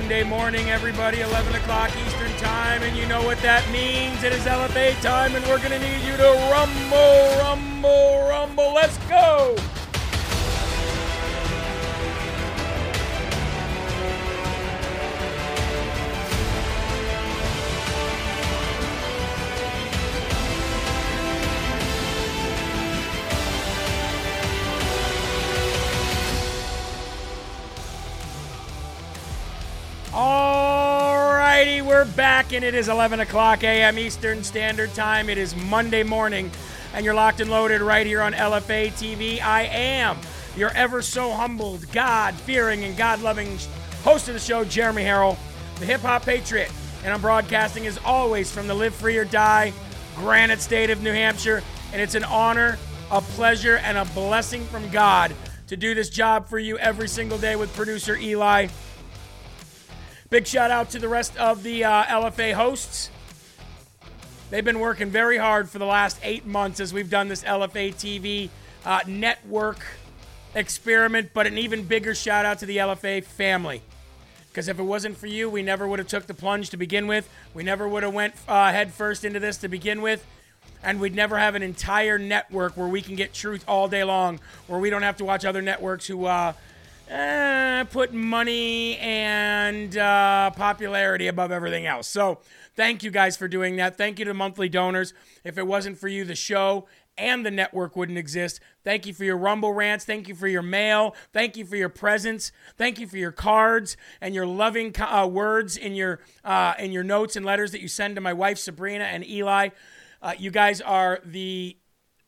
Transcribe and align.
Monday 0.00 0.22
morning, 0.22 0.70
everybody, 0.70 1.20
11 1.20 1.54
o'clock 1.56 1.90
Eastern 2.06 2.32
Time, 2.38 2.82
and 2.82 2.96
you 2.96 3.06
know 3.06 3.22
what 3.22 3.36
that 3.42 3.70
means. 3.70 4.24
It 4.24 4.32
is 4.32 4.44
LFA 4.46 4.98
time, 5.02 5.36
and 5.36 5.44
we're 5.46 5.58
going 5.58 5.72
to 5.72 5.78
need 5.78 6.00
you 6.00 6.16
to 6.16 6.30
rumble, 6.50 7.38
rumble, 7.38 8.26
rumble. 8.26 8.72
Let's 8.72 8.96
go. 9.08 9.54
Back, 32.16 32.52
and 32.52 32.64
it 32.64 32.74
is 32.74 32.88
11 32.88 33.20
o'clock 33.20 33.62
a.m. 33.62 33.98
Eastern 33.98 34.42
Standard 34.42 34.92
Time. 34.94 35.28
It 35.28 35.38
is 35.38 35.54
Monday 35.54 36.02
morning, 36.02 36.50
and 36.92 37.04
you're 37.04 37.14
locked 37.14 37.40
and 37.40 37.50
loaded 37.50 37.80
right 37.80 38.06
here 38.06 38.20
on 38.20 38.32
LFA 38.32 38.90
TV. 38.92 39.40
I 39.40 39.62
am 39.62 40.18
your 40.56 40.70
ever 40.70 41.02
so 41.02 41.30
humbled, 41.32 41.90
God 41.92 42.34
fearing, 42.34 42.84
and 42.84 42.96
God 42.96 43.22
loving 43.22 43.58
host 44.02 44.28
of 44.28 44.34
the 44.34 44.40
show, 44.40 44.64
Jeremy 44.64 45.02
Herrell, 45.02 45.38
the 45.78 45.86
hip 45.86 46.00
hop 46.00 46.24
patriot. 46.24 46.70
And 47.04 47.12
I'm 47.12 47.20
broadcasting 47.20 47.86
as 47.86 47.98
always 48.04 48.50
from 48.50 48.66
the 48.66 48.74
Live 48.74 48.94
Free 48.94 49.16
or 49.16 49.24
Die 49.24 49.72
Granite 50.16 50.60
State 50.60 50.90
of 50.90 51.02
New 51.02 51.12
Hampshire. 51.12 51.62
And 51.92 52.02
it's 52.02 52.14
an 52.14 52.24
honor, 52.24 52.78
a 53.10 53.20
pleasure, 53.20 53.76
and 53.76 53.96
a 53.96 54.04
blessing 54.06 54.64
from 54.66 54.88
God 54.90 55.32
to 55.68 55.76
do 55.76 55.94
this 55.94 56.10
job 56.10 56.48
for 56.48 56.58
you 56.58 56.76
every 56.78 57.08
single 57.08 57.38
day 57.38 57.56
with 57.56 57.72
producer 57.74 58.16
Eli. 58.16 58.66
Big 60.30 60.46
shout 60.46 60.70
out 60.70 60.90
to 60.90 61.00
the 61.00 61.08
rest 61.08 61.36
of 61.38 61.64
the 61.64 61.82
uh, 61.82 62.04
LFA 62.04 62.52
hosts. 62.52 63.10
They've 64.48 64.64
been 64.64 64.78
working 64.78 65.10
very 65.10 65.36
hard 65.36 65.68
for 65.68 65.80
the 65.80 65.86
last 65.86 66.20
eight 66.22 66.46
months 66.46 66.78
as 66.78 66.94
we've 66.94 67.10
done 67.10 67.26
this 67.26 67.42
LFA 67.42 67.92
TV 67.92 68.48
uh, 68.84 69.00
network 69.08 69.84
experiment, 70.54 71.30
but 71.34 71.48
an 71.48 71.58
even 71.58 71.82
bigger 71.82 72.14
shout 72.14 72.44
out 72.44 72.60
to 72.60 72.66
the 72.66 72.76
LFA 72.76 73.24
family. 73.24 73.82
Because 74.48 74.68
if 74.68 74.78
it 74.78 74.84
wasn't 74.84 75.16
for 75.16 75.26
you, 75.26 75.50
we 75.50 75.62
never 75.62 75.88
would 75.88 75.98
have 75.98 76.06
took 76.06 76.28
the 76.28 76.34
plunge 76.34 76.70
to 76.70 76.76
begin 76.76 77.08
with. 77.08 77.28
We 77.52 77.64
never 77.64 77.88
would 77.88 78.04
have 78.04 78.14
went 78.14 78.34
uh, 78.46 78.70
head 78.70 78.92
first 78.92 79.24
into 79.24 79.40
this 79.40 79.56
to 79.58 79.68
begin 79.68 80.00
with. 80.00 80.24
And 80.80 81.00
we'd 81.00 81.14
never 81.16 81.38
have 81.40 81.56
an 81.56 81.62
entire 81.64 82.20
network 82.20 82.76
where 82.76 82.86
we 82.86 83.02
can 83.02 83.16
get 83.16 83.34
truth 83.34 83.64
all 83.66 83.88
day 83.88 84.04
long, 84.04 84.38
where 84.68 84.78
we 84.78 84.90
don't 84.90 85.02
have 85.02 85.16
to 85.16 85.24
watch 85.24 85.44
other 85.44 85.60
networks 85.60 86.06
who 86.06 86.26
uh, 86.26 86.52
eh, 87.10 87.84
put 87.84 88.12
money 88.12 88.96
and 88.98 89.96
uh, 89.96 90.50
popularity 90.52 91.26
above 91.26 91.50
everything 91.50 91.86
else. 91.86 92.08
So 92.08 92.40
thank 92.74 93.02
you 93.02 93.10
guys 93.10 93.36
for 93.36 93.48
doing 93.48 93.76
that. 93.76 93.96
Thank 93.96 94.18
you 94.18 94.24
to 94.26 94.34
monthly 94.34 94.68
donors. 94.68 95.12
If 95.44 95.58
it 95.58 95.66
wasn't 95.66 95.98
for 95.98 96.08
you, 96.08 96.24
the 96.24 96.34
show 96.34 96.86
and 97.18 97.44
the 97.44 97.50
network 97.50 97.96
wouldn't 97.96 98.18
exist. 98.18 98.60
Thank 98.82 99.06
you 99.06 99.12
for 99.12 99.24
your 99.24 99.36
Rumble 99.36 99.72
rants. 99.72 100.04
Thank 100.04 100.28
you 100.28 100.34
for 100.34 100.48
your 100.48 100.62
mail. 100.62 101.14
Thank 101.32 101.56
you 101.56 101.66
for 101.66 101.76
your 101.76 101.88
presents. 101.88 102.52
Thank 102.78 102.98
you 102.98 103.06
for 103.06 103.18
your 103.18 103.32
cards 103.32 103.96
and 104.20 104.34
your 104.34 104.46
loving 104.46 104.94
uh, 104.98 105.28
words 105.30 105.76
in 105.76 105.94
your 105.94 106.20
uh, 106.44 106.74
in 106.78 106.92
your 106.92 107.04
notes 107.04 107.36
and 107.36 107.44
letters 107.44 107.72
that 107.72 107.80
you 107.80 107.88
send 107.88 108.14
to 108.14 108.20
my 108.20 108.32
wife 108.32 108.58
Sabrina 108.58 109.04
and 109.04 109.26
Eli. 109.26 109.68
Uh, 110.22 110.32
you 110.38 110.50
guys 110.50 110.80
are 110.80 111.20
the 111.24 111.76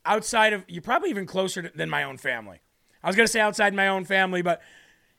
outside 0.05 0.53
of 0.53 0.65
you're 0.69 0.83
probably 0.83 1.11
even 1.11 1.27
closer 1.27 1.63
to, 1.63 1.73
than 1.75 1.89
my 1.89 2.03
own 2.03 2.19
family. 2.19 2.61
I 3.03 3.09
was 3.09 3.17
going 3.17 3.27
to 3.27 3.33
say 3.33 3.41
outside 3.41 3.75
my 3.75 3.89
own 3.89 4.05
family, 4.05 4.43
but 4.43 4.63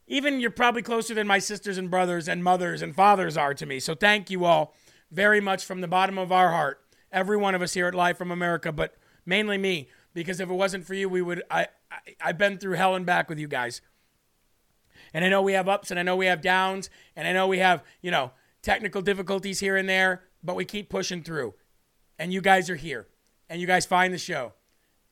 even 0.08 0.40
you're 0.40 0.52
probably 0.52 0.82
closer 0.82 1.14
than 1.14 1.28
my 1.28 1.40
sisters 1.40 1.78
and 1.78 1.90
brothers 1.90 2.28
and 2.28 2.44
mothers 2.44 2.82
and 2.82 2.96
fathers 2.96 3.38
are 3.38 3.54
to 3.54 3.66
me. 3.66 3.80
So 3.80 3.96
thank 3.96 4.30
you 4.30 4.46
all 4.46 4.74
very 5.12 5.40
much 5.40 5.66
from 5.66 5.82
the 5.82 5.88
bottom 5.88 6.18
of 6.18 6.32
our 6.32 6.52
heart, 6.52 6.82
every 7.12 7.38
one 7.38 7.56
of 7.56 7.62
us 7.62 7.74
here 7.74 7.88
at 7.88 7.96
Live 7.96 8.18
from 8.18 8.32
America, 8.32 8.72
but 8.72 8.96
mainly 9.26 9.58
me, 9.58 9.90
because 10.14 10.40
if 10.40 10.50
it 10.50 10.54
wasn't 10.54 10.86
for 10.86 10.94
you, 10.94 11.08
we 11.08 11.22
would. 11.22 11.44
I, 11.50 11.68
I 11.92 11.98
I've 12.22 12.38
been 12.38 12.58
through 12.58 12.74
hell 12.74 12.96
and 12.96 13.06
back 13.06 13.30
with 13.30 13.40
you 13.40 13.48
guys, 13.48 13.82
and 15.14 15.24
I 15.24 15.30
know 15.30 15.42
we 15.42 15.54
have 15.54 15.70
ups 15.70 15.92
and 15.92 16.00
I 16.00 16.04
know 16.04 16.16
we 16.16 16.26
have 16.26 16.42
downs 16.42 16.90
and 17.16 17.28
I 17.28 17.34
know 17.34 17.48
we 17.48 17.60
have 17.60 17.84
you 18.02 18.12
know 18.12 18.32
technical 18.62 19.02
difficulties 19.02 19.60
here 19.60 19.78
and 19.78 19.88
there, 19.88 20.24
but 20.44 20.56
we 20.56 20.66
keep 20.66 20.90
pushing 20.90 21.22
through, 21.24 21.54
and 22.18 22.34
you 22.34 22.42
guys 22.42 22.70
are 22.70 22.76
here, 22.76 23.08
and 23.50 23.62
you 23.62 23.68
guys 23.68 23.86
find 23.86 24.14
the 24.14 24.18
show 24.18 24.54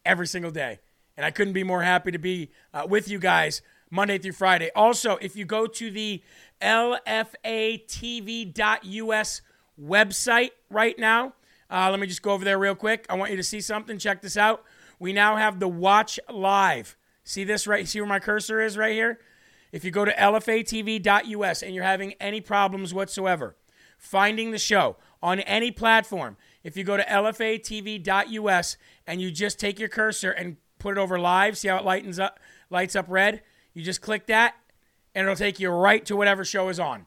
every 0.03 0.27
single 0.27 0.51
day. 0.51 0.79
And 1.21 1.27
I 1.27 1.29
couldn't 1.29 1.53
be 1.53 1.63
more 1.63 1.83
happy 1.83 2.09
to 2.09 2.17
be 2.17 2.49
uh, 2.73 2.87
with 2.89 3.07
you 3.07 3.19
guys 3.19 3.61
Monday 3.91 4.17
through 4.17 4.31
Friday. 4.31 4.71
Also, 4.75 5.17
if 5.17 5.35
you 5.35 5.45
go 5.45 5.67
to 5.67 5.91
the 5.91 6.23
lfatv.us 6.59 7.41
website 9.79 10.49
right 10.71 10.97
now, 10.97 11.33
uh, 11.69 11.91
let 11.91 11.99
me 11.99 12.07
just 12.07 12.23
go 12.23 12.31
over 12.31 12.43
there 12.43 12.57
real 12.57 12.73
quick. 12.73 13.05
I 13.07 13.13
want 13.13 13.29
you 13.29 13.37
to 13.37 13.43
see 13.43 13.61
something. 13.61 13.99
Check 13.99 14.23
this 14.23 14.35
out. 14.35 14.63
We 14.97 15.13
now 15.13 15.35
have 15.35 15.59
the 15.59 15.67
Watch 15.67 16.19
Live. 16.27 16.97
See 17.23 17.43
this 17.43 17.67
right? 17.67 17.87
See 17.87 18.01
where 18.01 18.09
my 18.09 18.17
cursor 18.17 18.59
is 18.59 18.75
right 18.75 18.93
here? 18.93 19.19
If 19.71 19.85
you 19.85 19.91
go 19.91 20.05
to 20.05 20.11
lfatv.us 20.11 21.61
and 21.61 21.75
you're 21.75 21.83
having 21.83 22.13
any 22.13 22.41
problems 22.41 22.95
whatsoever 22.95 23.55
finding 23.99 24.49
the 24.49 24.57
show 24.57 24.97
on 25.21 25.39
any 25.41 25.69
platform, 25.69 26.35
if 26.63 26.75
you 26.75 26.83
go 26.83 26.97
to 26.97 27.03
lfatv.us 27.03 28.77
and 29.05 29.21
you 29.21 29.29
just 29.29 29.59
take 29.59 29.77
your 29.77 29.87
cursor 29.87 30.31
and 30.31 30.57
put 30.81 30.97
it 30.97 31.01
over 31.01 31.19
live, 31.19 31.57
see 31.57 31.67
how 31.67 31.77
it 31.77 31.85
lightens 31.85 32.19
up, 32.19 32.39
lights 32.69 32.95
up 32.95 33.05
red? 33.07 33.41
You 33.73 33.83
just 33.83 34.01
click 34.01 34.27
that, 34.27 34.55
and 35.15 35.23
it'll 35.23 35.35
take 35.35 35.59
you 35.59 35.69
right 35.69 36.05
to 36.05 36.15
whatever 36.15 36.43
show 36.43 36.69
is 36.69 36.79
on. 36.79 37.05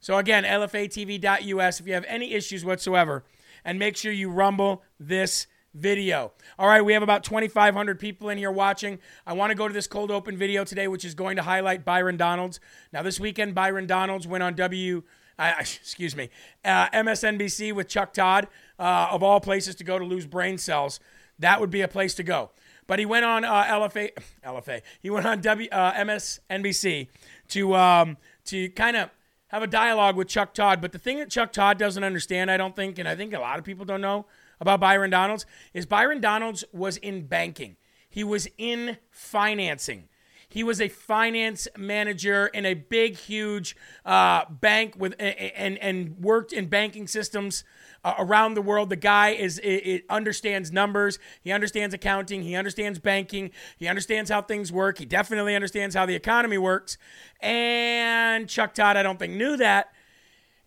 So 0.00 0.18
again, 0.18 0.44
lfatv.us 0.44 1.80
if 1.80 1.86
you 1.86 1.94
have 1.94 2.04
any 2.08 2.32
issues 2.32 2.64
whatsoever, 2.64 3.24
and 3.64 3.78
make 3.78 3.96
sure 3.96 4.10
you 4.10 4.30
rumble 4.30 4.82
this 4.98 5.46
video. 5.74 6.32
All 6.58 6.66
right, 6.66 6.84
we 6.84 6.92
have 6.92 7.02
about 7.02 7.24
2,500 7.24 7.98
people 7.98 8.28
in 8.28 8.38
here 8.38 8.50
watching. 8.50 8.98
I 9.26 9.32
want 9.32 9.50
to 9.50 9.54
go 9.54 9.68
to 9.68 9.74
this 9.74 9.86
cold 9.86 10.10
open 10.10 10.36
video 10.36 10.64
today, 10.64 10.88
which 10.88 11.04
is 11.04 11.14
going 11.14 11.36
to 11.36 11.42
highlight 11.42 11.84
Byron 11.84 12.16
Donalds. 12.16 12.60
Now, 12.92 13.02
this 13.02 13.18
weekend, 13.18 13.54
Byron 13.54 13.86
Donalds 13.86 14.26
went 14.26 14.42
on 14.42 14.54
W. 14.54 15.02
Uh, 15.38 15.54
excuse 15.58 16.14
me, 16.14 16.28
uh, 16.64 16.88
MSNBC 16.90 17.72
with 17.72 17.88
Chuck 17.88 18.12
Todd, 18.12 18.48
uh, 18.78 19.08
of 19.10 19.22
all 19.22 19.40
places 19.40 19.74
to 19.76 19.84
go 19.84 19.98
to 19.98 20.04
lose 20.04 20.26
brain 20.26 20.58
cells. 20.58 21.00
That 21.38 21.58
would 21.58 21.70
be 21.70 21.80
a 21.80 21.88
place 21.88 22.14
to 22.16 22.22
go. 22.22 22.50
But 22.92 22.98
he 22.98 23.06
went 23.06 23.24
on 23.24 23.42
uh, 23.42 23.64
LFA, 23.64 24.10
LFA. 24.44 24.82
He 25.00 25.08
went 25.08 25.24
on 25.24 25.40
W, 25.40 25.66
uh, 25.72 25.94
MSNBC 25.94 27.08
to 27.48 27.74
um, 27.74 28.18
to 28.44 28.68
kind 28.68 28.98
of 28.98 29.08
have 29.48 29.62
a 29.62 29.66
dialogue 29.66 30.14
with 30.14 30.28
Chuck 30.28 30.52
Todd. 30.52 30.82
But 30.82 30.92
the 30.92 30.98
thing 30.98 31.18
that 31.18 31.30
Chuck 31.30 31.54
Todd 31.54 31.78
doesn't 31.78 32.04
understand, 32.04 32.50
I 32.50 32.58
don't 32.58 32.76
think, 32.76 32.98
and 32.98 33.08
I 33.08 33.16
think 33.16 33.32
a 33.32 33.38
lot 33.38 33.58
of 33.58 33.64
people 33.64 33.86
don't 33.86 34.02
know 34.02 34.26
about 34.60 34.80
Byron 34.80 35.08
Donalds, 35.08 35.46
is 35.72 35.86
Byron 35.86 36.20
Donalds 36.20 36.64
was 36.70 36.98
in 36.98 37.22
banking. 37.28 37.78
He 38.10 38.22
was 38.22 38.46
in 38.58 38.98
financing. 39.10 40.10
He 40.52 40.62
was 40.62 40.82
a 40.82 40.88
finance 40.88 41.66
manager 41.78 42.48
in 42.48 42.66
a 42.66 42.74
big, 42.74 43.16
huge 43.16 43.74
uh, 44.04 44.44
bank 44.50 44.94
with 44.98 45.14
and 45.18 45.78
and 45.78 46.18
worked 46.18 46.52
in 46.52 46.66
banking 46.66 47.06
systems 47.06 47.64
uh, 48.04 48.14
around 48.18 48.52
the 48.52 48.60
world. 48.60 48.90
The 48.90 48.96
guy 48.96 49.30
is 49.30 49.58
it, 49.60 49.66
it 49.66 50.04
understands 50.10 50.70
numbers. 50.70 51.18
He 51.40 51.52
understands 51.52 51.94
accounting. 51.94 52.42
He 52.42 52.54
understands 52.54 52.98
banking. 52.98 53.50
He 53.78 53.88
understands 53.88 54.30
how 54.30 54.42
things 54.42 54.70
work. 54.70 54.98
He 54.98 55.06
definitely 55.06 55.54
understands 55.54 55.94
how 55.94 56.04
the 56.04 56.14
economy 56.14 56.58
works. 56.58 56.98
And 57.40 58.46
Chuck 58.46 58.74
Todd, 58.74 58.98
I 58.98 59.02
don't 59.02 59.18
think, 59.18 59.32
knew 59.32 59.56
that 59.56 59.90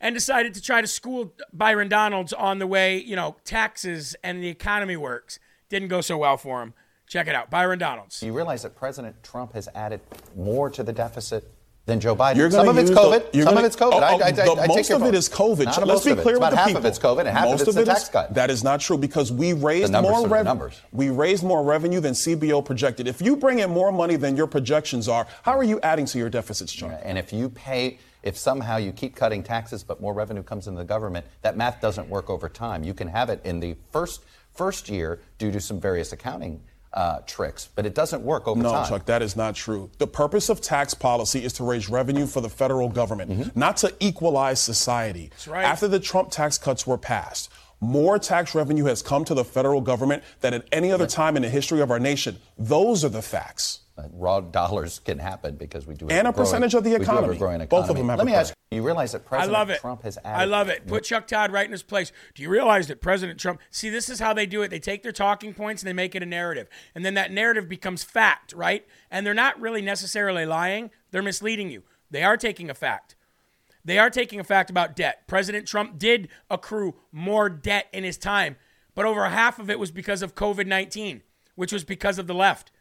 and 0.02 0.16
decided 0.16 0.56
to 0.56 0.62
try 0.62 0.82
to 0.82 0.88
school 0.88 1.32
Byron 1.54 1.90
Donalds 1.90 2.34
on 2.34 2.58
the 2.58 2.66
way, 2.66 2.98
you 2.98 3.16
know, 3.16 3.36
taxes 3.46 4.16
and 4.24 4.42
the 4.42 4.48
economy 4.48 4.98
works. 4.98 5.38
Didn't 5.70 5.90
go 5.90 6.02
so 6.02 6.18
well 6.18 6.38
for 6.38 6.64
him. 6.64 6.74
Check 7.08 7.28
it 7.28 7.36
out. 7.36 7.50
Byron 7.50 7.80
Donalds. 7.80 8.22
You 8.24 8.34
realize 8.34 8.64
that 8.64 8.76
President 8.76 9.22
Trump 9.24 9.54
has 9.54 9.70
added 9.76 10.02
more 10.36 10.70
to 10.72 10.84
the 10.84 10.94
deficit 10.94 11.52
than 11.86 12.00
Joe 12.00 12.16
Biden. 12.16 12.52
Some 12.52 12.68
of 12.68 12.78
it's 12.78 12.90
COVID. 12.90 13.32
The, 13.32 13.44
some 13.44 13.54
gonna, 13.54 13.60
of 13.60 13.66
it's 13.66 13.76
COVID. 13.76 13.92
Oh, 13.94 13.98
oh, 13.98 14.02
I, 14.02 14.28
I, 14.28 14.32
the, 14.32 14.62
I, 14.62 14.68
most 14.68 14.90
of 14.90 15.04
it 15.04 15.14
is 15.14 15.30
COVID. 15.30 15.66
Not 15.66 15.88
Let's 15.88 16.04
be 16.04 16.16
clear 16.16 16.40
with 16.40 16.50
the 16.50 16.56
half 16.56 16.68
people. 16.68 16.80
of 16.80 16.86
it's 16.86 16.98
COVID 16.98 17.20
and 17.20 17.30
half 17.30 17.46
most 17.46 17.62
of 17.62 17.68
it's 17.68 17.78
of 17.78 17.86
the 17.86 17.92
tax 17.92 18.10
cut. 18.10 18.34
That 18.34 18.50
is 18.50 18.64
not 18.64 18.80
true 18.80 18.98
because 18.98 19.32
we 19.32 19.54
raised 19.54 19.94
more 19.94 20.28
revenue. 20.28 20.70
We 20.92 21.10
raised 21.10 21.44
more 21.44 21.64
revenue 21.64 22.00
than 22.00 22.14
CBO 22.14 22.66
projected. 22.66 23.08
If 23.08 23.22
you 23.22 23.36
bring 23.36 23.60
in 23.60 23.70
more 23.70 23.92
money 23.92 24.16
than 24.16 24.36
your 24.36 24.48
projections 24.48 25.08
are, 25.08 25.28
how 25.44 25.58
are 25.58 25.64
you 25.64 25.80
adding 25.82 26.06
to 26.08 26.18
your 26.18 26.30
deficits, 26.30 26.74
John? 26.74 26.92
Yeah, 26.92 27.02
and 27.04 27.18
if 27.18 27.32
you 27.32 27.50
pay 27.50 28.00
if 28.24 28.36
somehow 28.36 28.78
you 28.78 28.92
keep 28.92 29.16
cutting 29.16 29.44
taxes 29.44 29.84
but 29.84 30.02
more 30.02 30.12
revenue 30.12 30.42
comes 30.42 30.68
into 30.68 30.80
the 30.80 30.86
government, 30.86 31.28
that 31.44 31.56
math 31.56 31.80
doesn't 31.80 32.10
work 32.10 32.28
over 32.32 32.50
time. 32.50 32.84
You 32.84 32.96
can 32.96 33.08
have 33.08 33.30
it 33.30 33.40
in 33.46 33.60
the 33.60 33.76
first 33.92 34.24
first 34.56 34.90
year 34.90 35.20
due 35.38 35.52
to 35.52 35.60
some 35.62 35.80
various 35.80 36.12
accounting 36.12 36.62
uh, 36.96 37.20
tricks, 37.28 37.70
but 37.76 37.86
it 37.86 37.94
doesn't 37.94 38.24
work 38.24 38.48
over 38.48 38.62
no, 38.62 38.72
time. 38.72 38.84
No, 38.84 38.90
Chuck, 38.90 39.06
that 39.06 39.22
is 39.22 39.36
not 39.36 39.56
true. 39.56 39.90
The 39.98 40.08
purpose 40.08 40.50
of 40.50 40.62
tax 40.62 40.94
policy 40.94 41.44
is 41.44 41.54
to 41.54 41.64
raise 41.64 41.90
revenue 41.90 42.26
for 42.26 42.42
the 42.42 42.50
federal 42.50 42.90
government, 42.90 43.32
mm-hmm. 43.32 43.60
not 43.60 43.78
to 43.78 43.94
equalize 44.00 44.62
society. 44.62 45.32
Right. 45.46 45.66
After 45.66 45.88
the 45.88 46.00
Trump 46.00 46.32
tax 46.32 46.58
cuts 46.58 46.88
were 46.88 46.98
passed, 46.98 47.52
more 47.82 48.18
tax 48.18 48.56
revenue 48.56 48.86
has 48.86 49.02
come 49.02 49.26
to 49.26 49.34
the 49.34 49.44
federal 49.44 49.82
government 49.82 50.24
than 50.40 50.54
at 50.54 50.66
any 50.72 50.92
other 50.92 51.06
time 51.06 51.36
in 51.36 51.42
the 51.42 51.50
history 51.50 51.82
of 51.82 51.92
our 51.92 52.00
nation. 52.00 52.38
Those 52.58 53.04
are 53.04 53.10
the 53.10 53.22
facts. 53.22 53.82
Raw 54.12 54.42
dollars 54.42 55.00
can 55.00 55.20
happen 55.20 55.56
because 55.56 55.88
we 55.88 55.96
do 55.96 56.08
and 56.10 56.28
a, 56.28 56.32
growing, 56.32 56.34
percentage 56.34 56.74
of 56.74 56.84
the 56.84 56.96
economy. 56.96 57.36
economy. 57.36 57.66
Both 57.66 57.90
of 57.90 57.96
them 57.96 58.10
have. 58.10 58.18
Let 58.18 58.28
me 58.28 58.34
ask 58.34 58.54
you: 58.72 58.78
You 58.78 58.84
realize 58.86 59.14
that 59.14 59.26
President 59.26 59.56
I 59.56 59.60
love 59.60 59.70
it. 59.70 59.80
Trump 59.80 60.04
has 60.04 60.18
added? 60.24 60.42
I 60.42 60.46
love 60.46 60.68
it. 60.68 60.86
Put 60.86 61.06
Chuck 61.06 61.28
Todd 61.28 61.54
right 61.54 61.66
in 61.66 61.72
his 61.72 61.84
place. 61.84 62.12
Do 62.34 62.44
you 62.44 62.50
realize 62.50 62.88
that 62.88 63.00
President 63.00 63.40
Trump? 63.40 63.62
See, 63.72 63.90
this 63.90 64.10
is 64.10 64.20
how 64.20 64.34
they 64.34 64.46
do 64.46 64.62
it. 64.64 64.70
They 64.70 64.80
take 64.80 65.02
their 65.02 65.14
talking 65.14 65.54
points 65.54 65.82
and 65.82 65.88
they 65.88 65.94
make 65.94 66.14
it 66.14 66.24
a 66.24 66.26
narrative, 66.26 66.68
and 66.94 67.06
then 67.06 67.14
that 67.14 67.32
narrative 67.32 67.70
becomes 67.70 68.04
fact, 68.04 68.52
right? 68.52 68.86
And 69.10 69.26
they're 69.26 69.34
not 69.34 69.60
really 69.62 69.82
necessarily 69.82 70.46
lying; 70.46 70.92
they're 71.12 71.22
misleading 71.22 71.70
you. 71.70 71.84
They 72.12 72.24
are 72.24 72.38
taking 72.38 72.70
a 72.70 72.74
fact. 72.74 73.16
They 73.86 73.98
are 73.98 74.10
taking 74.10 74.40
a 74.40 74.44
fact 74.44 74.70
about 74.70 74.96
debt. 74.96 75.26
President 75.28 75.68
Trump 75.68 75.98
did 75.98 76.28
accrue 76.50 76.96
more 77.14 77.50
debt 77.50 77.88
in 77.94 78.04
his 78.04 78.18
time, 78.18 78.58
but 78.94 79.06
over 79.06 79.26
half 79.30 79.58
of 79.58 79.70
it 79.70 79.80
was 79.80 79.92
because 79.92 80.22
of 80.22 80.36
COVID 80.36 80.68
19, 80.68 81.22
which 81.56 81.72
was 81.72 81.86
because 81.86 82.20
of 82.20 82.28
the 82.28 82.34
left. 82.34 82.72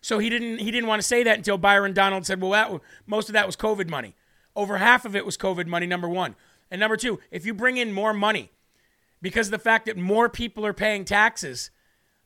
So 0.00 0.18
he 0.18 0.30
didn't 0.30 0.58
he 0.58 0.70
didn't 0.70 0.88
want 0.88 1.00
to 1.02 1.06
say 1.06 1.22
that 1.22 1.36
until 1.36 1.58
Byron 1.58 1.92
Donald 1.92 2.26
said, 2.26 2.40
"Well, 2.40 2.50
that 2.52 2.80
most 3.06 3.28
of 3.28 3.34
that 3.34 3.46
was 3.46 3.56
COVID 3.56 3.88
money. 3.88 4.14
Over 4.56 4.78
half 4.78 5.04
of 5.04 5.14
it 5.14 5.26
was 5.26 5.36
COVID 5.36 5.66
money." 5.66 5.86
Number 5.86 6.08
one, 6.08 6.36
and 6.70 6.80
number 6.80 6.96
two, 6.96 7.20
if 7.30 7.44
you 7.44 7.52
bring 7.52 7.76
in 7.76 7.92
more 7.92 8.14
money 8.14 8.50
because 9.20 9.48
of 9.48 9.52
the 9.52 9.58
fact 9.58 9.86
that 9.86 9.96
more 9.96 10.28
people 10.28 10.64
are 10.64 10.72
paying 10.72 11.04
taxes, 11.04 11.70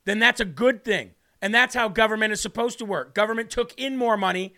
then 0.04 0.18
that's 0.18 0.40
a 0.40 0.44
good 0.44 0.84
thing, 0.84 1.12
and 1.42 1.52
that's 1.52 1.74
how 1.74 1.88
government 1.88 2.32
is 2.32 2.40
supposed 2.40 2.78
to 2.78 2.84
work. 2.84 3.14
Government 3.14 3.50
took 3.50 3.74
in 3.76 3.96
more 3.96 4.16
money 4.16 4.54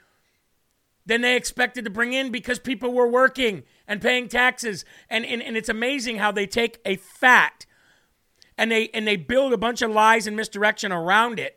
than 1.07 1.23
they 1.23 1.37
expected 1.37 1.85
to 1.85 1.91
bring 1.91 2.13
in 2.13 2.31
because 2.31 2.59
people 2.59 2.93
were 2.93 3.09
working 3.09 3.63
and 3.89 4.03
paying 4.03 4.29
taxes, 4.29 4.85
and 5.09 5.25
and, 5.25 5.43
and 5.43 5.57
it's 5.57 5.71
amazing 5.71 6.19
how 6.19 6.31
they 6.31 6.47
take 6.47 6.81
a 6.85 6.97
fact 6.97 7.67
and 8.59 8.71
they 8.71 8.89
and 8.89 9.07
they 9.07 9.17
build 9.17 9.53
a 9.53 9.59
bunch 9.59 9.83
of 9.83 9.91
lies 9.91 10.27
and 10.27 10.37
misdirection 10.37 10.93
around 10.93 11.39
it 11.39 11.56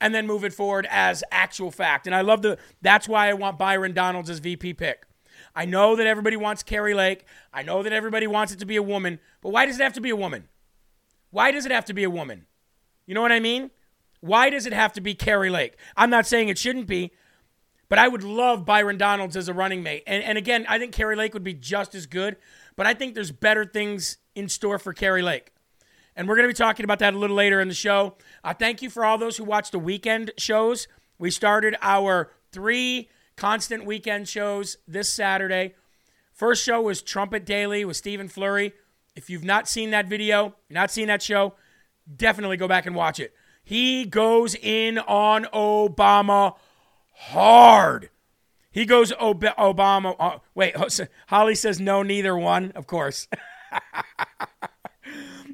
and 0.00 0.14
then 0.14 0.26
move 0.26 0.44
it 0.44 0.52
forward 0.52 0.86
as 0.90 1.22
actual 1.30 1.70
fact. 1.70 2.06
And 2.06 2.14
I 2.14 2.22
love 2.22 2.42
the 2.42 2.58
that's 2.80 3.08
why 3.08 3.28
I 3.28 3.34
want 3.34 3.58
Byron 3.58 3.92
Donalds 3.92 4.30
as 4.30 4.38
VP 4.38 4.74
pick. 4.74 5.06
I 5.54 5.64
know 5.64 5.96
that 5.96 6.06
everybody 6.06 6.36
wants 6.36 6.62
Kari 6.62 6.94
Lake. 6.94 7.24
I 7.52 7.62
know 7.62 7.82
that 7.82 7.92
everybody 7.92 8.26
wants 8.26 8.52
it 8.52 8.58
to 8.60 8.66
be 8.66 8.76
a 8.76 8.82
woman, 8.82 9.18
but 9.40 9.50
why 9.50 9.66
does 9.66 9.78
it 9.80 9.82
have 9.82 9.94
to 9.94 10.00
be 10.00 10.10
a 10.10 10.16
woman? 10.16 10.48
Why 11.30 11.50
does 11.50 11.66
it 11.66 11.72
have 11.72 11.84
to 11.86 11.94
be 11.94 12.04
a 12.04 12.10
woman? 12.10 12.46
You 13.06 13.14
know 13.14 13.22
what 13.22 13.32
I 13.32 13.40
mean? 13.40 13.70
Why 14.20 14.50
does 14.50 14.66
it 14.66 14.72
have 14.72 14.92
to 14.94 15.00
be 15.00 15.14
Kari 15.14 15.50
Lake? 15.50 15.76
I'm 15.96 16.10
not 16.10 16.26
saying 16.26 16.48
it 16.48 16.58
shouldn't 16.58 16.86
be, 16.86 17.12
but 17.88 17.98
I 17.98 18.06
would 18.06 18.22
love 18.22 18.64
Byron 18.64 18.98
Donalds 18.98 19.36
as 19.36 19.48
a 19.48 19.54
running 19.54 19.82
mate. 19.82 20.04
And, 20.06 20.22
and 20.22 20.38
again, 20.38 20.66
I 20.68 20.78
think 20.78 20.92
Kari 20.92 21.16
Lake 21.16 21.34
would 21.34 21.44
be 21.44 21.54
just 21.54 21.94
as 21.94 22.06
good, 22.06 22.36
but 22.76 22.86
I 22.86 22.94
think 22.94 23.14
there's 23.14 23.32
better 23.32 23.64
things 23.64 24.18
in 24.34 24.48
store 24.48 24.78
for 24.78 24.92
Kari 24.92 25.22
Lake. 25.22 25.52
And 26.16 26.28
we're 26.28 26.36
going 26.36 26.48
to 26.48 26.52
be 26.52 26.56
talking 26.56 26.84
about 26.84 26.98
that 26.98 27.14
a 27.14 27.18
little 27.18 27.36
later 27.36 27.60
in 27.60 27.68
the 27.68 27.74
show. 27.74 28.16
Uh, 28.44 28.52
thank 28.54 28.82
you 28.82 28.90
for 28.90 29.04
all 29.04 29.18
those 29.18 29.36
who 29.36 29.44
watched 29.44 29.72
the 29.72 29.78
weekend 29.78 30.32
shows. 30.36 30.88
We 31.18 31.30
started 31.30 31.76
our 31.80 32.30
three 32.52 33.08
constant 33.36 33.84
weekend 33.84 34.28
shows 34.28 34.76
this 34.86 35.08
Saturday. 35.08 35.74
First 36.32 36.64
show 36.64 36.80
was 36.82 37.02
Trumpet 37.02 37.44
Daily 37.44 37.84
with 37.84 37.96
Stephen 37.96 38.28
Flurry. 38.28 38.72
If 39.14 39.28
you've 39.28 39.44
not 39.44 39.68
seen 39.68 39.90
that 39.90 40.08
video, 40.08 40.54
not 40.68 40.90
seen 40.90 41.08
that 41.08 41.22
show, 41.22 41.54
definitely 42.16 42.56
go 42.56 42.68
back 42.68 42.86
and 42.86 42.94
watch 42.94 43.20
it. 43.20 43.34
He 43.62 44.04
goes 44.04 44.54
in 44.54 44.98
on 44.98 45.44
Obama 45.52 46.56
hard. 47.12 48.10
He 48.70 48.86
goes 48.86 49.12
Ob- 49.12 49.42
Obama. 49.42 50.16
Uh, 50.18 50.38
wait, 50.54 50.74
Holly 51.28 51.54
says 51.54 51.80
no, 51.80 52.02
neither 52.02 52.36
one. 52.36 52.72
Of 52.74 52.86
course. 52.86 53.28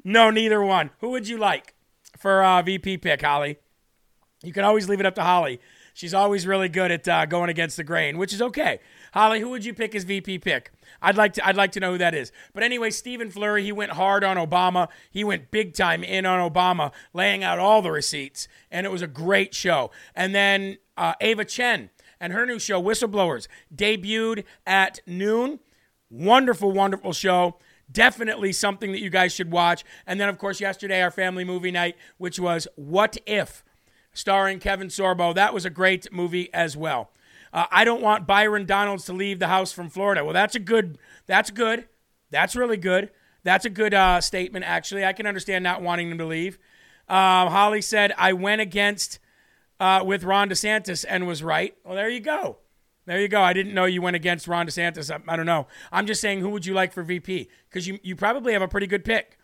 No, 0.07 0.29
neither 0.29 0.61
one. 0.61 0.91
Who 0.99 1.09
would 1.09 1.27
you 1.27 1.37
like 1.37 1.75
for 2.17 2.41
uh, 2.41 2.61
VP 2.61 2.99
pick, 2.99 3.21
Holly? 3.21 3.57
You 4.41 4.53
can 4.53 4.63
always 4.63 4.87
leave 4.87 5.01
it 5.01 5.05
up 5.05 5.15
to 5.15 5.21
Holly. 5.21 5.59
She's 5.93 6.13
always 6.13 6.47
really 6.47 6.69
good 6.69 6.91
at 6.91 7.05
uh, 7.09 7.25
going 7.25 7.49
against 7.49 7.75
the 7.75 7.83
grain, 7.83 8.17
which 8.17 8.31
is 8.31 8.41
okay. 8.41 8.79
Holly, 9.11 9.41
who 9.41 9.49
would 9.49 9.65
you 9.65 9.73
pick 9.73 9.93
as 9.95 10.05
VP 10.05 10.39
pick? 10.39 10.71
I'd 11.01 11.17
like 11.17 11.33
to. 11.33 11.45
I'd 11.45 11.57
like 11.57 11.73
to 11.73 11.81
know 11.81 11.91
who 11.91 11.97
that 11.97 12.15
is. 12.15 12.31
But 12.53 12.63
anyway, 12.63 12.89
Stephen 12.91 13.29
Flurry, 13.29 13.65
he 13.65 13.73
went 13.73 13.91
hard 13.91 14.23
on 14.23 14.37
Obama. 14.37 14.87
He 15.11 15.25
went 15.25 15.51
big 15.51 15.73
time 15.73 16.05
in 16.05 16.25
on 16.25 16.39
Obama, 16.49 16.93
laying 17.13 17.43
out 17.43 17.59
all 17.59 17.81
the 17.81 17.91
receipts, 17.91 18.47
and 18.71 18.85
it 18.85 18.89
was 18.93 19.01
a 19.01 19.07
great 19.07 19.53
show. 19.53 19.91
And 20.15 20.33
then 20.33 20.77
uh, 20.95 21.15
Ava 21.19 21.43
Chen 21.43 21.89
and 22.17 22.31
her 22.31 22.45
new 22.45 22.59
show, 22.59 22.81
Whistleblowers, 22.81 23.49
debuted 23.75 24.45
at 24.65 25.01
noon. 25.05 25.59
Wonderful, 26.09 26.71
wonderful 26.71 27.11
show 27.11 27.57
definitely 27.91 28.51
something 28.51 28.91
that 28.91 29.01
you 29.01 29.09
guys 29.09 29.33
should 29.33 29.51
watch. 29.51 29.83
And 30.05 30.19
then, 30.19 30.29
of 30.29 30.37
course, 30.37 30.59
yesterday, 30.59 31.01
our 31.01 31.11
family 31.11 31.43
movie 31.43 31.71
night, 31.71 31.95
which 32.17 32.39
was 32.39 32.67
What 32.75 33.17
If, 33.25 33.63
starring 34.13 34.59
Kevin 34.59 34.87
Sorbo. 34.87 35.33
That 35.33 35.53
was 35.53 35.65
a 35.65 35.69
great 35.69 36.11
movie 36.11 36.53
as 36.53 36.75
well. 36.75 37.11
Uh, 37.53 37.65
I 37.71 37.85
don't 37.85 38.01
want 38.01 38.27
Byron 38.27 38.65
Donalds 38.65 39.05
to 39.05 39.13
leave 39.13 39.39
the 39.39 39.47
house 39.47 39.71
from 39.71 39.89
Florida. 39.89 40.23
Well, 40.23 40.33
that's 40.33 40.55
a 40.55 40.59
good, 40.59 40.97
that's 41.27 41.49
good. 41.49 41.87
That's 42.29 42.55
really 42.55 42.77
good. 42.77 43.09
That's 43.43 43.65
a 43.65 43.69
good 43.69 43.93
uh, 43.93 44.19
statement, 44.19 44.65
actually. 44.65 45.05
I 45.05 45.13
can 45.13 45.25
understand 45.25 45.63
not 45.63 45.81
wanting 45.81 46.11
him 46.11 46.17
to 46.17 46.25
leave. 46.25 46.59
Uh, 47.07 47.49
Holly 47.49 47.81
said, 47.81 48.13
I 48.17 48.33
went 48.33 48.59
against 48.59 49.19
uh, 49.79 50.03
with 50.05 50.25
Ron 50.25 50.49
DeSantis 50.49 51.05
and 51.07 51.25
was 51.25 51.41
right. 51.41 51.75
Well, 51.85 51.95
there 51.95 52.09
you 52.09 52.19
go. 52.19 52.57
There 53.07 53.21
you 53.21 53.29
go. 53.29 53.41
I 53.41 53.53
didn't 53.53 53.73
know 53.73 53.85
you 53.85 54.01
went 54.01 54.17
against 54.17 54.49
Ron 54.49 54.67
DeSantis. 54.67 55.09
I, 55.09 55.21
I 55.31 55.37
don't 55.37 55.45
know. 55.45 55.67
I'm 55.93 56.05
just 56.05 56.19
saying, 56.19 56.41
who 56.41 56.49
would 56.49 56.65
you 56.65 56.73
like 56.73 56.91
for 56.91 57.03
VP? 57.03 57.47
Because 57.69 57.87
you, 57.87 57.99
you 58.03 58.17
probably 58.17 58.51
have 58.51 58.61
a 58.61 58.67
pretty 58.67 58.85
good 58.85 59.05
pick. 59.05 59.39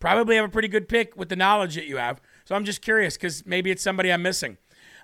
Probably 0.00 0.34
have 0.34 0.44
a 0.44 0.48
pretty 0.48 0.66
good 0.66 0.88
pick 0.88 1.16
with 1.16 1.28
the 1.28 1.36
knowledge 1.36 1.76
that 1.76 1.86
you 1.86 1.96
have. 1.96 2.20
So 2.44 2.56
I'm 2.56 2.64
just 2.64 2.82
curious 2.82 3.16
because 3.16 3.46
maybe 3.46 3.70
it's 3.70 3.84
somebody 3.84 4.12
I'm 4.12 4.22
missing. 4.22 4.58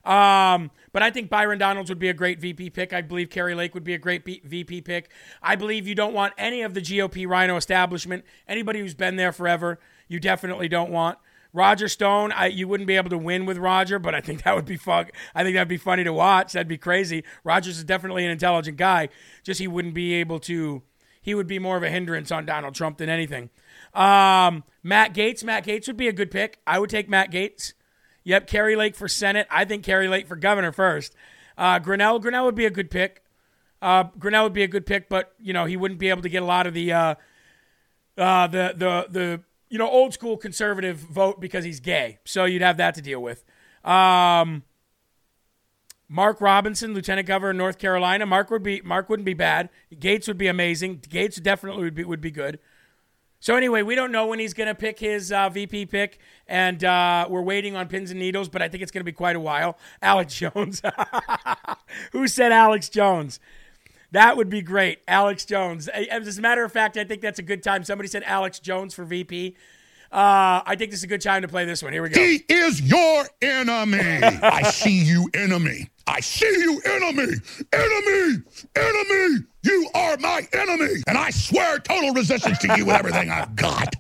Um, 0.05 0.73
but 0.93 1.03
I 1.05 1.11
think 1.11 1.31
Byron 1.31 1.59
Donalds 1.59 1.89
would 1.89 2.01
be 2.01 2.09
a 2.09 2.15
great 2.15 2.41
VP 2.41 2.71
pick. 2.71 2.93
I 2.93 3.01
believe 3.01 3.31
Kari 3.31 3.55
Lake 3.55 3.75
would 3.75 3.85
be 3.85 3.95
a 3.95 3.99
great 3.99 4.25
B- 4.25 4.43
VP 4.45 4.81
pick. 4.81 5.11
I 5.41 5.55
believe 5.55 5.87
you 5.87 5.95
don't 5.95 6.13
want 6.13 6.35
any 6.37 6.63
of 6.63 6.75
the 6.75 6.81
GOP 6.81 7.29
RINO 7.29 7.57
establishment. 7.57 8.25
Anybody 8.49 8.81
who's 8.81 8.95
been 8.95 9.15
there 9.15 9.31
forever, 9.31 9.79
you 10.09 10.19
definitely 10.19 10.69
don't 10.69 10.91
want. 10.91 11.19
Roger 11.53 11.89
Stone, 11.89 12.33
I, 12.33 12.47
you 12.47 12.69
wouldn't 12.69 12.87
be 12.87 12.97
able 12.97 13.11
to 13.11 13.19
win 13.19 13.45
with 13.45 13.59
Roger, 13.59 13.99
but 13.99 14.15
I 14.15 14.21
think 14.21 14.43
that 14.45 14.55
would 14.55 14.65
be 14.65 14.77
fun. 14.77 15.07
I 15.35 15.43
think 15.43 15.55
that'd 15.55 15.69
be 15.69 15.77
funny 15.77 16.05
to 16.05 16.13
watch. 16.13 16.53
That'd 16.53 16.69
be 16.69 16.79
crazy. 16.79 17.25
Rogers 17.45 17.79
is 17.79 17.85
definitely 17.85 18.25
an 18.25 18.31
intelligent 18.31 18.77
guy. 18.77 19.09
Just 19.43 19.61
he 19.61 19.69
wouldn't 19.69 19.95
be 19.95 20.15
able 20.15 20.39
to. 20.41 20.83
He 21.23 21.35
would 21.35 21.47
be 21.47 21.59
more 21.59 21.77
of 21.77 21.83
a 21.83 21.91
hindrance 21.91 22.33
on 22.33 22.47
Donald 22.47 22.75
Trump 22.75 22.99
than 22.99 23.11
anything. 23.11 23.51
Um, 23.93 24.65
Matt 24.83 25.13
Gaetz. 25.13 25.45
Matt 25.45 25.67
Gaetz 25.67 25.87
would 25.87 25.97
be 25.97 26.09
a 26.09 26.13
good 26.13 26.31
pick. 26.31 26.61
I 26.67 26.79
would 26.79 26.91
take 26.91 27.09
Matt 27.09 27.31
Gaetz. 27.31 27.75
Yep, 28.25 28.47
Kari 28.47 28.77
Lake 28.77 28.95
for 28.95 29.09
Senate. 29.09 29.47
I 29.51 29.65
think 29.65 29.85
Kari 29.85 30.09
Lake 30.09 30.27
for 30.27 30.37
governor 30.37 30.73
first. 30.73 31.15
Uh, 31.59 31.79
Grenell. 31.79 32.23
Grenell 32.23 32.45
would 32.45 32.55
be 32.55 32.67
a 32.67 32.71
good 32.71 32.91
pick. 32.91 33.23
Uh, 33.83 34.05
Grenell 34.19 34.45
would 34.45 34.53
be 34.53 34.63
a 34.63 34.69
good 34.69 34.87
pick, 34.87 35.09
but 35.09 35.35
you 35.41 35.53
know 35.53 35.65
he 35.65 35.77
wouldn't 35.77 36.01
be 36.01 36.11
able 36.11 36.23
to 36.23 36.29
get 36.29 36.43
a 36.43 36.47
lot 36.47 36.67
of 36.67 36.75
the 36.75 36.93
uh, 36.93 37.15
uh, 38.17 38.47
the 38.47 38.75
the 38.77 39.07
the 39.11 39.41
you 39.71 39.79
know, 39.79 39.89
old 39.89 40.13
school 40.13 40.37
conservative 40.37 40.99
vote 40.99 41.41
because 41.41 41.65
he's 41.65 41.81
gay. 41.81 42.19
So 42.25 42.45
you'd 42.45 42.61
have 42.61 42.77
that 42.77 42.95
to 42.97 43.03
deal 43.03 43.23
with. 43.23 43.45
Um, 43.85 44.65
Mark 46.09 46.41
Robinson, 46.41 46.93
Lieutenant 46.93 47.29
Governor 47.29 47.51
of 47.51 47.57
North 47.57 47.79
Carolina. 47.79 48.27
Mark 48.27 48.51
would 48.51 48.65
be 48.65 48.83
Mark 48.83 49.09
wouldn't 49.09 49.25
be 49.25 49.33
bad. 49.33 49.71
Gaetz 49.95 50.27
would 50.27 50.39
be 50.39 50.49
amazing. 50.49 50.99
Gaetz 50.99 51.41
definitely 51.41 51.85
would 51.85 51.95
be 51.95 52.05
would 52.05 52.21
be 52.21 52.33
good. 52.33 52.59
So 53.39 53.55
anyway, 53.55 53.83
we 53.83 53.95
don't 53.95 54.13
know 54.13 54.27
when 54.27 54.39
he's 54.39 54.53
going 54.53 54.67
to 54.67 54.75
pick 54.75 54.99
his 54.99 55.33
uh, 55.33 55.49
VP 55.49 55.87
pick, 55.87 56.19
and 56.47 56.85
uh, 56.85 57.27
we're 57.31 57.41
waiting 57.41 57.75
on 57.75 57.89
pins 57.89 58.11
and 58.11 58.21
needles. 58.21 58.51
But 58.51 58.61
I 58.61 58.69
think 58.69 58.83
it's 58.83 58.93
going 58.93 59.01
to 59.01 59.05
be 59.05 59.13
quite 59.13 59.37
a 59.37 59.41
while. 59.41 59.79
Alex 60.03 60.35
Jones. 60.39 60.83
Who 62.13 62.27
said 62.27 62.51
Alex 62.51 62.89
Jones? 62.89 63.39
That 64.13 64.37
would 64.37 64.49
be 64.51 64.63
great. 64.63 65.01
Alex 65.07 65.45
Jones. 65.45 65.89
As 65.89 66.39
a 66.39 66.41
matter 66.41 66.65
of 66.65 66.73
fact, 66.73 66.97
I 66.97 67.05
think 67.05 67.23
that's 67.23 67.39
a 67.39 67.43
good 67.45 67.63
time. 67.63 67.85
Somebody 67.85 68.09
said 68.09 68.23
Alex 68.25 68.59
Jones 68.59 68.95
for 68.95 69.05
VP. 69.05 69.57
Uh, 70.13 70.61
I 70.67 70.75
think 70.77 70.91
this 70.91 71.01
is 71.01 71.05
a 71.05 71.09
good 71.09 71.21
time 71.21 71.43
to 71.43 71.49
play 71.49 71.65
this 71.65 71.85
one. 71.85 71.93
Here 71.93 72.03
we 72.03 72.09
go. 72.09 72.21
He 72.21 72.43
is 72.49 72.83
your 72.83 73.27
enemy. 73.41 73.99
I 74.43 74.63
see 74.65 75.05
you, 75.05 75.31
enemy. 75.35 75.89
I 76.09 76.19
see 76.19 76.47
you, 76.47 76.81
enemy, 76.85 77.35
enemy, 77.73 78.43
enemy. 78.75 79.45
You 79.63 79.89
are 79.95 80.17
my 80.17 80.49
enemy. 80.53 80.95
And 81.07 81.17
I 81.17 81.31
swear 81.31 81.79
total 81.79 82.13
resistance 82.13 82.59
to 82.59 82.77
you 82.77 82.87
with 82.87 82.97
everything 82.97 83.31
I've 83.31 83.55
got. 83.55 83.95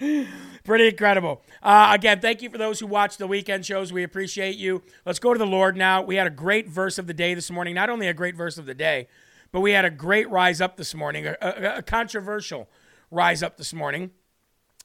Pretty 0.64 0.88
incredible. 0.88 1.42
Uh, 1.62 1.92
again, 1.94 2.20
thank 2.20 2.42
you 2.42 2.50
for 2.50 2.58
those 2.58 2.80
who 2.80 2.88
watch 2.88 3.16
the 3.16 3.28
weekend 3.28 3.64
shows. 3.64 3.92
We 3.92 4.02
appreciate 4.02 4.56
you. 4.56 4.82
Let's 5.06 5.20
go 5.20 5.32
to 5.32 5.38
the 5.38 5.46
Lord 5.46 5.76
now. 5.76 6.02
We 6.02 6.16
had 6.16 6.26
a 6.26 6.30
great 6.30 6.68
verse 6.68 6.98
of 6.98 7.06
the 7.06 7.14
day 7.14 7.34
this 7.34 7.50
morning. 7.50 7.76
Not 7.76 7.90
only 7.90 8.08
a 8.08 8.14
great 8.14 8.34
verse 8.34 8.58
of 8.58 8.66
the 8.66 8.74
day, 8.74 9.06
but 9.52 9.60
we 9.60 9.72
had 9.72 9.84
a 9.84 9.90
great 9.90 10.28
rise 10.30 10.60
up 10.60 10.76
this 10.76 10.94
morning, 10.94 11.26
a, 11.26 11.36
a, 11.40 11.78
a 11.78 11.82
controversial 11.82 12.68
rise 13.10 13.42
up 13.42 13.56
this 13.56 13.72
morning, 13.72 14.10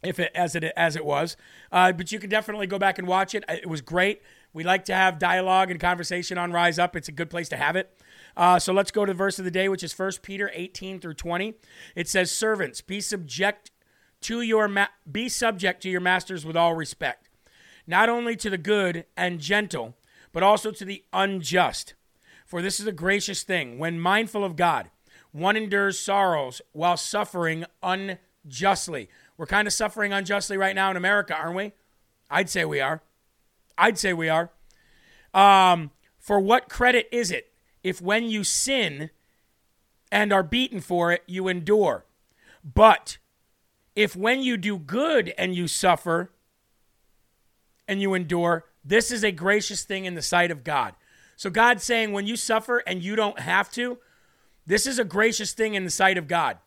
if 0.04 0.20
it 0.20 0.32
as 0.36 0.56
it 0.56 0.64
as 0.76 0.96
it 0.96 1.06
was. 1.06 1.36
Uh, 1.72 1.92
but 1.92 2.12
you 2.12 2.20
can 2.20 2.30
definitely 2.30 2.68
go 2.68 2.78
back 2.78 2.98
and 2.98 3.08
watch 3.08 3.36
it. 3.36 3.44
It 3.50 3.68
was 3.68 3.82
great. 3.82 4.22
We 4.54 4.64
like 4.64 4.86
to 4.86 4.94
have 4.94 5.18
dialogue 5.18 5.72
and 5.72 5.80
conversation 5.80 6.38
on 6.38 6.52
Rise 6.52 6.78
Up. 6.78 6.96
It's 6.96 7.08
a 7.08 7.14
good 7.14 7.30
place 7.30 7.50
to 7.50 7.58
have 7.58 7.76
it. 7.76 7.92
Uh, 8.38 8.60
so 8.60 8.72
let's 8.72 8.92
go 8.92 9.06
to 9.06 9.12
the 9.12 9.18
verse 9.18 9.40
of 9.40 9.46
the 9.46 9.52
day, 9.52 9.68
which 9.68 9.84
is 9.84 9.98
1 9.98 10.12
Peter 10.22 10.52
18 10.54 11.00
through 11.00 11.16
20. 11.16 11.56
It 11.96 12.08
says, 12.08 12.32
"Servants, 12.32 12.82
be 12.82 13.02
subject 13.02 13.72
to 14.22 14.42
your 14.42 14.68
ma- 14.68 14.88
be 15.12 15.28
subject 15.28 15.82
to 15.84 15.90
your 15.90 16.02
masters 16.02 16.46
with 16.46 16.56
all 16.56 16.76
respect, 16.76 17.30
not 17.88 18.10
only 18.10 18.36
to 18.38 18.50
the 18.50 18.58
good 18.58 19.06
and 19.18 19.40
gentle, 19.40 19.96
but 20.32 20.44
also 20.44 20.72
to 20.72 20.86
the 20.86 21.04
unjust." 21.12 21.96
For 22.54 22.62
this 22.62 22.80
is 22.80 22.86
a 22.86 22.92
gracious 22.92 23.42
thing. 23.42 23.80
When 23.80 24.00
mindful 24.00 24.44
of 24.44 24.56
God, 24.56 24.92
one 25.32 25.58
endures 25.58 25.98
sorrows 25.98 26.62
while 26.72 26.98
suffering 26.98 27.66
unjustly. 27.82 29.10
We're 29.38 29.48
kind 29.48 29.68
of 29.68 29.74
suffering 29.74 30.14
unjustly 30.14 30.56
right 30.56 30.76
now 30.76 30.92
in 30.92 30.96
America, 30.96 31.36
aren't 31.36 31.56
we? 31.56 31.72
I'd 32.30 32.52
say 32.52 32.64
we 32.64 32.80
are. 32.80 33.02
I'd 33.76 33.98
say 33.98 34.14
we 34.14 34.30
are. 34.30 34.52
Um, 35.34 35.90
for 36.20 36.40
what 36.40 36.70
credit 36.70 37.10
is 37.12 37.32
it 37.32 37.52
if 37.82 38.00
when 38.00 38.26
you 38.26 38.44
sin 38.44 39.10
and 40.12 40.32
are 40.32 40.44
beaten 40.44 40.80
for 40.80 41.12
it, 41.12 41.24
you 41.26 41.48
endure? 41.48 42.06
But 42.64 43.18
if 43.96 44.16
when 44.16 44.44
you 44.44 44.58
do 44.58 44.78
good 44.78 45.34
and 45.40 45.56
you 45.56 45.68
suffer 45.68 46.30
and 47.88 48.00
you 48.00 48.14
endure, 48.14 48.66
this 48.86 49.10
is 49.10 49.24
a 49.24 49.32
gracious 49.32 49.82
thing 49.82 50.06
in 50.06 50.14
the 50.14 50.22
sight 50.22 50.52
of 50.52 50.64
God. 50.64 50.94
So 51.44 51.50
God's 51.50 51.84
saying 51.84 52.14
when 52.14 52.26
you 52.26 52.38
suffer 52.38 52.78
and 52.88 53.04
you 53.04 53.18
don't 53.18 53.38
have 53.38 53.70
to, 53.72 53.98
this 54.66 54.88
is 54.88 54.98
a 54.98 55.04
gracious 55.04 55.52
thing 55.52 55.76
in 55.76 55.84
the 55.84 55.90
sight 55.90 56.18
of 56.18 56.30
God. 56.30 56.58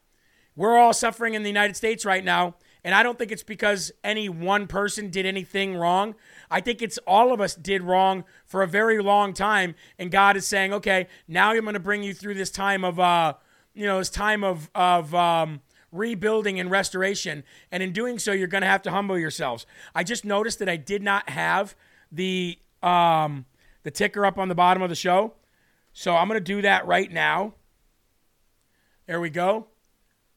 We're 0.54 0.76
all 0.76 0.92
suffering 0.92 1.33
in 1.33 1.42
the 1.42 1.49
United 1.49 1.76
States 1.76 2.04
right 2.04 2.23
now, 2.23 2.56
and 2.85 2.95
I 2.95 3.02
don't 3.02 3.18
think 3.18 3.33
it's 3.33 3.42
because 3.42 3.90
any 4.04 4.28
one 4.28 4.66
person 4.66 5.09
did 5.09 5.25
anything 5.25 5.76
wrong. 5.76 6.14
I 6.50 6.61
think 6.61 6.83
it's 6.83 6.99
all 7.06 7.33
of 7.33 7.40
us 7.40 7.54
did 7.54 7.85
wrong 7.85 8.25
for 8.45 8.62
a 8.62 8.66
very 8.66 9.00
long 9.00 9.33
time, 9.33 9.76
and 9.99 10.11
God 10.11 10.37
is 10.37 10.47
saying, 10.47 10.75
"Okay, 10.75 11.06
now 11.26 11.52
I'm 11.52 11.62
going 11.62 11.73
to 11.73 11.80
bring 11.80 12.02
you 12.02 12.12
through 12.12 12.35
this 12.35 12.50
time 12.50 12.85
of, 12.85 13.00
uh, 13.00 13.33
you 13.73 13.87
know, 13.87 13.97
this 13.97 14.11
time 14.11 14.45
of 14.45 14.71
of 14.75 15.14
um, 15.14 15.62
rebuilding 15.90 16.61
and 16.61 16.71
restoration, 16.71 17.45
and 17.73 17.83
in 17.83 17.95
doing 17.95 18.18
so, 18.18 18.33
you're 18.33 18.47
going 18.47 18.61
to 18.61 18.68
have 18.68 18.83
to 18.83 18.90
humble 18.90 19.18
yourselves." 19.18 19.64
I 19.95 20.04
just 20.04 20.26
noticed 20.26 20.59
that 20.59 20.68
I 20.68 20.76
did 20.76 21.02
not 21.02 21.30
have 21.30 21.75
the 22.12 22.59
um, 22.83 23.47
the 23.86 23.92
ticker 23.92 24.26
up 24.26 24.36
on 24.36 24.48
the 24.48 24.54
bottom 24.56 24.82
of 24.82 24.88
the 24.88 24.96
show. 24.96 25.32
So 25.92 26.16
I'm 26.16 26.26
going 26.26 26.40
to 26.40 26.44
do 26.44 26.60
that 26.62 26.88
right 26.88 27.08
now. 27.08 27.54
There 29.06 29.20
we 29.20 29.30
go. 29.30 29.68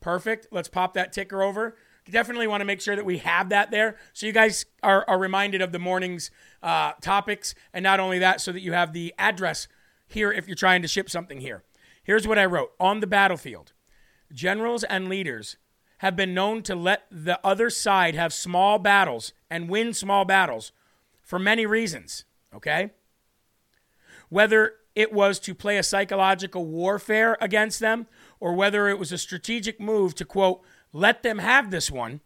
Perfect. 0.02 0.50
Let's 0.52 0.70
pop 0.70 0.94
that 0.94 1.12
ticker 1.12 1.42
over. 1.42 1.76
Definitely 2.08 2.46
want 2.46 2.62
to 2.62 2.66
make 2.66 2.80
sure 2.80 2.96
that 2.96 3.06
we 3.06 3.18
have 3.18 3.50
that 3.50 3.72
there 3.72 3.98
so 4.14 4.28
you 4.28 4.34
guys 4.34 4.68
are, 4.84 5.04
are 5.08 5.18
reminded 5.18 5.64
of 5.64 5.72
the 5.72 5.80
morning's 5.80 6.30
uh, 6.62 6.92
topics. 7.02 7.56
And 7.74 7.82
not 7.82 8.00
only 8.00 8.20
that, 8.20 8.40
so 8.40 8.52
that 8.52 8.62
you 8.62 8.74
have 8.74 8.94
the 8.94 9.16
address 9.18 9.68
here 10.06 10.32
if 10.32 10.48
you're 10.48 10.54
trying 10.54 10.84
to 10.84 10.88
ship 10.88 11.10
something 11.10 11.42
here. 11.42 11.64
Here's 12.04 12.28
what 12.28 12.38
I 12.38 12.46
wrote 12.46 12.74
On 12.80 13.00
the 13.00 13.08
battlefield, 13.08 13.74
generals 14.32 14.84
and 14.84 15.10
leaders 15.10 15.58
have 16.00 16.16
been 16.16 16.36
known 16.36 16.62
to 16.64 16.76
let 16.76 17.08
the 17.10 17.40
other 17.44 17.72
side 17.72 18.14
have 18.14 18.32
small 18.32 18.78
battles 18.78 19.34
and 19.50 19.70
win 19.70 19.92
small 19.92 20.24
battles 20.24 20.72
for 21.24 21.40
many 21.40 21.66
reasons. 21.66 22.26
Okay? 22.54 22.92
Whether 24.30 24.76
it 24.96 25.14
was 25.14 25.40
to 25.40 25.54
play 25.54 25.78
a 25.78 25.84
psychological 25.84 26.66
warfare 26.66 27.38
against 27.42 27.80
them 27.80 28.08
or 28.40 28.54
whether 28.54 28.88
it 28.88 29.00
was 29.00 29.12
a 29.12 29.18
strategic 29.18 29.80
move 29.80 30.16
to, 30.16 30.26
quote, 30.26 30.62
let 30.94 31.24
them 31.24 31.40
have 31.40 31.72
this 31.72 31.92
one. 31.92 32.22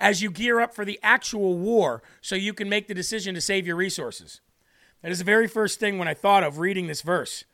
As 0.00 0.22
you 0.22 0.30
gear 0.30 0.60
up 0.60 0.74
for 0.74 0.84
the 0.84 0.98
actual 1.02 1.56
war, 1.56 2.02
so 2.20 2.34
you 2.34 2.52
can 2.52 2.68
make 2.68 2.88
the 2.88 2.94
decision 2.94 3.34
to 3.34 3.40
save 3.40 3.66
your 3.66 3.76
resources. 3.76 4.40
That 5.02 5.12
is 5.12 5.18
the 5.18 5.24
very 5.24 5.46
first 5.46 5.78
thing 5.78 5.98
when 5.98 6.08
I 6.08 6.14
thought 6.14 6.42
of 6.42 6.58
reading 6.58 6.86
this 6.86 7.02
verse. 7.02 7.44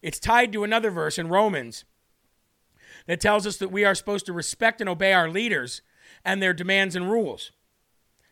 It's 0.00 0.18
tied 0.18 0.52
to 0.52 0.64
another 0.64 0.90
verse 0.90 1.18
in 1.18 1.28
Romans 1.28 1.84
that 3.06 3.20
tells 3.20 3.46
us 3.46 3.56
that 3.58 3.70
we 3.70 3.84
are 3.84 3.94
supposed 3.94 4.26
to 4.26 4.32
respect 4.32 4.80
and 4.80 4.88
obey 4.88 5.12
our 5.12 5.28
leaders 5.28 5.82
and 6.24 6.42
their 6.42 6.54
demands 6.54 6.96
and 6.96 7.10
rules. 7.10 7.52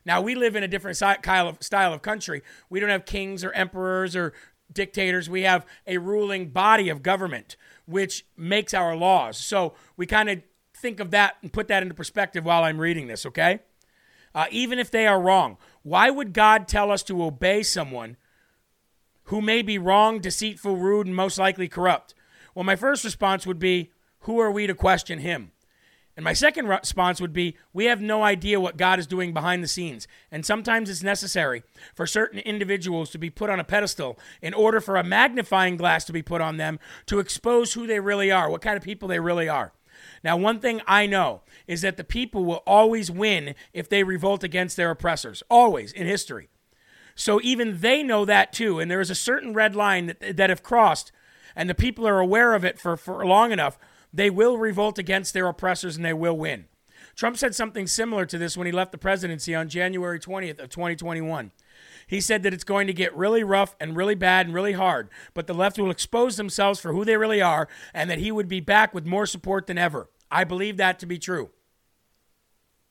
Now, 0.04 0.20
we 0.20 0.34
live 0.34 0.56
in 0.56 0.62
a 0.62 0.68
different 0.68 0.96
style 0.96 1.92
of 1.92 2.02
country. 2.02 2.42
We 2.68 2.80
don't 2.80 2.90
have 2.90 3.04
kings 3.04 3.44
or 3.44 3.52
emperors 3.52 4.16
or 4.16 4.32
dictators. 4.72 5.28
We 5.28 5.42
have 5.42 5.66
a 5.86 5.98
ruling 5.98 6.50
body 6.50 6.88
of 6.88 7.02
government 7.02 7.56
which 7.86 8.24
makes 8.36 8.72
our 8.72 8.94
laws. 8.94 9.36
So 9.36 9.74
we 9.96 10.06
kind 10.06 10.30
of 10.30 10.42
think 10.76 11.00
of 11.00 11.10
that 11.10 11.36
and 11.42 11.52
put 11.52 11.68
that 11.68 11.82
into 11.82 11.94
perspective 11.94 12.44
while 12.44 12.64
I'm 12.64 12.78
reading 12.80 13.08
this, 13.08 13.26
okay? 13.26 13.60
Uh, 14.34 14.46
even 14.50 14.78
if 14.78 14.90
they 14.90 15.06
are 15.06 15.20
wrong, 15.20 15.58
why 15.82 16.08
would 16.08 16.32
God 16.32 16.68
tell 16.68 16.90
us 16.90 17.02
to 17.04 17.22
obey 17.24 17.62
someone 17.62 18.16
who 19.24 19.40
may 19.42 19.60
be 19.60 19.76
wrong, 19.76 20.20
deceitful, 20.20 20.76
rude, 20.76 21.06
and 21.06 21.16
most 21.16 21.36
likely 21.36 21.68
corrupt? 21.68 22.14
Well, 22.54 22.64
my 22.64 22.76
first 22.76 23.04
response 23.04 23.46
would 23.46 23.58
be, 23.58 23.90
who 24.20 24.38
are 24.38 24.50
we 24.50 24.66
to 24.66 24.74
question 24.74 25.18
him? 25.18 25.50
And 26.16 26.24
my 26.24 26.32
second 26.32 26.66
response 26.66 27.20
would 27.20 27.32
be 27.32 27.56
we 27.72 27.86
have 27.86 28.00
no 28.00 28.22
idea 28.22 28.60
what 28.60 28.76
God 28.76 28.98
is 28.98 29.06
doing 29.06 29.32
behind 29.32 29.62
the 29.62 29.68
scenes. 29.68 30.06
And 30.30 30.44
sometimes 30.44 30.90
it's 30.90 31.02
necessary 31.02 31.62
for 31.94 32.06
certain 32.06 32.40
individuals 32.40 33.10
to 33.10 33.18
be 33.18 33.30
put 33.30 33.48
on 33.48 33.60
a 33.60 33.64
pedestal 33.64 34.18
in 34.42 34.52
order 34.52 34.80
for 34.80 34.96
a 34.96 35.04
magnifying 35.04 35.76
glass 35.76 36.04
to 36.04 36.12
be 36.12 36.22
put 36.22 36.40
on 36.40 36.56
them 36.56 36.78
to 37.06 37.20
expose 37.20 37.72
who 37.72 37.86
they 37.86 38.00
really 38.00 38.30
are, 38.30 38.50
what 38.50 38.60
kind 38.60 38.76
of 38.76 38.82
people 38.82 39.08
they 39.08 39.20
really 39.20 39.48
are. 39.48 39.72
Now, 40.22 40.36
one 40.36 40.60
thing 40.60 40.80
I 40.86 41.06
know 41.06 41.42
is 41.66 41.82
that 41.82 41.96
the 41.96 42.04
people 42.04 42.44
will 42.44 42.62
always 42.66 43.10
win 43.10 43.54
if 43.72 43.88
they 43.88 44.02
revolt 44.02 44.44
against 44.44 44.76
their 44.76 44.90
oppressors, 44.90 45.42
always 45.50 45.92
in 45.92 46.06
history. 46.06 46.48
So 47.14 47.40
even 47.42 47.80
they 47.80 48.02
know 48.02 48.24
that 48.24 48.52
too. 48.52 48.78
And 48.78 48.90
there 48.90 49.00
is 49.00 49.10
a 49.10 49.14
certain 49.14 49.52
red 49.52 49.76
line 49.76 50.06
that, 50.06 50.36
that 50.36 50.50
if 50.50 50.62
crossed, 50.62 51.12
and 51.56 51.68
the 51.68 51.74
people 51.74 52.06
are 52.06 52.20
aware 52.20 52.54
of 52.54 52.64
it 52.64 52.78
for, 52.78 52.96
for 52.96 53.26
long 53.26 53.52
enough, 53.52 53.78
they 54.12 54.30
will 54.30 54.58
revolt 54.58 54.98
against 54.98 55.34
their 55.34 55.46
oppressors 55.46 55.96
and 55.96 56.04
they 56.04 56.12
will 56.12 56.36
win. 56.36 56.66
Trump 57.14 57.36
said 57.36 57.54
something 57.54 57.86
similar 57.86 58.24
to 58.26 58.38
this 58.38 58.56
when 58.56 58.66
he 58.66 58.72
left 58.72 58.92
the 58.92 58.98
presidency 58.98 59.54
on 59.54 59.68
January 59.68 60.18
20th 60.18 60.60
of 60.60 60.70
2021. 60.70 61.52
He 62.06 62.20
said 62.20 62.42
that 62.42 62.54
it's 62.54 62.64
going 62.64 62.86
to 62.86 62.92
get 62.92 63.16
really 63.16 63.44
rough 63.44 63.76
and 63.78 63.96
really 63.96 64.14
bad 64.14 64.46
and 64.46 64.54
really 64.54 64.72
hard, 64.72 65.10
but 65.34 65.46
the 65.46 65.54
left 65.54 65.78
will 65.78 65.90
expose 65.90 66.36
themselves 66.36 66.80
for 66.80 66.92
who 66.92 67.04
they 67.04 67.16
really 67.16 67.42
are 67.42 67.68
and 67.94 68.10
that 68.10 68.18
he 68.18 68.32
would 68.32 68.48
be 68.48 68.60
back 68.60 68.94
with 68.94 69.06
more 69.06 69.26
support 69.26 69.66
than 69.66 69.78
ever. 69.78 70.08
I 70.30 70.44
believe 70.44 70.76
that 70.78 70.98
to 71.00 71.06
be 71.06 71.18
true. 71.18 71.50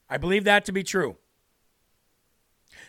I 0.09 0.17
believe 0.17 0.43
that 0.45 0.65
to 0.65 0.71
be 0.71 0.83
true. 0.83 1.17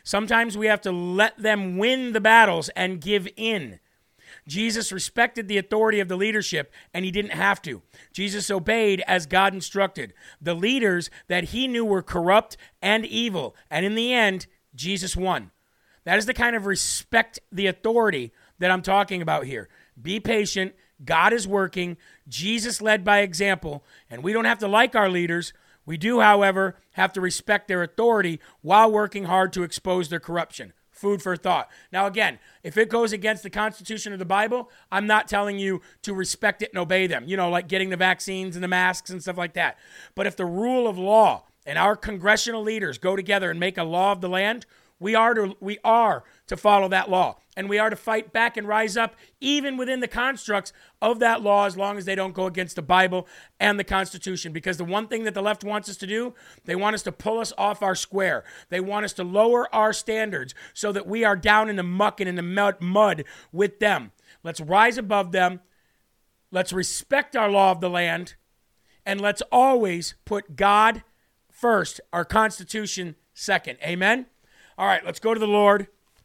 Sometimes 0.02 0.56
we 0.56 0.66
have 0.66 0.80
to 0.82 0.92
let 0.92 1.36
them 1.36 1.76
win 1.78 2.12
the 2.12 2.20
battles 2.20 2.68
and 2.70 3.00
give 3.00 3.28
in. 3.36 3.80
Jesus 4.50 4.90
respected 4.90 5.46
the 5.46 5.58
authority 5.58 6.00
of 6.00 6.08
the 6.08 6.16
leadership, 6.16 6.72
and 6.92 7.04
he 7.04 7.12
didn't 7.12 7.30
have 7.30 7.62
to. 7.62 7.82
Jesus 8.12 8.50
obeyed 8.50 9.00
as 9.06 9.26
God 9.26 9.54
instructed. 9.54 10.12
The 10.40 10.54
leaders 10.54 11.08
that 11.28 11.44
he 11.44 11.68
knew 11.68 11.84
were 11.84 12.02
corrupt 12.02 12.56
and 12.82 13.06
evil, 13.06 13.54
and 13.70 13.86
in 13.86 13.94
the 13.94 14.12
end, 14.12 14.48
Jesus 14.74 15.16
won. 15.16 15.52
That 16.02 16.18
is 16.18 16.26
the 16.26 16.34
kind 16.34 16.56
of 16.56 16.66
respect 16.66 17.38
the 17.52 17.68
authority 17.68 18.32
that 18.58 18.72
I'm 18.72 18.82
talking 18.82 19.22
about 19.22 19.46
here. 19.46 19.68
Be 20.00 20.18
patient. 20.18 20.74
God 21.04 21.32
is 21.32 21.46
working. 21.46 21.96
Jesus 22.26 22.82
led 22.82 23.04
by 23.04 23.20
example, 23.20 23.84
and 24.10 24.20
we 24.20 24.32
don't 24.32 24.46
have 24.46 24.58
to 24.58 24.68
like 24.68 24.96
our 24.96 25.08
leaders. 25.08 25.52
We 25.86 25.96
do, 25.96 26.18
however, 26.18 26.74
have 26.94 27.12
to 27.12 27.20
respect 27.20 27.68
their 27.68 27.84
authority 27.84 28.40
while 28.62 28.90
working 28.90 29.26
hard 29.26 29.52
to 29.52 29.62
expose 29.62 30.08
their 30.08 30.18
corruption 30.18 30.72
food 31.00 31.22
for 31.22 31.36
thought. 31.36 31.68
Now, 31.90 32.06
again, 32.06 32.38
if 32.62 32.76
it 32.76 32.88
goes 32.88 33.12
against 33.12 33.42
the 33.42 33.50
Constitution 33.50 34.12
of 34.12 34.18
the 34.18 34.24
Bible, 34.24 34.70
I'm 34.92 35.06
not 35.06 35.26
telling 35.26 35.58
you 35.58 35.80
to 36.02 36.14
respect 36.14 36.62
it 36.62 36.70
and 36.72 36.78
obey 36.78 37.06
them, 37.06 37.24
you 37.26 37.36
know, 37.36 37.48
like 37.48 37.68
getting 37.68 37.90
the 37.90 37.96
vaccines 37.96 38.54
and 38.54 38.62
the 38.62 38.68
masks 38.68 39.10
and 39.10 39.22
stuff 39.22 39.38
like 39.38 39.54
that. 39.54 39.78
But 40.14 40.26
if 40.26 40.36
the 40.36 40.46
rule 40.46 40.86
of 40.86 40.98
law 40.98 41.46
and 41.64 41.78
our 41.78 41.96
congressional 41.96 42.62
leaders 42.62 42.98
go 42.98 43.16
together 43.16 43.50
and 43.50 43.58
make 43.58 43.78
a 43.78 43.84
law 43.84 44.12
of 44.12 44.20
the 44.20 44.28
land, 44.28 44.66
We 45.02 45.14
are 45.14 45.32
to 45.32 45.56
we 45.60 45.78
are 45.82 46.24
to 46.50 46.56
follow 46.56 46.88
that 46.88 47.08
law. 47.08 47.36
And 47.56 47.68
we 47.68 47.78
are 47.78 47.90
to 47.90 47.96
fight 47.96 48.32
back 48.32 48.56
and 48.56 48.66
rise 48.66 48.96
up 48.96 49.14
even 49.40 49.76
within 49.76 50.00
the 50.00 50.08
constructs 50.08 50.72
of 51.00 51.20
that 51.20 51.42
law 51.42 51.64
as 51.64 51.76
long 51.76 51.96
as 51.96 52.04
they 52.04 52.16
don't 52.16 52.34
go 52.34 52.46
against 52.46 52.74
the 52.74 52.82
Bible 52.82 53.28
and 53.60 53.78
the 53.78 53.84
Constitution. 53.84 54.52
Because 54.52 54.76
the 54.76 54.84
one 54.84 55.06
thing 55.06 55.22
that 55.24 55.34
the 55.34 55.42
left 55.42 55.62
wants 55.62 55.88
us 55.88 55.96
to 55.98 56.08
do, 56.08 56.34
they 56.64 56.74
want 56.74 56.94
us 56.94 57.02
to 57.04 57.12
pull 57.12 57.38
us 57.38 57.52
off 57.56 57.84
our 57.84 57.94
square. 57.94 58.42
They 58.68 58.80
want 58.80 59.04
us 59.04 59.12
to 59.14 59.22
lower 59.22 59.72
our 59.72 59.92
standards 59.92 60.56
so 60.74 60.90
that 60.90 61.06
we 61.06 61.22
are 61.22 61.36
down 61.36 61.68
in 61.68 61.76
the 61.76 61.84
muck 61.84 62.20
and 62.20 62.28
in 62.28 62.34
the 62.34 62.76
mud, 62.80 63.24
with 63.52 63.78
them. 63.78 64.10
Let's 64.42 64.60
rise 64.60 64.98
above 64.98 65.30
them. 65.30 65.60
Let's 66.50 66.72
respect 66.72 67.36
our 67.36 67.48
law 67.48 67.70
of 67.70 67.80
the 67.80 67.90
land. 67.90 68.34
And 69.06 69.20
let's 69.20 69.42
always 69.52 70.14
put 70.24 70.56
God 70.56 71.04
first, 71.48 72.00
our 72.12 72.24
Constitution 72.24 73.14
second. 73.34 73.78
Amen? 73.84 74.26
All 74.76 74.88
right, 74.88 75.04
let's 75.04 75.20
go 75.20 75.32
to 75.32 75.40
the 75.40 75.46
Lord 75.46 75.86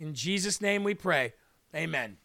In 0.00 0.14
Jesus' 0.14 0.60
name 0.60 0.82
we 0.82 0.94
pray. 0.94 1.34
Amen. 1.74 2.16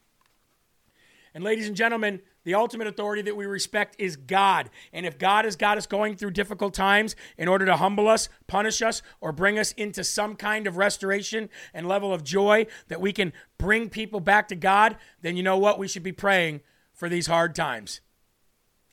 And 1.35 1.43
ladies 1.43 1.67
and 1.67 1.75
gentlemen, 1.75 2.21
the 2.45 2.53
ultimate 2.53 2.87
authority 2.87 3.21
that 3.23 3.35
we 3.35 3.45
respect 3.45 3.97
is 3.99 4.15
God. 4.15 4.69
And 4.93 5.05
if 5.05 5.17
God 5.17 5.43
has 5.43 5.57
got 5.57 5.77
us 5.77 5.85
going 5.85 6.15
through 6.15 6.31
difficult 6.31 6.73
times 6.73 7.17
in 7.37 7.49
order 7.49 7.65
to 7.65 7.75
humble 7.75 8.07
us, 8.07 8.29
punish 8.47 8.81
us, 8.81 9.01
or 9.19 9.33
bring 9.33 9.59
us 9.59 9.73
into 9.73 10.03
some 10.05 10.37
kind 10.37 10.65
of 10.65 10.77
restoration 10.77 11.49
and 11.73 11.87
level 11.87 12.13
of 12.13 12.23
joy 12.23 12.67
that 12.87 13.01
we 13.01 13.11
can 13.11 13.33
bring 13.57 13.89
people 13.89 14.21
back 14.21 14.47
to 14.47 14.55
God, 14.55 14.95
then 15.21 15.35
you 15.35 15.43
know 15.43 15.57
what? 15.57 15.77
We 15.77 15.89
should 15.89 16.03
be 16.03 16.13
praying 16.13 16.61
for 16.93 17.09
these 17.09 17.27
hard 17.27 17.53
times. 17.53 17.99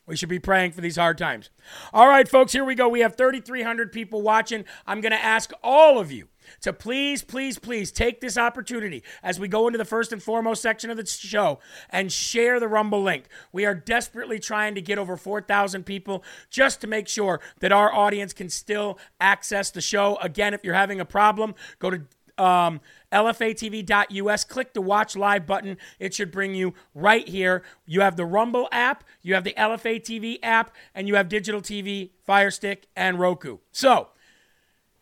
We 0.05 0.17
should 0.17 0.29
be 0.29 0.41
praying 0.41 0.73
for 0.73 0.81
these 0.81 0.97
hard 0.97 1.17
times. 1.17 1.51
All 1.93 2.09
right, 2.09 2.27
folks, 2.27 2.53
here 2.53 2.65
we 2.65 2.75
go. 2.75 2.89
We 2.89 3.01
have 3.01 3.17
3,300 3.17 3.93
people 3.93 4.21
watching. 4.21 4.65
I'm 4.85 5.01
going 5.01 5.13
to 5.13 5.25
ask 5.25 5.53
all 5.63 6.01
of 6.01 6.11
you 6.11 6.27
to 6.61 6.73
please, 6.73 7.23
please, 7.23 7.59
please 7.59 7.91
take 7.91 8.21
this 8.21 8.39
opportunity 8.39 9.03
as 9.23 9.41
we 9.41 9.49
go 9.49 9.67
into 9.67 9.79
the 9.79 9.85
first 9.85 10.13
and 10.13 10.23
foremost 10.23 10.63
section 10.63 10.91
of 10.91 10.97
the 10.97 11.07
show 11.07 11.59
and 11.91 12.13
share 12.13 12.61
the 12.61 12.69
Rumble 12.69 13.03
link. 13.03 13.25
We 13.53 13.65
are 13.65 13.75
desperately 13.75 14.39
trying 14.39 14.75
to 14.75 14.83
get 14.83 14.99
over 14.99 15.17
4,000 15.17 15.85
people 15.85 16.25
just 16.51 16.81
to 16.83 16.87
make 16.87 17.09
sure 17.09 17.41
that 17.61 17.73
our 17.73 17.93
audience 17.93 18.33
can 18.33 18.49
still 18.49 18.99
access 19.21 19.71
the 19.71 19.81
show. 19.81 20.17
Again, 20.17 20.55
if 20.55 20.65
you're 20.65 20.75
having 20.75 21.01
a 21.01 21.05
problem, 21.05 21.55
go 21.79 21.91
to 21.91 22.03
um, 22.39 22.81
lfatv.us. 23.13 24.45
Click 24.45 24.73
the 24.73 24.81
watch 24.81 25.17
live 25.17 25.47
button. 25.47 25.77
It 25.99 26.15
should 26.15 26.31
bring 26.31 26.55
you 26.55 26.75
right 26.95 27.27
here. 27.27 27.63
You 27.87 28.01
have 28.01 28.17
the 28.17 28.25
Rumble 28.25 28.69
app, 28.73 29.05
you 29.23 29.35
have 29.35 29.45
the 29.45 29.55
LFA 29.55 30.01
TV 30.01 30.39
app, 30.43 30.75
and 30.95 31.09
you 31.09 31.15
have 31.17 31.29
digital 31.29 31.61
TV, 31.61 32.11
Fire 32.25 32.51
Stick, 32.51 32.87
and 32.97 33.19
Roku. 33.19 33.59
So 33.71 34.09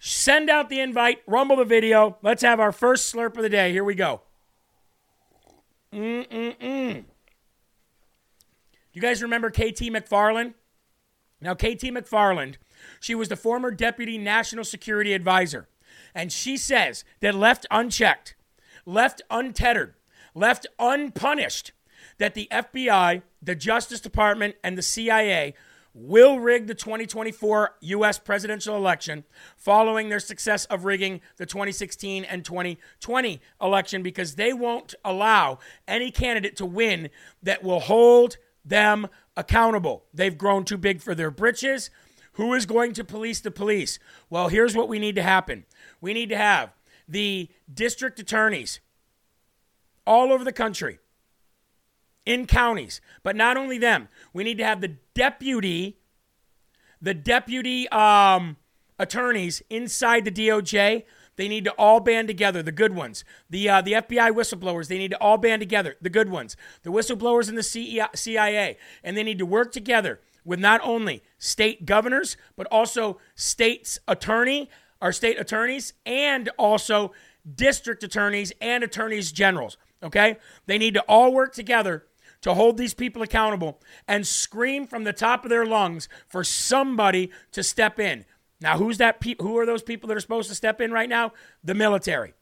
send 0.01 0.51
out 0.51 0.69
the 0.69 0.81
invite, 0.81 1.19
rumble 1.27 1.57
the 1.57 1.65
video. 1.65 2.17
Let's 2.23 2.43
have 2.43 2.59
our 2.59 2.73
first 2.73 3.15
slurp 3.15 3.37
of 3.37 3.43
the 3.43 3.49
day. 3.49 3.71
Here 3.71 3.85
we 3.85 3.95
go. 3.95 4.23
Mm-mm-mm. 5.93 7.05
You 8.93 9.01
guys 9.01 9.23
remember 9.23 9.51
KT 9.51 9.93
McFarland? 9.93 10.55
Now, 11.41 11.55
KT 11.55 11.93
McFarland, 11.93 12.57
she 12.99 13.15
was 13.15 13.29
the 13.29 13.37
former 13.37 13.71
deputy 13.71 14.19
national 14.19 14.65
security 14.65 15.13
advisor. 15.13 15.69
And 16.15 16.33
she 16.33 16.57
says 16.57 17.05
that 17.21 17.35
left 17.35 17.67
unchecked, 17.71 18.35
left 18.85 19.23
untethered, 19.31 19.95
left 20.35 20.67
unpunished, 20.79 21.73
that 22.19 22.35
the 22.35 22.49
FBI, 22.51 23.23
the 23.43 23.55
Justice 23.55 24.01
Department, 24.01 24.57
and 24.63 24.77
the 24.77 24.83
CIA 24.83 25.55
will 25.95 26.39
rig 26.39 26.67
the 26.67 26.75
2024 26.75 27.77
U.S. 27.81 28.19
presidential 28.19 28.77
election 28.77 29.25
following 29.57 30.09
their 30.09 30.21
success 30.21 30.65
of 30.67 30.85
rigging 30.85 31.21
the 31.37 31.47
2016 31.47 32.25
and 32.25 32.45
2020 32.45 33.41
election 33.61 34.03
because 34.03 34.37
they 34.37 34.53
won't 34.53 34.95
allow 35.05 35.59
any 35.89 36.11
candidate 36.11 36.57
to 36.57 36.67
win 36.67 37.11
that 37.43 37.63
will 37.63 37.81
hold 37.81 38.37
them 38.65 39.09
accountable. 39.37 40.05
They've 40.15 40.37
grown 40.37 40.65
too 40.65 40.79
big 40.79 41.01
for 41.01 41.15
their 41.15 41.31
britches. 41.31 41.91
Who 42.35 42.55
is 42.55 42.67
going 42.67 42.93
to 42.95 43.05
police 43.05 43.41
the 43.41 43.51
police? 43.51 43.99
Well, 44.29 44.49
here's 44.49 44.77
what 44.77 44.89
we 44.89 44.99
need 44.99 45.17
to 45.17 45.23
happen 45.23 45.65
we 46.01 46.15
need 46.15 46.29
to 46.29 46.37
have 46.37 46.73
the 47.09 47.49
district 47.73 48.21
attorneys 48.21 48.81
all 50.07 50.33
over 50.33 50.45
the 50.45 50.53
country 50.53 50.99
in 52.31 52.47
counties. 52.47 53.01
But 53.23 53.37
not 53.37 53.57
only 53.57 53.77
them, 53.77 54.09
we 54.33 54.45
need 54.45 54.59
to 54.59 54.65
have 54.65 54.81
the 54.81 54.97
deputy, 55.15 55.99
the 57.03 57.15
deputy 57.15 57.89
um, 57.89 58.57
attorneys 58.99 59.63
inside 59.69 60.25
the 60.25 60.31
DOJ. 60.31 61.05
They 61.37 61.49
need 61.49 61.65
to 61.65 61.73
all 61.73 62.01
band 62.01 62.29
together, 62.29 62.63
the 62.63 62.73
good 62.73 62.95
ones. 62.95 63.25
The, 63.49 63.69
uh, 63.69 63.81
the 63.81 63.93
FBI 63.93 64.31
whistleblowers, 64.33 64.89
they 64.89 64.99
need 64.99 65.11
to 65.11 65.19
all 65.19 65.39
band 65.39 65.61
together, 65.61 65.97
the 66.01 66.11
good 66.11 66.31
ones. 66.31 66.57
The 66.83 66.91
whistleblowers 66.91 67.49
in 67.49 67.57
the 67.57 67.63
CIA, 67.63 68.77
and 69.03 69.17
they 69.17 69.23
need 69.23 69.39
to 69.39 69.47
work 69.47 69.73
together 69.73 70.21
with 70.45 70.61
not 70.61 70.81
only 70.85 71.23
state 71.39 71.87
governors, 71.87 72.37
but 72.57 72.67
also 72.71 73.19
state's 73.35 73.99
attorney, 74.07 74.71
our 75.01 75.13
state 75.13 75.41
attorneys, 75.41 75.95
and 76.05 76.49
also 76.59 77.13
district 77.55 78.05
attorneys 78.05 78.53
and 78.61 78.85
attorneys 78.85 79.33
generals. 79.33 79.79
Okay? 80.03 80.37
They 80.67 80.79
need 80.79 80.95
to 80.95 81.01
all 81.03 81.33
work 81.33 81.55
together 81.55 82.05
to 82.43 82.55
hold 82.55 82.77
these 82.77 82.95
people 82.95 83.23
accountable 83.23 83.81
and 84.09 84.27
scream 84.27 84.87
from 84.87 85.05
the 85.05 85.13
top 85.13 85.45
of 85.45 85.51
their 85.51 85.67
lungs 85.67 86.09
for 86.29 86.43
somebody 86.43 87.31
to 87.53 87.63
step 87.63 87.99
in. 87.99 88.25
Now, 88.61 88.79
who's 88.79 88.99
that? 88.99 89.21
Pe- 89.21 89.37
who 89.41 89.57
are 89.59 89.67
those 89.67 89.83
people 89.83 90.09
that 90.09 90.17
are 90.17 90.21
supposed 90.21 90.49
to 90.49 90.55
step 90.55 90.81
in 90.81 90.93
right 90.93 91.09
now? 91.09 91.33
The 91.65 91.75
military. 91.75 92.35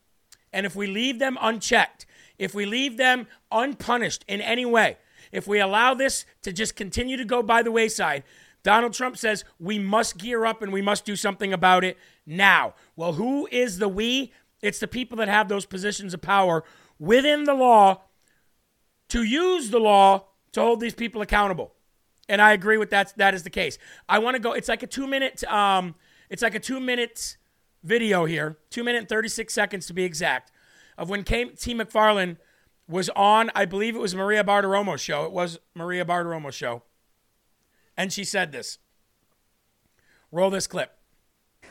And 0.52 0.66
if 0.66 0.74
we 0.74 0.87
leave 0.87 1.18
them 1.18 1.38
unchecked, 1.40 2.06
if 2.38 2.54
we 2.54 2.66
leave 2.66 2.96
them 2.96 3.26
unpunished 3.50 4.24
in 4.28 4.40
any 4.40 4.64
way, 4.64 4.98
if 5.32 5.46
we 5.46 5.61
allow 5.61 5.94
this 5.94 6.24
to 6.42 6.52
just 6.52 6.76
continue 6.76 7.16
to 7.16 7.24
go 7.24 7.42
by 7.42 7.62
the 7.62 7.72
wayside, 7.72 8.24
Donald 8.62 8.92
Trump 8.92 9.16
says 9.16 9.44
we 9.58 9.78
must 9.78 10.18
gear 10.18 10.44
up 10.44 10.62
and 10.62 10.72
we 10.72 10.82
must 10.82 11.04
do 11.04 11.16
something 11.16 11.52
about 11.52 11.84
it 11.84 11.96
now. 12.26 12.74
Well, 12.96 13.14
who 13.14 13.48
is 13.50 13.78
the 13.78 13.88
we? 13.88 14.32
It's 14.61 14.78
the 14.78 14.88
people 14.88 15.16
that 15.18 15.28
have 15.28 15.48
those 15.48 15.66
positions 15.66 16.14
of 16.14 16.20
power 16.20 16.64
within 16.98 17.44
the 17.44 17.54
law 17.54 18.02
to 19.09 19.23
use 19.23 19.71
the 19.71 19.79
law 19.79 20.27
to 20.53 20.61
hold 20.61 20.81
these 20.81 20.94
people 20.94 21.23
accountable. 21.23 21.75
And 22.29 22.42
I 22.42 22.53
agree 22.53 22.77
with 22.77 22.90
that. 22.90 23.14
That 23.16 23.35
is 23.35 23.42
the 23.42 23.51
case. 23.51 23.79
I 24.09 24.18
want 24.18 24.35
to 24.35 24.38
go. 24.40 24.53
It's 24.53 24.68
like 24.68 24.83
a 24.83 24.87
two 24.87 25.07
minute. 25.07 25.44
Um, 25.44 25.94
it's 26.29 26.42
like 26.42 26.55
a 26.55 26.61
two 26.61 26.79
minute 26.79 27.38
video 27.83 28.27
here, 28.27 28.59
two 28.68 28.85
minute 28.85 28.99
and 28.99 29.09
thirty 29.09 29.29
six 29.29 29.55
seconds 29.55 29.87
to 29.87 29.94
be 29.94 30.05
exact, 30.05 30.53
of 30.99 31.09
when 31.09 31.25
T. 31.25 31.47
McFarland 31.47 32.37
was 32.87 33.09
on. 33.11 33.51
I 33.55 33.64
believe 33.64 33.97
it 33.97 34.01
was 34.01 34.14
Maria 34.14 34.44
Bartiromo's 34.44 35.01
show. 35.01 35.25
It 35.25 35.33
was 35.33 35.59
Maria 35.75 36.05
Bartiromo's 36.05 36.55
show, 36.55 36.83
and 37.97 38.12
she 38.12 38.25
said 38.25 38.53
this. 38.53 38.79
Roll 40.31 40.51
this 40.51 40.66
clip. 40.66 40.97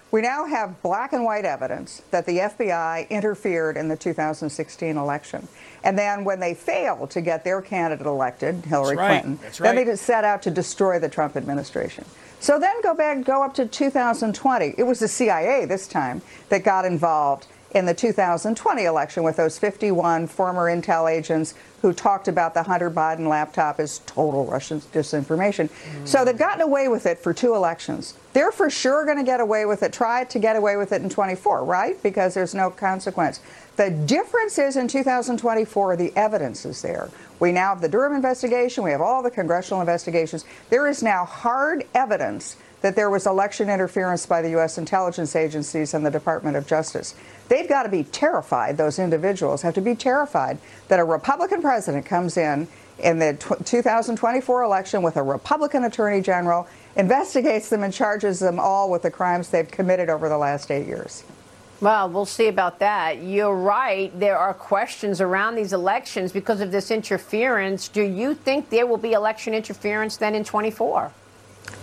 We 0.10 0.22
now 0.22 0.46
have 0.46 0.82
black 0.82 1.12
and 1.12 1.26
white 1.26 1.44
evidence 1.44 2.02
that 2.12 2.26
the 2.26 2.38
FBI 2.38 3.10
interfered 3.10 3.76
in 3.76 3.90
the 3.90 3.98
2016 3.98 4.96
election. 4.96 5.48
And 5.84 5.98
then 5.98 6.24
when 6.24 6.40
they 6.40 6.54
failed 6.54 7.10
to 7.12 7.22
get 7.22 7.44
their 7.44 7.62
candidate 7.62 8.08
elected, 8.08 8.66
Hillary 8.66 8.96
right. 8.96 9.22
Clinton, 9.22 9.40
That's 9.42 9.58
then 9.60 9.76
they 9.76 9.86
just 9.86 10.04
set 10.04 10.24
out 10.24 10.42
to 10.44 10.52
destroy 10.52 10.98
the 11.00 11.10
Trump 11.10 11.36
administration. 11.36 12.06
So 12.40 12.60
then 12.60 12.82
go 12.82 12.94
back, 12.94 13.24
go 13.26 13.44
up 13.44 13.54
to 13.56 13.66
2020. 13.66 14.76
It 14.78 14.84
was 14.84 15.00
the 15.00 15.08
CIA 15.08 15.66
this 15.66 15.88
time 15.88 16.22
that 16.50 16.64
got 16.64 16.86
involved 16.86 17.48
in 17.72 17.86
the 17.86 17.94
2020 17.94 18.84
election 18.84 19.24
with 19.24 19.36
those 19.36 19.60
51 19.60 20.28
former 20.28 20.74
intel 20.74 21.12
agents 21.12 21.54
who 21.82 21.94
talked 21.94 22.28
about 22.28 22.54
the 22.54 22.64
Hunter 22.64 22.90
Biden 22.90 23.28
laptop 23.28 23.80
as 23.80 24.00
total 24.06 24.46
Russian 24.46 24.80
disinformation. 24.80 25.70
Mm. 25.70 26.08
So 26.08 26.24
they've 26.24 26.38
gotten 26.38 26.62
away 26.62 26.88
with 26.88 27.06
it 27.06 27.20
for 27.20 27.34
two 27.34 27.56
elections. 27.56 28.14
They're 28.38 28.52
for 28.52 28.70
sure 28.70 29.04
going 29.04 29.18
to 29.18 29.24
get 29.24 29.40
away 29.40 29.66
with 29.66 29.82
it, 29.82 29.92
try 29.92 30.24
to 30.26 30.38
get 30.38 30.56
away 30.56 30.78
with 30.78 30.92
it 30.92 31.02
in 31.02 31.10
24, 31.10 31.66
right? 31.66 32.00
Because 32.04 32.36
there's 32.36 32.54
no 32.54 32.70
consequence. 32.70 33.40
The 33.78 33.90
difference 33.90 34.60
is 34.60 34.78
in 34.78 34.88
2024, 34.88 35.96
the 35.96 36.16
evidence 36.16 36.64
is 36.64 36.84
there. 36.84 37.10
We 37.40 37.52
now 37.52 37.70
have 37.70 37.82
the 37.82 37.90
Durham 37.90 38.14
investigation, 38.14 38.84
we 38.84 38.92
have 38.92 39.02
all 39.02 39.24
the 39.24 39.32
congressional 39.32 39.82
investigations. 39.82 40.46
There 40.70 40.88
is 40.88 41.02
now 41.02 41.26
hard 41.26 41.88
evidence 41.96 42.58
that 42.82 42.96
there 42.96 43.10
was 43.10 43.26
election 43.26 43.72
interference 43.72 44.28
by 44.28 44.44
the 44.44 44.52
U.S. 44.52 44.78
intelligence 44.78 45.36
agencies 45.36 45.96
and 45.96 46.06
the 46.06 46.12
Department 46.12 46.58
of 46.58 46.68
Justice. 46.68 47.16
They've 47.50 47.68
got 47.68 47.84
to 47.84 47.90
be 47.90 48.04
terrified, 48.04 48.78
those 48.78 49.00
individuals 49.00 49.64
have 49.64 49.74
to 49.74 49.82
be 49.82 49.96
terrified 49.96 50.60
that 50.90 51.00
a 51.00 51.04
Republican 51.04 51.64
president 51.64 52.06
comes 52.06 52.38
in 52.38 52.68
in 53.00 53.20
the 53.20 53.34
2024 53.34 54.64
election 54.64 55.02
with 55.02 55.18
a 55.18 55.24
Republican 55.24 55.84
attorney 55.84 56.22
general, 56.22 56.68
investigates 56.98 57.70
them, 57.70 57.84
and 57.84 57.94
charges 57.94 58.40
them 58.40 58.60
all 58.60 58.90
with 58.90 59.04
the 59.04 59.12
crimes 59.12 59.50
they've 59.50 59.70
committed 59.70 60.10
over 60.10 60.28
the 60.28 60.38
last 60.38 60.72
eight 60.72 60.88
years. 60.88 61.24
Well, 61.80 62.10
we'll 62.10 62.26
see 62.26 62.48
about 62.48 62.80
that. 62.80 63.22
You're 63.22 63.56
right. 63.56 64.18
There 64.20 64.38
are 64.38 64.54
questions 64.54 65.22
around 65.22 65.56
these 65.56 65.74
elections 65.74 66.32
because 66.32 66.60
of 66.60 66.72
this 66.72 66.90
interference. 66.90 67.88
Do 67.88 68.02
you 68.02 68.34
think 68.34 68.72
there 68.72 68.88
will 68.88 68.98
be 68.98 69.12
election 69.12 69.54
interference 69.54 70.18
then 70.18 70.34
in 70.34 70.44
24? 70.44 71.12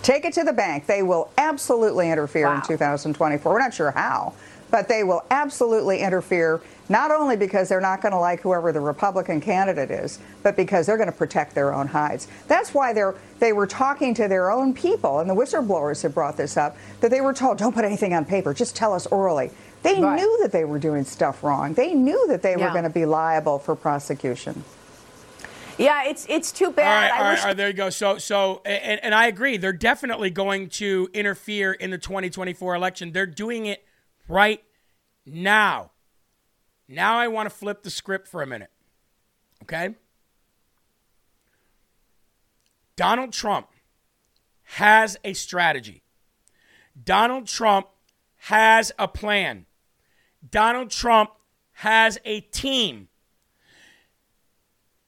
Take 0.03 0.25
it 0.25 0.33
to 0.35 0.43
the 0.43 0.53
bank. 0.53 0.87
They 0.87 1.05
will 1.05 1.31
absolutely 1.39 2.11
interfere 2.11 2.47
wow. 2.47 2.57
in 2.57 2.63
2024. 2.63 3.53
We're 3.53 3.59
not 3.59 3.73
sure 3.73 3.93
how, 3.93 4.35
but 4.75 4.89
they 4.89 5.05
will 5.05 5.25
absolutely 5.31 6.01
interfere, 6.01 6.61
not 6.89 7.13
only 7.13 7.37
because 7.37 7.69
they're 7.69 7.81
not 7.81 8.03
going 8.03 8.11
to 8.11 8.19
like 8.19 8.41
whoever 8.41 8.73
the 8.73 8.81
Republican 8.81 9.41
candidate 9.41 9.89
is, 9.89 10.19
but 10.43 10.57
because 10.57 10.85
they're 10.85 10.97
going 10.97 11.09
to 11.09 11.17
protect 11.17 11.55
their 11.55 11.73
own 11.73 11.87
hides. 11.87 12.27
That's 12.49 12.75
why 12.75 12.93
they're, 12.93 13.15
they 13.39 13.53
were 13.53 13.69
talking 13.69 14.15
to 14.15 14.27
their 14.27 14.51
own 14.51 14.75
people, 14.75 15.21
and 15.21 15.31
the 15.31 15.35
whistleblowers 15.35 16.03
have 16.03 16.13
brought 16.13 16.37
this 16.37 16.57
up, 16.57 16.77
that 17.03 17.13
they 17.13 17.21
were 17.21 17.33
told, 17.33 17.57
don't 17.57 17.73
put 17.73 17.85
anything 17.85 18.15
on 18.15 18.25
paper, 18.25 18.53
just 18.53 18.75
tell 18.75 18.93
us 18.93 19.07
orally. 19.07 19.53
They 19.85 20.03
right. 20.03 20.17
knew 20.17 20.39
that 20.43 20.51
they 20.51 20.65
were 20.65 20.81
doing 20.81 21.05
stuff 21.05 21.45
wrong. 21.45 21.75
They 21.75 21.95
knew 21.95 22.27
that 22.27 22.43
they 22.43 22.57
yeah. 22.57 22.67
were 22.67 22.73
going 22.73 22.83
to 22.83 22.91
be 22.91 23.05
liable 23.05 23.61
for 23.61 23.77
prosecution. 23.77 24.65
Yeah, 25.79 26.09
it's 26.09 26.27
it's 26.29 26.51
too 26.51 26.73
bad. 26.73 26.87
All 26.87 26.95
right, 26.95 27.21
all 27.21 27.31
right, 27.31 27.39
all 27.39 27.47
right, 27.47 27.57
there 27.57 27.69
you 27.69 27.75
go. 27.75 27.91
So 27.91 28.19
so 28.19 28.61
and, 28.65 29.03
and 29.03 29.15
I 29.15 29.27
agree. 29.27 29.57
They're 29.57 29.73
definitely 29.73 30.31
going 30.31 30.69
to 30.71 31.09
interfere 31.13 31.73
in 31.73 31.91
the 31.91 31.99
2024 31.99 32.77
election. 32.77 33.13
They're 33.13 33.27
doing 33.27 33.67
it 33.67 33.85
right 34.29 34.63
now. 35.27 35.91
Now 36.89 37.19
I 37.19 37.29
want 37.29 37.49
to 37.49 37.55
flip 37.55 37.83
the 37.83 37.91
script 37.91 38.29
for 38.29 38.43
a 38.43 38.47
minute. 38.47 38.71
Okay? 39.63 39.95
Donald 42.97 43.33
Trump 43.33 43.69
has 44.63 45.17
a 45.25 45.33
strategy. 45.33 46.03
Donald 47.03 47.47
Trump 47.47 47.89
has 48.37 48.93
a 48.99 49.09
plan. 49.09 49.67
Donald 50.49 50.91
Trump 50.91 51.31
has 51.73 52.19
a 52.25 52.41
team. 52.41 53.09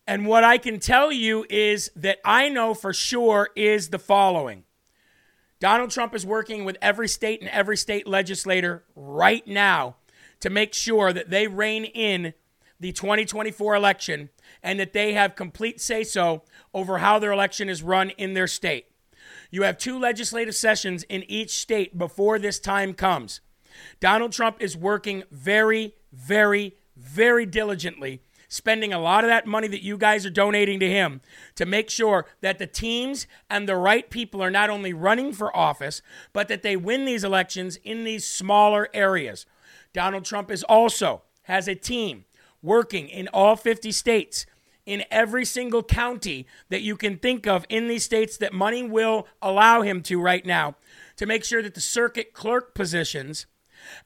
And 0.06 0.26
what 0.26 0.44
I 0.44 0.58
can 0.58 0.78
tell 0.78 1.10
you 1.10 1.44
is 1.50 1.90
that 1.96 2.18
I 2.24 2.48
know 2.48 2.74
for 2.74 2.92
sure 2.92 3.50
is 3.56 3.90
the 3.90 3.98
following 3.98 4.64
Donald 5.58 5.90
Trump 5.90 6.14
is 6.14 6.26
working 6.26 6.64
with 6.64 6.76
every 6.82 7.08
state 7.08 7.40
and 7.40 7.48
every 7.50 7.76
state 7.76 8.06
legislator 8.06 8.84
right 8.94 9.46
now 9.46 9.96
to 10.40 10.50
make 10.50 10.74
sure 10.74 11.12
that 11.12 11.30
they 11.30 11.46
rein 11.46 11.84
in 11.84 12.34
the 12.78 12.92
2024 12.92 13.74
election 13.74 14.28
and 14.62 14.78
that 14.78 14.92
they 14.92 15.14
have 15.14 15.34
complete 15.34 15.80
say 15.80 16.04
so 16.04 16.42
over 16.74 16.98
how 16.98 17.18
their 17.18 17.32
election 17.32 17.70
is 17.70 17.82
run 17.82 18.10
in 18.10 18.34
their 18.34 18.46
state. 18.46 18.86
You 19.50 19.62
have 19.62 19.78
two 19.78 19.98
legislative 19.98 20.54
sessions 20.54 21.04
in 21.04 21.22
each 21.24 21.50
state 21.50 21.96
before 21.96 22.38
this 22.38 22.58
time 22.58 22.92
comes. 22.92 23.40
Donald 23.98 24.32
Trump 24.32 24.58
is 24.60 24.76
working 24.76 25.22
very, 25.30 25.94
very, 26.12 26.74
very 26.96 27.46
diligently 27.46 28.20
spending 28.48 28.92
a 28.92 28.98
lot 28.98 29.24
of 29.24 29.28
that 29.28 29.46
money 29.46 29.68
that 29.68 29.82
you 29.82 29.96
guys 29.96 30.24
are 30.24 30.30
donating 30.30 30.80
to 30.80 30.88
him 30.88 31.20
to 31.54 31.66
make 31.66 31.90
sure 31.90 32.26
that 32.40 32.58
the 32.58 32.66
teams 32.66 33.26
and 33.50 33.68
the 33.68 33.76
right 33.76 34.10
people 34.10 34.42
are 34.42 34.50
not 34.50 34.70
only 34.70 34.92
running 34.92 35.32
for 35.32 35.56
office, 35.56 36.02
but 36.32 36.48
that 36.48 36.62
they 36.62 36.76
win 36.76 37.04
these 37.04 37.24
elections 37.24 37.76
in 37.76 38.04
these 38.04 38.26
smaller 38.26 38.88
areas. 38.94 39.46
Donald 39.92 40.24
Trump 40.24 40.50
is 40.50 40.62
also 40.64 41.22
has 41.42 41.68
a 41.68 41.74
team 41.74 42.24
working 42.62 43.08
in 43.08 43.28
all 43.28 43.56
50 43.56 43.92
states 43.92 44.46
in 44.84 45.04
every 45.10 45.44
single 45.44 45.82
county 45.82 46.46
that 46.68 46.82
you 46.82 46.96
can 46.96 47.18
think 47.18 47.46
of 47.46 47.66
in 47.68 47.88
these 47.88 48.04
states 48.04 48.36
that 48.36 48.52
money 48.52 48.82
will 48.82 49.26
allow 49.42 49.82
him 49.82 50.00
to 50.00 50.20
right 50.20 50.46
now 50.46 50.76
to 51.16 51.26
make 51.26 51.44
sure 51.44 51.62
that 51.62 51.74
the 51.74 51.80
circuit 51.80 52.32
clerk 52.32 52.74
positions 52.74 53.46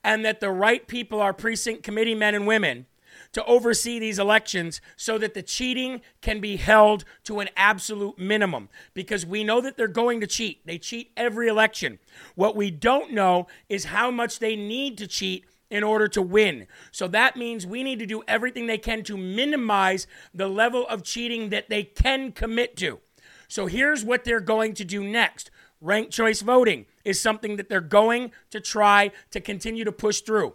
and 0.03 0.25
that 0.25 0.39
the 0.39 0.49
right 0.49 0.87
people 0.87 1.21
are 1.21 1.33
precinct 1.33 1.83
committee 1.83 2.15
men 2.15 2.35
and 2.35 2.47
women 2.47 2.85
to 3.33 3.43
oversee 3.45 3.99
these 3.99 4.19
elections 4.19 4.81
so 4.95 5.17
that 5.17 5.33
the 5.33 5.41
cheating 5.41 6.01
can 6.21 6.39
be 6.39 6.57
held 6.57 7.05
to 7.23 7.39
an 7.39 7.49
absolute 7.55 8.19
minimum 8.19 8.69
because 8.93 9.25
we 9.25 9.43
know 9.43 9.61
that 9.61 9.77
they're 9.77 9.87
going 9.87 10.19
to 10.21 10.27
cheat. 10.27 10.65
They 10.65 10.77
cheat 10.77 11.11
every 11.15 11.47
election. 11.47 11.99
What 12.35 12.55
we 12.55 12.71
don't 12.71 13.13
know 13.13 13.47
is 13.69 13.85
how 13.85 14.11
much 14.11 14.39
they 14.39 14.55
need 14.55 14.97
to 14.97 15.07
cheat 15.07 15.45
in 15.69 15.83
order 15.83 16.07
to 16.09 16.21
win. 16.21 16.67
So 16.91 17.07
that 17.07 17.37
means 17.37 17.65
we 17.65 17.81
need 17.81 17.99
to 17.99 18.05
do 18.05 18.23
everything 18.27 18.67
they 18.67 18.77
can 18.77 19.03
to 19.03 19.15
minimize 19.15 20.05
the 20.33 20.49
level 20.49 20.85
of 20.87 21.03
cheating 21.03 21.49
that 21.49 21.69
they 21.69 21.83
can 21.83 22.33
commit 22.33 22.75
to. 22.77 22.99
So 23.47 23.67
here's 23.67 24.03
what 24.03 24.25
they're 24.25 24.41
going 24.41 24.73
to 24.75 24.85
do 24.85 25.03
next. 25.03 25.49
Ranked 25.79 26.11
choice 26.11 26.41
voting 26.41 26.85
is 27.03 27.19
something 27.19 27.55
that 27.55 27.69
they're 27.69 27.81
going 27.81 28.31
to 28.51 28.59
try 28.59 29.11
to 29.31 29.39
continue 29.39 29.83
to 29.83 29.91
push 29.91 30.21
through. 30.21 30.53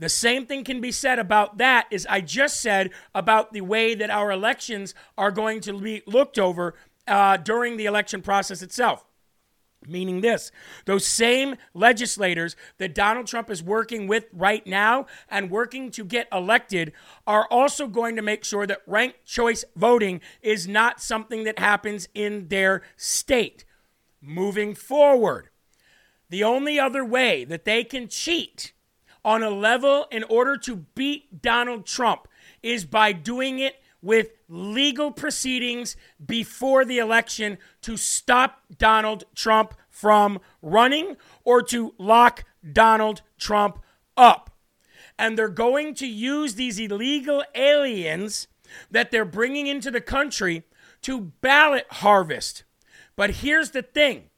The 0.00 0.08
same 0.08 0.46
thing 0.46 0.64
can 0.64 0.80
be 0.80 0.92
said 0.92 1.18
about 1.18 1.58
that 1.58 1.86
as 1.92 2.06
I 2.08 2.22
just 2.22 2.62
said 2.62 2.90
about 3.14 3.52
the 3.52 3.60
way 3.60 3.94
that 3.94 4.08
our 4.08 4.32
elections 4.32 4.94
are 5.18 5.30
going 5.30 5.60
to 5.60 5.78
be 5.78 6.02
looked 6.06 6.38
over 6.38 6.74
uh, 7.06 7.36
during 7.36 7.76
the 7.76 7.84
election 7.84 8.22
process 8.22 8.62
itself. 8.62 9.04
Meaning 9.86 10.22
this, 10.22 10.52
those 10.86 11.06
same 11.06 11.56
legislators 11.74 12.56
that 12.78 12.94
Donald 12.94 13.26
Trump 13.26 13.50
is 13.50 13.62
working 13.62 14.06
with 14.06 14.24
right 14.32 14.66
now 14.66 15.04
and 15.28 15.50
working 15.50 15.90
to 15.92 16.04
get 16.04 16.28
elected 16.32 16.92
are 17.26 17.46
also 17.50 17.86
going 17.86 18.16
to 18.16 18.22
make 18.22 18.42
sure 18.44 18.66
that 18.66 18.82
ranked 18.86 19.26
choice 19.26 19.66
voting 19.76 20.22
is 20.40 20.66
not 20.66 21.02
something 21.02 21.44
that 21.44 21.58
happens 21.58 22.08
in 22.14 22.48
their 22.48 22.82
state. 22.96 23.66
Moving 24.22 24.74
forward, 24.74 25.50
the 26.30 26.44
only 26.44 26.78
other 26.78 27.04
way 27.04 27.44
that 27.44 27.64
they 27.66 27.84
can 27.84 28.08
cheat 28.08 28.72
on 29.24 29.42
a 29.42 29.50
level 29.50 30.06
in 30.10 30.24
order 30.24 30.56
to 30.56 30.76
beat 30.94 31.42
Donald 31.42 31.86
Trump 31.86 32.26
is 32.62 32.84
by 32.84 33.12
doing 33.12 33.58
it 33.58 33.76
with 34.02 34.30
legal 34.48 35.10
proceedings 35.10 35.96
before 36.24 36.84
the 36.84 36.98
election 36.98 37.58
to 37.82 37.96
stop 37.96 38.62
Donald 38.78 39.24
Trump 39.34 39.74
from 39.88 40.40
running 40.62 41.16
or 41.44 41.62
to 41.62 41.94
lock 41.98 42.44
Donald 42.72 43.22
Trump 43.38 43.78
up. 44.16 44.50
And 45.18 45.36
they're 45.36 45.48
going 45.48 45.94
to 45.96 46.06
use 46.06 46.54
these 46.54 46.78
illegal 46.78 47.44
aliens 47.54 48.48
that 48.90 49.10
they're 49.10 49.24
bringing 49.24 49.66
into 49.66 49.90
the 49.90 50.00
country 50.00 50.62
to 51.02 51.32
ballot 51.42 51.86
harvest. 51.90 52.64
But 53.16 53.30
here's 53.30 53.72
the 53.72 53.82
thing 53.82 54.29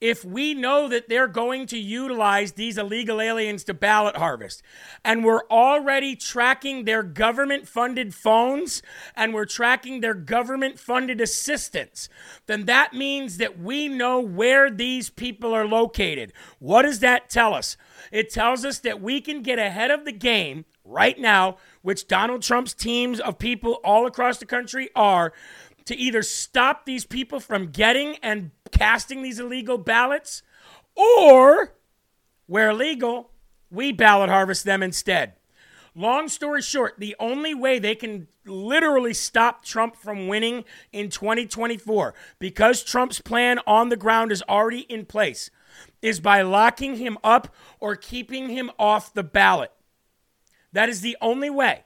if 0.00 0.24
we 0.24 0.52
know 0.52 0.88
that 0.88 1.08
they're 1.08 1.28
going 1.28 1.66
to 1.66 1.78
utilize 1.78 2.52
these 2.52 2.76
illegal 2.76 3.20
aliens 3.20 3.64
to 3.64 3.74
ballot 3.74 4.16
harvest, 4.16 4.62
and 5.04 5.24
we're 5.24 5.46
already 5.50 6.14
tracking 6.14 6.84
their 6.84 7.02
government 7.02 7.66
funded 7.66 8.14
phones 8.14 8.82
and 9.14 9.32
we're 9.32 9.46
tracking 9.46 10.00
their 10.00 10.14
government 10.14 10.78
funded 10.78 11.20
assistance, 11.20 12.08
then 12.46 12.66
that 12.66 12.92
means 12.92 13.38
that 13.38 13.58
we 13.58 13.88
know 13.88 14.20
where 14.20 14.70
these 14.70 15.08
people 15.08 15.54
are 15.54 15.66
located. 15.66 16.32
What 16.58 16.82
does 16.82 17.00
that 17.00 17.30
tell 17.30 17.54
us? 17.54 17.76
It 18.12 18.30
tells 18.30 18.64
us 18.64 18.80
that 18.80 19.00
we 19.00 19.20
can 19.20 19.42
get 19.42 19.58
ahead 19.58 19.90
of 19.90 20.04
the 20.04 20.12
game 20.12 20.66
right 20.84 21.18
now, 21.18 21.56
which 21.82 22.06
Donald 22.06 22.42
Trump's 22.42 22.74
teams 22.74 23.18
of 23.18 23.38
people 23.38 23.80
all 23.82 24.06
across 24.06 24.38
the 24.38 24.46
country 24.46 24.90
are 24.94 25.32
to 25.86 25.96
either 25.96 26.22
stop 26.22 26.84
these 26.84 27.06
people 27.06 27.40
from 27.40 27.70
getting 27.70 28.16
and 28.16 28.50
casting 28.70 29.22
these 29.22 29.38
illegal 29.40 29.78
ballots, 29.78 30.42
or 30.94 31.72
where 32.46 32.72
legal, 32.72 33.30
we 33.70 33.92
ballot 33.92 34.30
harvest 34.30 34.64
them 34.64 34.82
instead. 34.82 35.34
Long 35.94 36.28
story 36.28 36.60
short, 36.60 36.94
the 36.98 37.16
only 37.18 37.54
way 37.54 37.78
they 37.78 37.94
can 37.94 38.28
literally 38.44 39.14
stop 39.14 39.64
Trump 39.64 39.96
from 39.96 40.28
winning 40.28 40.64
in 40.92 41.08
2024, 41.08 42.14
because 42.38 42.82
Trump's 42.84 43.20
plan 43.20 43.58
on 43.66 43.88
the 43.88 43.96
ground 43.96 44.30
is 44.30 44.42
already 44.48 44.80
in 44.80 45.06
place, 45.06 45.50
is 46.02 46.20
by 46.20 46.42
locking 46.42 46.96
him 46.96 47.16
up 47.24 47.54
or 47.80 47.96
keeping 47.96 48.50
him 48.50 48.70
off 48.78 49.14
the 49.14 49.22
ballot. 49.22 49.72
That 50.72 50.90
is 50.90 51.00
the 51.00 51.16
only 51.22 51.48
way. 51.50 51.84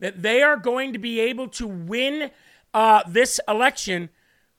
that 0.00 0.20
they 0.20 0.42
are 0.42 0.56
going 0.56 0.92
to 0.92 0.98
be 0.98 1.20
able 1.20 1.46
to 1.46 1.64
win 1.64 2.32
uh, 2.74 3.02
this 3.06 3.38
election 3.46 4.10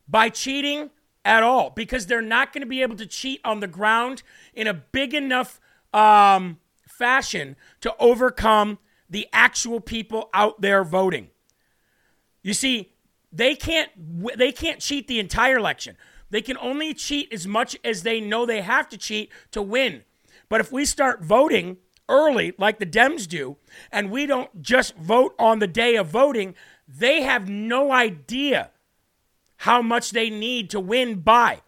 by 0.08 0.30
cheating 0.30 0.90
at 1.26 1.44
all 1.44 1.70
because 1.70 2.06
they're 2.06 2.22
not 2.22 2.54
going 2.54 2.62
to 2.62 2.68
be 2.68 2.82
able 2.82 2.96
to 2.98 3.06
cheat 3.06 3.40
on 3.44 3.60
the 3.60 3.68
ground 3.68 4.24
in 4.54 4.68
a 4.68 4.74
big 4.74 5.14
enough 5.14 5.60
um, 5.94 6.60
fashion 6.88 7.56
to 7.82 7.96
overcome 8.00 8.80
the 9.10 9.28
actual 9.32 9.80
people 9.80 10.30
out 10.34 10.62
there 10.62 10.84
voting. 10.84 11.30
You 12.42 12.54
see, 12.54 12.94
they 13.32 13.56
can't 13.56 13.90
they 14.38 14.52
can't 14.52 14.80
cheat 14.80 15.08
the 15.08 15.20
entire 15.20 15.58
election. 15.58 15.98
They 16.30 16.42
can 16.42 16.58
only 16.58 16.94
cheat 16.94 17.32
as 17.32 17.48
much 17.48 17.78
as 17.84 18.04
they 18.04 18.20
know 18.20 18.46
they 18.46 18.62
have 18.62 18.90
to 18.90 18.98
cheat 18.98 19.32
to 19.52 19.62
win. 19.62 20.04
But 20.50 20.62
if 20.62 20.72
we 20.72 20.84
start 20.86 21.24
voting 21.24 21.78
early 22.10 22.54
like 22.58 22.80
the 22.80 22.86
Dems 22.86 23.28
do 23.28 23.58
and 23.92 24.12
we 24.12 24.26
don't 24.26 24.62
just 24.62 24.96
vote 24.96 25.36
on 25.40 25.60
the 25.60 25.68
day 25.68 25.96
of 25.96 26.08
voting, 26.08 26.56
they 26.88 27.22
have 27.22 27.50
no 27.50 27.92
idea 27.92 28.72
how 29.64 29.82
much 29.82 30.12
they 30.12 30.30
need 30.30 30.70
to 30.70 30.78
win 30.78 31.22
by. 31.22 31.62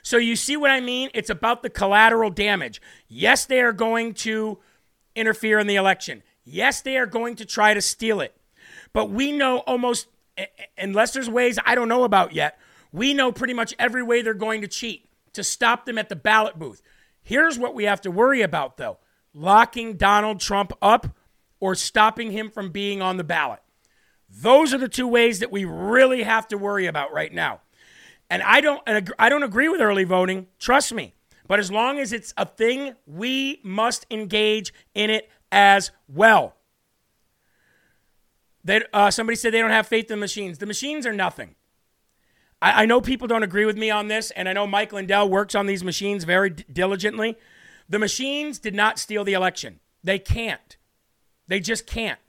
So 0.00 0.16
you 0.16 0.36
see 0.36 0.56
what 0.56 0.70
I 0.70 0.78
mean? 0.78 1.10
It's 1.12 1.28
about 1.28 1.64
the 1.64 1.70
collateral 1.70 2.30
damage. 2.30 2.80
Yes, 3.08 3.46
they 3.46 3.60
are 3.60 3.72
going 3.72 4.14
to 4.14 4.60
interfere 5.16 5.58
in 5.58 5.66
the 5.66 5.74
election. 5.74 6.22
Yes, 6.44 6.82
they 6.82 6.96
are 6.96 7.06
going 7.06 7.34
to 7.36 7.44
try 7.44 7.74
to 7.74 7.80
steal 7.80 8.20
it. 8.20 8.36
But 8.92 9.10
we 9.10 9.32
know 9.32 9.58
almost, 9.58 10.06
unless 10.78 11.14
there's 11.14 11.28
ways 11.28 11.58
I 11.66 11.74
don't 11.74 11.88
know 11.88 12.04
about 12.04 12.32
yet, 12.32 12.60
we 12.92 13.12
know 13.12 13.32
pretty 13.32 13.54
much 13.54 13.74
every 13.76 14.04
way 14.04 14.22
they're 14.22 14.34
going 14.34 14.60
to 14.60 14.68
cheat 14.68 15.08
to 15.32 15.42
stop 15.42 15.84
them 15.84 15.98
at 15.98 16.08
the 16.08 16.14
ballot 16.14 16.60
booth. 16.60 16.80
Here's 17.24 17.58
what 17.58 17.74
we 17.74 17.84
have 17.84 18.00
to 18.02 18.10
worry 18.12 18.42
about, 18.42 18.76
though 18.76 18.98
locking 19.34 19.96
Donald 19.96 20.38
Trump 20.38 20.72
up 20.80 21.08
or 21.58 21.74
stopping 21.74 22.30
him 22.30 22.50
from 22.50 22.70
being 22.70 23.02
on 23.02 23.16
the 23.16 23.24
ballot. 23.24 23.62
Those 24.40 24.72
are 24.72 24.78
the 24.78 24.88
two 24.88 25.06
ways 25.06 25.40
that 25.40 25.52
we 25.52 25.64
really 25.64 26.22
have 26.22 26.48
to 26.48 26.58
worry 26.58 26.86
about 26.86 27.12
right 27.12 27.32
now. 27.32 27.60
And 28.30 28.42
I 28.42 28.60
don't 28.60 28.82
I 29.18 29.28
don't 29.28 29.42
agree 29.42 29.68
with 29.68 29.80
early 29.80 30.04
voting, 30.04 30.46
trust 30.58 30.94
me. 30.94 31.14
But 31.46 31.58
as 31.58 31.70
long 31.70 31.98
as 31.98 32.12
it's 32.12 32.32
a 32.36 32.46
thing, 32.46 32.94
we 33.06 33.60
must 33.62 34.06
engage 34.10 34.72
in 34.94 35.10
it 35.10 35.28
as 35.50 35.90
well. 36.08 36.56
They, 38.64 38.82
uh, 38.92 39.10
somebody 39.10 39.36
said 39.36 39.52
they 39.52 39.60
don't 39.60 39.70
have 39.70 39.86
faith 39.88 40.10
in 40.10 40.18
the 40.18 40.20
machines. 40.20 40.58
The 40.58 40.66
machines 40.66 41.04
are 41.04 41.12
nothing. 41.12 41.56
I, 42.62 42.84
I, 42.84 42.86
know 42.86 43.00
people 43.00 43.26
don't 43.26 43.42
agree 43.42 43.64
with 43.64 43.76
me 43.76 43.90
on 43.90 44.06
this, 44.06 44.30
and 44.30 44.48
I 44.48 44.52
know 44.52 44.66
Mike 44.66 44.92
Lindell 44.92 45.28
works 45.28 45.54
on 45.54 45.66
these 45.66 45.82
machines 45.82 46.24
very 46.24 46.50
d- 46.50 46.64
diligently. 46.72 47.36
The 47.88 47.98
machines 47.98 48.60
did 48.60 48.74
not 48.74 49.00
steal 49.00 49.24
the 49.24 49.32
election. 49.32 49.80
They 50.04 50.20
can't. 50.20 50.76
They 51.48 51.58
just 51.58 51.86
can't. 51.86 52.20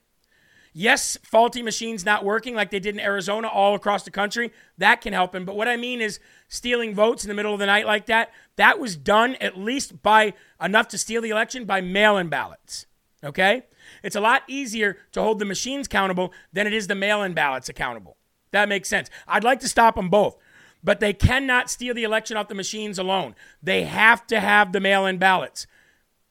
Yes, 0.76 1.20
faulty 1.22 1.62
machines 1.62 2.04
not 2.04 2.26
working 2.26 2.56
like 2.56 2.72
they 2.72 2.80
did 2.80 2.96
in 2.96 3.00
Arizona 3.00 3.48
all 3.48 3.76
across 3.76 4.04
the 4.04 4.12
country, 4.12 4.52
that 4.80 5.02
can 5.02 5.14
help 5.14 5.36
him. 5.36 5.46
But 5.46 5.56
what 5.56 5.68
I 5.68 5.78
mean 5.78 6.02
is 6.02 6.20
stealing 6.48 6.96
votes 6.96 7.24
in 7.24 7.28
the 7.28 7.36
middle 7.36 7.54
of 7.54 7.60
the 7.60 7.68
night 7.68 7.86
like 7.86 8.08
that, 8.08 8.32
that 8.56 8.80
was 8.80 8.98
done 8.98 9.36
at 9.36 9.58
least 9.58 10.02
by 10.02 10.34
enough 10.60 10.88
to 10.90 10.98
steal 10.98 11.22
the 11.22 11.30
election 11.30 11.66
by 11.66 11.80
mail 11.80 12.18
in 12.18 12.28
ballots. 12.28 12.88
Okay? 13.24 13.64
It's 14.02 14.16
a 14.16 14.22
lot 14.22 14.42
easier 14.48 14.98
to 15.12 15.22
hold 15.22 15.38
the 15.38 15.46
machines 15.46 15.86
accountable 15.86 16.34
than 16.52 16.66
it 16.66 16.74
is 16.74 16.88
the 16.88 16.96
mail 16.96 17.22
in 17.22 17.34
ballots 17.34 17.70
accountable. 17.70 18.18
That 18.52 18.68
makes 18.68 18.90
sense. 18.90 19.10
I'd 19.28 19.44
like 19.44 19.60
to 19.60 19.70
stop 19.70 19.96
them 19.96 20.10
both, 20.10 20.38
but 20.84 21.00
they 21.00 21.14
cannot 21.14 21.70
steal 21.70 21.94
the 21.94 22.04
election 22.04 22.36
off 22.36 22.48
the 22.48 22.56
machines 22.56 22.98
alone. 22.98 23.36
They 23.62 23.84
have 23.84 24.26
to 24.28 24.40
have 24.40 24.72
the 24.72 24.80
mail 24.80 25.06
in 25.06 25.20
ballots. 25.20 25.68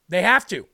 They 0.08 0.22
have 0.22 0.46
to. 0.48 0.66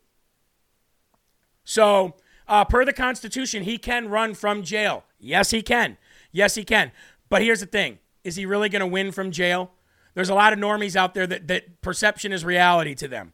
So, 1.64 2.16
uh, 2.48 2.64
per 2.64 2.84
the 2.84 2.92
Constitution, 2.92 3.62
he 3.62 3.78
can 3.78 4.08
run 4.08 4.34
from 4.34 4.62
jail. 4.62 5.04
Yes, 5.18 5.50
he 5.50 5.62
can. 5.62 5.96
Yes, 6.32 6.54
he 6.54 6.64
can. 6.64 6.92
But 7.28 7.42
here's 7.42 7.60
the 7.60 7.66
thing 7.66 7.98
is 8.24 8.36
he 8.36 8.46
really 8.46 8.68
going 8.68 8.80
to 8.80 8.86
win 8.86 9.12
from 9.12 9.30
jail? 9.30 9.70
There's 10.14 10.28
a 10.28 10.34
lot 10.34 10.52
of 10.52 10.58
normies 10.58 10.96
out 10.96 11.14
there 11.14 11.26
that, 11.26 11.46
that 11.48 11.80
perception 11.80 12.32
is 12.32 12.44
reality 12.44 12.94
to 12.96 13.08
them. 13.08 13.32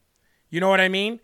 You 0.49 0.59
know 0.59 0.69
what 0.69 0.79
I 0.79 0.87
mean? 0.87 1.19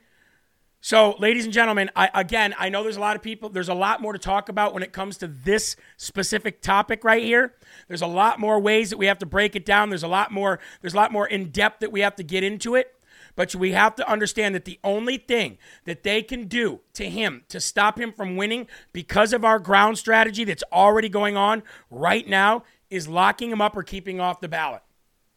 So, 0.84 1.16
ladies 1.20 1.46
and 1.46 1.54
gentlemen, 1.54 1.92
I, 1.96 2.10
again, 2.16 2.56
I 2.58 2.70
know 2.70 2.82
there's 2.82 2.98
a 2.98 3.02
lot 3.02 3.16
of 3.16 3.22
people, 3.22 3.50
there's 3.50 3.70
a 3.70 3.74
lot 3.76 4.02
more 4.02 4.14
to 4.14 4.20
talk 4.20 4.50
about 4.50 4.74
when 4.74 4.82
it 4.82 4.92
comes 4.92 5.20
to 5.20 5.28
this 5.28 5.76
specific 5.98 6.64
topic 6.64 7.04
right 7.04 7.24
here. 7.24 7.54
There's 7.88 8.02
a 8.02 8.08
lot 8.08 8.40
more 8.40 8.60
ways 8.60 8.90
that 8.90 8.98
we 8.98 9.06
have 9.06 9.20
to 9.20 9.28
break 9.28 9.56
it 9.56 9.64
down. 9.64 9.90
There's 9.90 10.02
a 10.02 10.08
lot 10.08 10.32
more, 10.32 10.60
there's 10.82 10.96
a 10.96 10.98
lot 10.98 11.12
more 11.12 11.28
in 11.28 11.52
depth 11.52 11.82
that 11.82 11.92
we 11.92 12.00
have 12.00 12.16
to 12.16 12.24
get 12.24 12.44
into 12.44 12.74
it. 12.74 12.96
But 13.36 13.56
we 13.56 13.72
have 13.72 13.96
to 13.96 14.10
understand 14.10 14.56
that 14.56 14.66
the 14.66 14.80
only 14.84 15.18
thing 15.18 15.58
that 15.86 16.04
they 16.04 16.22
can 16.22 16.48
do 16.48 16.82
to 16.94 17.10
him 17.10 17.44
to 17.50 17.60
stop 17.60 18.00
him 18.00 18.12
from 18.12 18.36
winning 18.36 18.68
because 18.94 19.34
of 19.34 19.46
our 19.46 19.60
ground 19.60 19.98
strategy 19.98 20.44
that's 20.44 20.64
already 20.72 21.10
going 21.10 21.38
on 21.38 21.64
right 21.90 22.28
now 22.28 22.64
is 22.90 23.08
locking 23.08 23.52
him 23.52 23.62
up 23.62 23.76
or 23.76 23.84
keeping 23.84 24.20
off 24.20 24.42
the 24.42 24.48
ballot. 24.48 24.82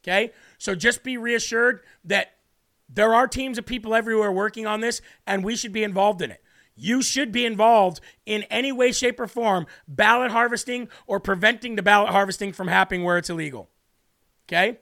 Okay? 0.02 0.32
So 0.58 0.74
just 0.74 1.02
be 1.02 1.16
reassured 1.16 1.80
that 2.04 2.34
there 2.88 3.14
are 3.14 3.26
teams 3.26 3.58
of 3.58 3.64
people 3.66 3.94
everywhere 3.94 4.30
working 4.30 4.66
on 4.66 4.80
this, 4.80 5.00
and 5.26 5.44
we 5.44 5.56
should 5.56 5.72
be 5.72 5.82
involved 5.82 6.20
in 6.20 6.30
it. 6.30 6.42
You 6.76 7.02
should 7.02 7.30
be 7.32 7.46
involved 7.46 8.00
in 8.26 8.42
any 8.44 8.72
way, 8.72 8.92
shape, 8.92 9.20
or 9.20 9.28
form, 9.28 9.66
ballot 9.86 10.32
harvesting 10.32 10.88
or 11.06 11.20
preventing 11.20 11.76
the 11.76 11.82
ballot 11.82 12.10
harvesting 12.10 12.52
from 12.52 12.68
happening 12.68 13.04
where 13.04 13.16
it's 13.16 13.30
illegal. 13.30 13.70
Okay? 14.48 14.78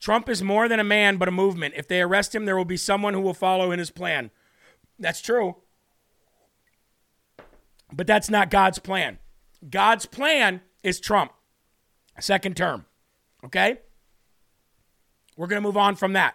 Trump 0.00 0.28
is 0.28 0.42
more 0.42 0.68
than 0.68 0.80
a 0.80 0.84
man, 0.84 1.16
but 1.16 1.28
a 1.28 1.32
movement. 1.32 1.74
If 1.76 1.88
they 1.88 2.00
arrest 2.00 2.34
him, 2.34 2.44
there 2.44 2.56
will 2.56 2.64
be 2.64 2.76
someone 2.76 3.14
who 3.14 3.20
will 3.20 3.34
follow 3.34 3.72
in 3.72 3.78
his 3.78 3.90
plan. 3.90 4.30
That's 4.98 5.20
true. 5.20 5.56
But 7.92 8.06
that's 8.06 8.30
not 8.30 8.50
God's 8.50 8.78
plan. 8.78 9.18
God's 9.68 10.06
plan 10.06 10.60
is 10.82 11.00
Trump, 11.00 11.32
second 12.20 12.56
term. 12.56 12.84
Okay? 13.44 13.78
We're 15.36 15.46
going 15.46 15.62
to 15.62 15.66
move 15.66 15.76
on 15.76 15.96
from 15.96 16.12
that. 16.14 16.34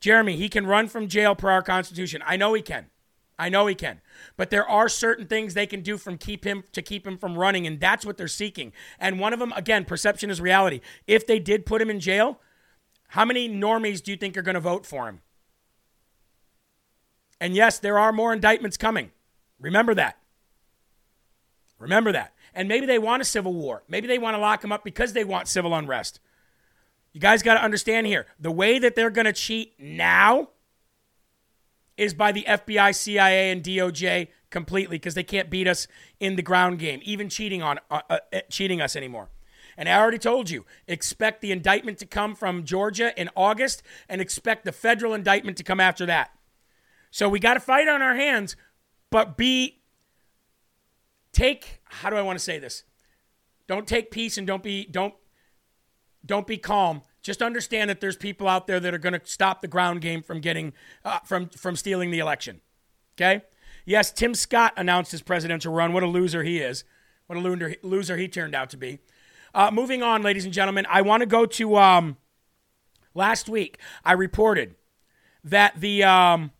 Jeremy, 0.00 0.36
he 0.36 0.48
can 0.48 0.66
run 0.66 0.88
from 0.88 1.08
jail 1.08 1.34
per 1.34 1.50
our 1.50 1.62
Constitution. 1.62 2.22
I 2.26 2.36
know 2.36 2.54
he 2.54 2.62
can. 2.62 2.89
I 3.40 3.48
know 3.48 3.66
he 3.66 3.74
can. 3.74 4.02
But 4.36 4.50
there 4.50 4.68
are 4.68 4.86
certain 4.88 5.26
things 5.26 5.54
they 5.54 5.66
can 5.66 5.80
do 5.80 5.96
from 5.96 6.18
keep 6.18 6.44
him 6.44 6.62
to 6.72 6.82
keep 6.82 7.06
him 7.06 7.16
from 7.16 7.38
running, 7.38 7.66
and 7.66 7.80
that's 7.80 8.04
what 8.04 8.18
they're 8.18 8.28
seeking. 8.28 8.72
And 8.98 9.18
one 9.18 9.32
of 9.32 9.38
them, 9.38 9.52
again, 9.56 9.86
perception 9.86 10.28
is 10.28 10.42
reality. 10.42 10.80
If 11.06 11.26
they 11.26 11.38
did 11.38 11.64
put 11.64 11.80
him 11.80 11.88
in 11.88 12.00
jail, 12.00 12.38
how 13.08 13.24
many 13.24 13.48
normies 13.48 14.02
do 14.02 14.10
you 14.10 14.18
think 14.18 14.36
are 14.36 14.42
going 14.42 14.56
to 14.56 14.60
vote 14.60 14.84
for 14.84 15.08
him? 15.08 15.22
And 17.40 17.54
yes, 17.54 17.78
there 17.78 17.98
are 17.98 18.12
more 18.12 18.34
indictments 18.34 18.76
coming. 18.76 19.10
Remember 19.58 19.94
that. 19.94 20.18
Remember 21.78 22.12
that. 22.12 22.34
And 22.54 22.68
maybe 22.68 22.84
they 22.84 22.98
want 22.98 23.22
a 23.22 23.24
civil 23.24 23.54
war. 23.54 23.84
Maybe 23.88 24.06
they 24.06 24.18
want 24.18 24.34
to 24.34 24.38
lock 24.38 24.62
him 24.62 24.70
up 24.70 24.84
because 24.84 25.14
they 25.14 25.24
want 25.24 25.48
civil 25.48 25.74
unrest. 25.74 26.20
You 27.14 27.20
guys 27.20 27.42
got 27.42 27.54
to 27.54 27.64
understand 27.64 28.06
here 28.06 28.26
the 28.38 28.52
way 28.52 28.78
that 28.78 28.94
they're 28.94 29.08
going 29.08 29.24
to 29.24 29.32
cheat 29.32 29.72
now 29.78 30.50
is 32.00 32.14
by 32.14 32.32
the 32.32 32.44
FBI, 32.48 32.94
CIA, 32.94 33.50
and 33.50 33.62
DOJ 33.62 34.28
completely 34.48 34.96
because 34.96 35.12
they 35.12 35.22
can't 35.22 35.50
beat 35.50 35.68
us 35.68 35.86
in 36.18 36.36
the 36.36 36.42
ground 36.42 36.78
game, 36.78 37.00
even 37.02 37.28
cheating 37.28 37.62
on 37.62 37.78
uh, 37.90 38.00
uh, 38.08 38.18
uh, 38.32 38.40
cheating 38.48 38.80
us 38.80 38.96
anymore. 38.96 39.28
And 39.76 39.86
I 39.86 39.98
already 39.98 40.18
told 40.18 40.48
you, 40.48 40.64
expect 40.88 41.42
the 41.42 41.52
indictment 41.52 41.98
to 41.98 42.06
come 42.06 42.34
from 42.34 42.64
Georgia 42.64 43.12
in 43.20 43.28
August, 43.36 43.82
and 44.08 44.22
expect 44.22 44.64
the 44.64 44.72
federal 44.72 45.12
indictment 45.12 45.58
to 45.58 45.62
come 45.62 45.78
after 45.78 46.06
that. 46.06 46.30
So 47.10 47.28
we 47.28 47.38
got 47.38 47.54
to 47.54 47.60
fight 47.60 47.86
on 47.86 48.00
our 48.00 48.14
hands, 48.14 48.56
but 49.10 49.36
be 49.36 49.82
take 51.32 51.82
how 51.84 52.08
do 52.08 52.16
I 52.16 52.22
want 52.22 52.38
to 52.38 52.44
say 52.44 52.58
this? 52.58 52.84
Don't 53.66 53.86
take 53.86 54.10
peace 54.10 54.38
and 54.38 54.46
don't 54.46 54.62
be 54.62 54.86
don't 54.86 55.12
don't 56.24 56.46
be 56.46 56.56
calm 56.56 57.02
just 57.22 57.42
understand 57.42 57.90
that 57.90 58.00
there's 58.00 58.16
people 58.16 58.48
out 58.48 58.66
there 58.66 58.80
that 58.80 58.94
are 58.94 58.98
going 58.98 59.12
to 59.12 59.20
stop 59.24 59.60
the 59.60 59.68
ground 59.68 60.00
game 60.00 60.22
from 60.22 60.40
getting 60.40 60.72
uh, 61.04 61.20
from 61.20 61.48
from 61.48 61.76
stealing 61.76 62.10
the 62.10 62.18
election. 62.18 62.60
Okay? 63.16 63.42
Yes, 63.84 64.12
Tim 64.12 64.34
Scott 64.34 64.72
announced 64.76 65.12
his 65.12 65.22
presidential 65.22 65.72
run. 65.72 65.92
What 65.92 66.02
a 66.02 66.06
loser 66.06 66.42
he 66.42 66.58
is. 66.58 66.84
What 67.26 67.36
a 67.36 67.40
loser, 67.40 67.76
loser 67.82 68.16
he 68.16 68.28
turned 68.28 68.54
out 68.54 68.70
to 68.70 68.76
be. 68.76 68.98
Uh, 69.54 69.70
moving 69.70 70.02
on, 70.02 70.22
ladies 70.22 70.44
and 70.44 70.54
gentlemen, 70.54 70.86
I 70.88 71.02
want 71.02 71.20
to 71.22 71.26
go 71.26 71.44
to 71.46 71.76
um, 71.76 72.16
last 73.14 73.48
week. 73.48 73.78
I 74.04 74.12
reported 74.12 74.76
that 75.44 75.80
the 75.80 76.04
um, 76.04 76.52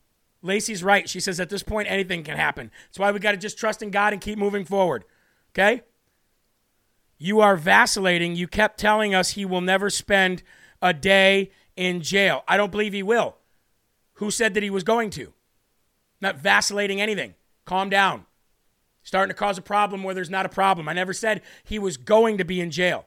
Lacey's 0.43 0.83
right. 0.83 1.09
She 1.09 1.21
says 1.21 1.39
at 1.41 1.51
this 1.51 1.63
point 1.63 1.91
anything 1.91 2.25
can 2.25 2.37
happen. 2.37 2.71
That's 2.89 2.99
why 2.99 3.13
we 3.13 3.21
got 3.21 3.33
to 3.33 3.37
just 3.37 3.59
trust 3.59 3.83
in 3.83 3.91
God 3.91 4.13
and 4.13 4.21
keep 4.21 4.39
moving 4.39 4.65
forward. 4.65 5.05
Okay? 5.53 5.83
You 7.23 7.41
are 7.41 7.55
vacillating. 7.55 8.35
You 8.35 8.49
kept 8.49 8.81
telling 8.81 9.15
us 9.15 9.33
he 9.33 9.45
will 9.45 9.61
never 9.61 9.91
spend 9.91 10.43
a 10.81 10.95
day 10.95 11.53
in 11.77 12.01
jail. 12.01 12.43
I 12.49 12.57
don't 12.57 12.73
believe 12.73 12.95
he 12.95 13.03
will. 13.03 13.37
Who 14.15 14.31
said 14.31 14.55
that 14.55 14.63
he 14.63 14.71
was 14.71 14.85
going 14.85 15.11
to? 15.11 15.35
Not 16.23 16.39
vacillating 16.39 16.99
anything. 16.99 17.35
Calm 17.67 17.91
down. 17.91 18.25
Starting 19.03 19.29
to 19.29 19.39
cause 19.39 19.59
a 19.59 19.63
problem 19.63 20.03
where 20.03 20.15
there's 20.15 20.31
not 20.31 20.47
a 20.47 20.51
problem. 20.51 20.89
I 20.89 20.95
never 20.95 21.13
said 21.13 21.43
he 21.63 21.79
was 21.79 21.99
going 21.99 22.39
to 22.39 22.45
be 22.45 22.59
in 22.59 22.71
jail. 22.71 23.05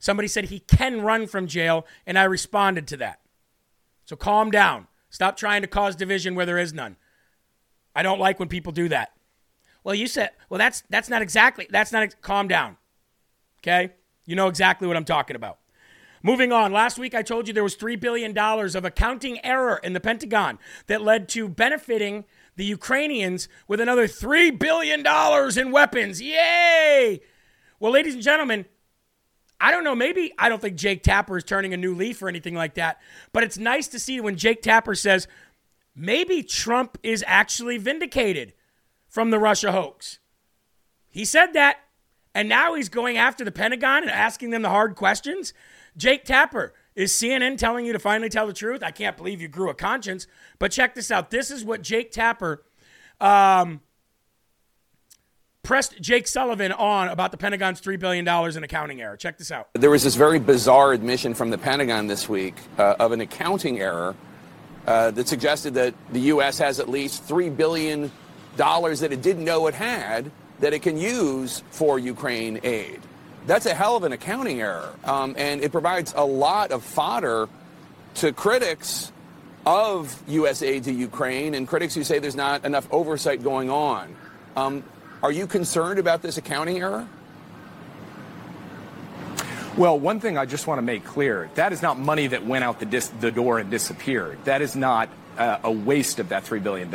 Somebody 0.00 0.26
said 0.26 0.46
he 0.46 0.58
can 0.58 1.02
run 1.02 1.28
from 1.28 1.46
jail, 1.46 1.86
and 2.04 2.18
I 2.18 2.24
responded 2.24 2.88
to 2.88 2.96
that. 2.96 3.20
So 4.06 4.16
calm 4.16 4.50
down. 4.50 4.88
Stop 5.08 5.36
trying 5.36 5.62
to 5.62 5.68
cause 5.68 5.94
division 5.94 6.34
where 6.34 6.46
there 6.46 6.58
is 6.58 6.72
none. 6.72 6.96
I 7.94 8.02
don't 8.02 8.18
like 8.18 8.40
when 8.40 8.48
people 8.48 8.72
do 8.72 8.88
that. 8.88 9.12
Well, 9.84 9.94
you 9.94 10.08
said, 10.08 10.30
well, 10.48 10.58
that's 10.58 10.82
that's 10.90 11.08
not 11.08 11.22
exactly. 11.22 11.68
That's 11.70 11.92
not. 11.92 12.20
Calm 12.22 12.48
down. 12.48 12.76
Okay, 13.62 13.92
you 14.26 14.34
know 14.34 14.48
exactly 14.48 14.88
what 14.88 14.96
I'm 14.96 15.04
talking 15.04 15.36
about. 15.36 15.58
Moving 16.24 16.52
on, 16.52 16.72
last 16.72 16.98
week 16.98 17.14
I 17.14 17.22
told 17.22 17.48
you 17.48 17.54
there 17.54 17.64
was 17.64 17.76
$3 17.76 17.98
billion 17.98 18.36
of 18.36 18.84
accounting 18.84 19.44
error 19.44 19.80
in 19.82 19.92
the 19.92 20.00
Pentagon 20.00 20.58
that 20.86 21.02
led 21.02 21.28
to 21.30 21.48
benefiting 21.48 22.24
the 22.54 22.64
Ukrainians 22.64 23.48
with 23.66 23.80
another 23.80 24.06
$3 24.06 24.56
billion 24.56 25.04
in 25.58 25.72
weapons. 25.72 26.20
Yay! 26.20 27.20
Well, 27.80 27.92
ladies 27.92 28.14
and 28.14 28.22
gentlemen, 28.22 28.66
I 29.60 29.70
don't 29.70 29.84
know. 29.84 29.94
Maybe 29.94 30.32
I 30.38 30.48
don't 30.48 30.62
think 30.62 30.76
Jake 30.76 31.02
Tapper 31.02 31.36
is 31.36 31.44
turning 31.44 31.72
a 31.72 31.76
new 31.76 31.94
leaf 31.94 32.22
or 32.22 32.28
anything 32.28 32.54
like 32.54 32.74
that. 32.74 33.00
But 33.32 33.42
it's 33.42 33.58
nice 33.58 33.88
to 33.88 33.98
see 33.98 34.20
when 34.20 34.36
Jake 34.36 34.62
Tapper 34.62 34.94
says 34.94 35.26
maybe 35.94 36.42
Trump 36.42 36.98
is 37.02 37.24
actually 37.26 37.78
vindicated 37.78 38.54
from 39.08 39.30
the 39.30 39.38
Russia 39.38 39.72
hoax. 39.72 40.18
He 41.10 41.24
said 41.24 41.52
that. 41.54 41.78
And 42.34 42.48
now 42.48 42.74
he's 42.74 42.88
going 42.88 43.16
after 43.16 43.44
the 43.44 43.52
Pentagon 43.52 44.02
and 44.02 44.10
asking 44.10 44.50
them 44.50 44.62
the 44.62 44.70
hard 44.70 44.96
questions. 44.96 45.52
Jake 45.96 46.24
Tapper, 46.24 46.72
is 46.94 47.12
CNN 47.12 47.56
telling 47.56 47.86
you 47.86 47.92
to 47.92 47.98
finally 47.98 48.28
tell 48.28 48.46
the 48.46 48.52
truth? 48.52 48.82
I 48.82 48.90
can't 48.90 49.16
believe 49.16 49.40
you 49.40 49.48
grew 49.48 49.70
a 49.70 49.74
conscience. 49.74 50.26
But 50.58 50.72
check 50.72 50.94
this 50.94 51.10
out. 51.10 51.30
This 51.30 51.50
is 51.50 51.64
what 51.64 51.82
Jake 51.82 52.12
Tapper 52.12 52.64
um, 53.20 53.80
pressed 55.62 56.00
Jake 56.00 56.28
Sullivan 56.28 56.72
on 56.72 57.08
about 57.08 57.30
the 57.30 57.38
Pentagon's 57.38 57.80
$3 57.80 57.98
billion 57.98 58.28
in 58.28 58.64
accounting 58.64 59.00
error. 59.00 59.16
Check 59.16 59.38
this 59.38 59.50
out. 59.50 59.68
There 59.74 59.90
was 59.90 60.02
this 60.02 60.16
very 60.16 60.38
bizarre 60.38 60.92
admission 60.92 61.34
from 61.34 61.50
the 61.50 61.58
Pentagon 61.58 62.08
this 62.08 62.28
week 62.28 62.56
uh, 62.78 62.96
of 62.98 63.12
an 63.12 63.22
accounting 63.22 63.80
error 63.80 64.14
uh, 64.86 65.12
that 65.12 65.28
suggested 65.28 65.74
that 65.74 65.94
the 66.12 66.20
U.S. 66.20 66.58
has 66.58 66.78
at 66.78 66.88
least 66.88 67.26
$3 67.26 67.56
billion 67.56 68.10
that 68.56 69.08
it 69.10 69.22
didn't 69.22 69.44
know 69.44 69.66
it 69.66 69.74
had 69.74 70.30
that 70.62 70.72
it 70.72 70.80
can 70.80 70.96
use 70.96 71.62
for 71.72 71.98
Ukraine 71.98 72.60
aid. 72.62 73.00
That's 73.46 73.66
a 73.66 73.74
hell 73.74 73.96
of 73.96 74.04
an 74.04 74.12
accounting 74.12 74.60
error, 74.60 74.94
um, 75.02 75.34
and 75.36 75.60
it 75.60 75.72
provides 75.72 76.14
a 76.16 76.24
lot 76.24 76.70
of 76.70 76.84
fodder 76.84 77.48
to 78.14 78.32
critics 78.32 79.10
of 79.66 80.22
U.S. 80.28 80.62
aid 80.62 80.84
to 80.84 80.92
Ukraine 80.92 81.54
and 81.54 81.66
critics 81.66 81.96
who 81.96 82.04
say 82.04 82.20
there's 82.20 82.36
not 82.36 82.64
enough 82.64 82.86
oversight 82.92 83.42
going 83.42 83.70
on. 83.70 84.14
Um, 84.54 84.84
are 85.20 85.32
you 85.32 85.48
concerned 85.48 85.98
about 85.98 86.22
this 86.22 86.38
accounting 86.38 86.78
error? 86.78 87.08
Well, 89.76 89.98
one 89.98 90.20
thing 90.20 90.38
I 90.38 90.44
just 90.44 90.68
want 90.68 90.78
to 90.78 90.82
make 90.82 91.04
clear 91.04 91.50
that 91.56 91.72
is 91.72 91.82
not 91.82 91.98
money 91.98 92.28
that 92.28 92.46
went 92.46 92.62
out 92.62 92.78
the, 92.78 92.86
dis- 92.86 93.08
the 93.20 93.32
door 93.32 93.58
and 93.58 93.68
disappeared. 93.68 94.38
That 94.44 94.62
is 94.62 94.76
not 94.76 95.08
uh, 95.38 95.58
a 95.64 95.70
waste 95.70 96.18
of 96.18 96.28
that 96.30 96.44
$3 96.44 96.62
billion. 96.62 96.92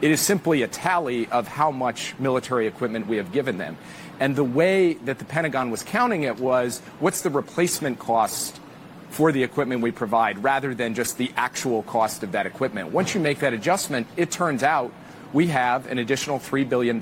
It 0.00 0.10
is 0.10 0.20
simply 0.20 0.62
a 0.62 0.68
tally 0.68 1.26
of 1.28 1.48
how 1.48 1.70
much 1.70 2.18
military 2.18 2.66
equipment 2.66 3.06
we 3.06 3.16
have 3.16 3.32
given 3.32 3.58
them. 3.58 3.76
And 4.20 4.34
the 4.34 4.44
way 4.44 4.94
that 4.94 5.18
the 5.18 5.24
Pentagon 5.24 5.70
was 5.70 5.82
counting 5.82 6.22
it 6.22 6.38
was 6.38 6.80
what's 7.00 7.22
the 7.22 7.30
replacement 7.30 7.98
cost 7.98 8.60
for 9.10 9.32
the 9.32 9.42
equipment 9.42 9.82
we 9.82 9.90
provide 9.90 10.42
rather 10.42 10.74
than 10.74 10.94
just 10.94 11.18
the 11.18 11.30
actual 11.36 11.82
cost 11.82 12.22
of 12.22 12.32
that 12.32 12.46
equipment. 12.46 12.92
Once 12.92 13.14
you 13.14 13.20
make 13.20 13.38
that 13.40 13.52
adjustment, 13.52 14.06
it 14.16 14.30
turns 14.30 14.62
out 14.62 14.92
we 15.32 15.48
have 15.48 15.86
an 15.90 15.98
additional 15.98 16.38
$3 16.38 16.68
billion 16.68 16.98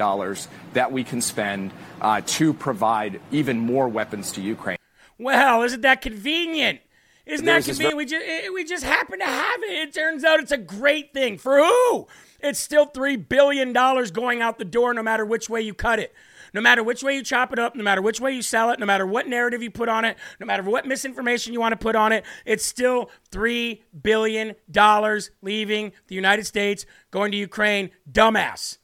that 0.72 0.92
we 0.92 1.04
can 1.04 1.20
spend 1.20 1.72
uh, 2.00 2.20
to 2.26 2.52
provide 2.52 3.20
even 3.30 3.58
more 3.58 3.88
weapons 3.88 4.32
to 4.32 4.40
Ukraine. 4.40 4.78
Well, 5.18 5.62
isn't 5.62 5.82
that 5.82 6.02
convenient? 6.02 6.80
Isn't 7.26 7.46
that 7.46 7.64
convenient? 7.64 7.96
we 7.96 8.04
just 8.04 8.24
eh, 8.26 8.48
we 8.52 8.64
just 8.64 8.84
happen 8.84 9.18
to 9.18 9.24
have 9.24 9.62
it. 9.62 9.88
It 9.88 9.94
turns 9.94 10.24
out 10.24 10.40
it's 10.40 10.52
a 10.52 10.58
great 10.58 11.12
thing 11.14 11.38
for 11.38 11.58
who? 11.58 12.06
It's 12.40 12.58
still 12.58 12.86
three 12.86 13.16
billion 13.16 13.72
dollars 13.72 14.10
going 14.10 14.42
out 14.42 14.58
the 14.58 14.64
door, 14.64 14.92
no 14.92 15.02
matter 15.02 15.24
which 15.24 15.48
way 15.48 15.62
you 15.62 15.72
cut 15.74 15.98
it. 15.98 16.14
No 16.52 16.60
matter 16.60 16.84
which 16.84 17.02
way 17.02 17.16
you 17.16 17.24
chop 17.24 17.52
it 17.52 17.58
up, 17.58 17.74
no 17.74 17.82
matter 17.82 18.00
which 18.00 18.20
way 18.20 18.30
you 18.30 18.40
sell 18.40 18.70
it, 18.70 18.78
no 18.78 18.86
matter 18.86 19.04
what 19.04 19.26
narrative 19.26 19.60
you 19.60 19.72
put 19.72 19.88
on 19.88 20.04
it, 20.04 20.16
no 20.38 20.46
matter 20.46 20.62
what 20.62 20.86
misinformation 20.86 21.52
you 21.52 21.58
want 21.58 21.72
to 21.72 21.76
put 21.76 21.96
on 21.96 22.12
it, 22.12 22.24
it's 22.44 22.64
still 22.64 23.10
$3 23.32 23.82
billion 24.02 24.54
leaving 25.42 25.92
the 26.06 26.14
United 26.14 26.46
States, 26.46 26.86
going 27.10 27.32
to 27.32 27.36
Ukraine. 27.36 27.90
Dumbass 28.08 28.78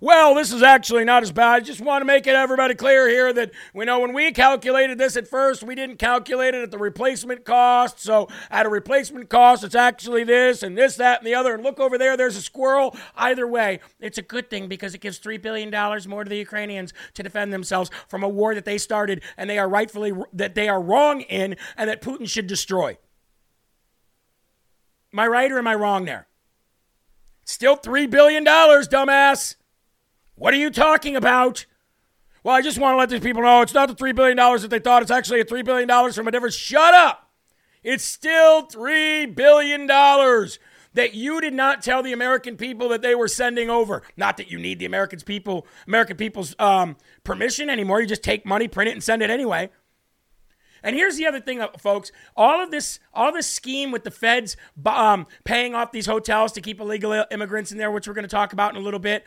well, 0.00 0.34
this 0.34 0.52
is 0.52 0.62
actually 0.62 1.04
not 1.04 1.22
as 1.22 1.32
bad. 1.32 1.56
I 1.56 1.60
just 1.60 1.80
want 1.80 2.02
to 2.02 2.06
make 2.06 2.26
it 2.26 2.34
everybody 2.34 2.74
clear 2.74 3.08
here 3.08 3.32
that 3.32 3.50
we 3.74 3.84
know 3.84 4.00
when 4.00 4.12
we 4.12 4.30
calculated 4.32 4.98
this 4.98 5.16
at 5.16 5.26
first, 5.26 5.62
we 5.62 5.74
didn't 5.74 5.98
calculate 5.98 6.54
it 6.54 6.62
at 6.62 6.70
the 6.70 6.78
replacement 6.78 7.44
cost. 7.44 8.00
So 8.00 8.28
at 8.50 8.66
a 8.66 8.68
replacement 8.68 9.28
cost, 9.28 9.64
it's 9.64 9.74
actually 9.74 10.24
this 10.24 10.62
and 10.62 10.78
this, 10.78 10.96
that, 10.96 11.20
and 11.20 11.26
the 11.26 11.34
other. 11.34 11.54
And 11.54 11.62
look 11.62 11.80
over 11.80 11.98
there, 11.98 12.16
there's 12.16 12.36
a 12.36 12.42
squirrel. 12.42 12.96
Either 13.16 13.46
way, 13.46 13.80
it's 13.98 14.18
a 14.18 14.22
good 14.22 14.48
thing 14.50 14.68
because 14.68 14.94
it 14.94 15.00
gives 15.00 15.18
$3 15.18 15.40
billion 15.42 15.70
more 16.08 16.24
to 16.24 16.30
the 16.30 16.38
Ukrainians 16.38 16.92
to 17.14 17.22
defend 17.22 17.52
themselves 17.52 17.90
from 18.08 18.22
a 18.22 18.28
war 18.28 18.54
that 18.54 18.64
they 18.64 18.78
started 18.78 19.22
and 19.36 19.50
they 19.50 19.58
are 19.58 19.68
rightfully, 19.68 20.12
that 20.32 20.54
they 20.54 20.68
are 20.68 20.80
wrong 20.80 21.22
in 21.22 21.56
and 21.76 21.90
that 21.90 22.02
Putin 22.02 22.28
should 22.28 22.46
destroy. 22.46 22.96
Am 25.12 25.18
I 25.18 25.26
right 25.26 25.50
or 25.50 25.58
am 25.58 25.66
I 25.66 25.74
wrong 25.74 26.04
there? 26.04 26.28
Still 27.44 27.76
$3 27.76 28.10
billion, 28.10 28.44
dumbass. 28.44 29.56
What 30.38 30.54
are 30.54 30.58
you 30.58 30.70
talking 30.70 31.16
about? 31.16 31.66
Well, 32.44 32.54
I 32.54 32.62
just 32.62 32.78
want 32.78 32.94
to 32.94 32.98
let 32.98 33.10
these 33.10 33.20
people 33.20 33.42
know 33.42 33.60
it's 33.62 33.74
not 33.74 33.88
the 33.88 33.94
$3 33.94 34.14
billion 34.14 34.36
that 34.36 34.68
they 34.70 34.78
thought. 34.78 35.02
It's 35.02 35.10
actually 35.10 35.40
a 35.40 35.44
$3 35.44 35.64
billion 35.64 36.12
from 36.12 36.28
a 36.28 36.30
different. 36.30 36.54
Shut 36.54 36.94
up! 36.94 37.28
It's 37.82 38.04
still 38.04 38.66
$3 38.66 39.34
billion 39.34 39.86
that 39.88 41.14
you 41.14 41.40
did 41.40 41.54
not 41.54 41.82
tell 41.82 42.02
the 42.02 42.12
American 42.12 42.56
people 42.56 42.88
that 42.90 43.02
they 43.02 43.16
were 43.16 43.28
sending 43.28 43.68
over. 43.68 44.02
Not 44.16 44.36
that 44.36 44.50
you 44.50 44.58
need 44.58 44.78
the 44.78 44.86
Americans 44.86 45.24
people, 45.24 45.66
American 45.88 46.16
people's 46.16 46.54
um, 46.60 46.96
permission 47.24 47.68
anymore. 47.68 48.00
You 48.00 48.06
just 48.06 48.22
take 48.22 48.46
money, 48.46 48.68
print 48.68 48.88
it, 48.88 48.92
and 48.92 49.02
send 49.02 49.22
it 49.22 49.30
anyway. 49.30 49.70
And 50.82 50.94
here's 50.94 51.16
the 51.16 51.26
other 51.26 51.40
thing, 51.40 51.60
uh, 51.60 51.68
folks. 51.78 52.12
All 52.36 52.62
of 52.62 52.70
this, 52.70 53.00
all 53.12 53.32
this 53.32 53.48
scheme 53.48 53.90
with 53.90 54.04
the 54.04 54.12
feds 54.12 54.56
um, 54.86 55.26
paying 55.44 55.74
off 55.74 55.90
these 55.90 56.06
hotels 56.06 56.52
to 56.52 56.60
keep 56.60 56.80
illegal 56.80 57.24
immigrants 57.32 57.72
in 57.72 57.78
there, 57.78 57.90
which 57.90 58.06
we're 58.06 58.14
going 58.14 58.22
to 58.22 58.28
talk 58.28 58.52
about 58.52 58.74
in 58.74 58.80
a 58.80 58.84
little 58.84 59.00
bit. 59.00 59.24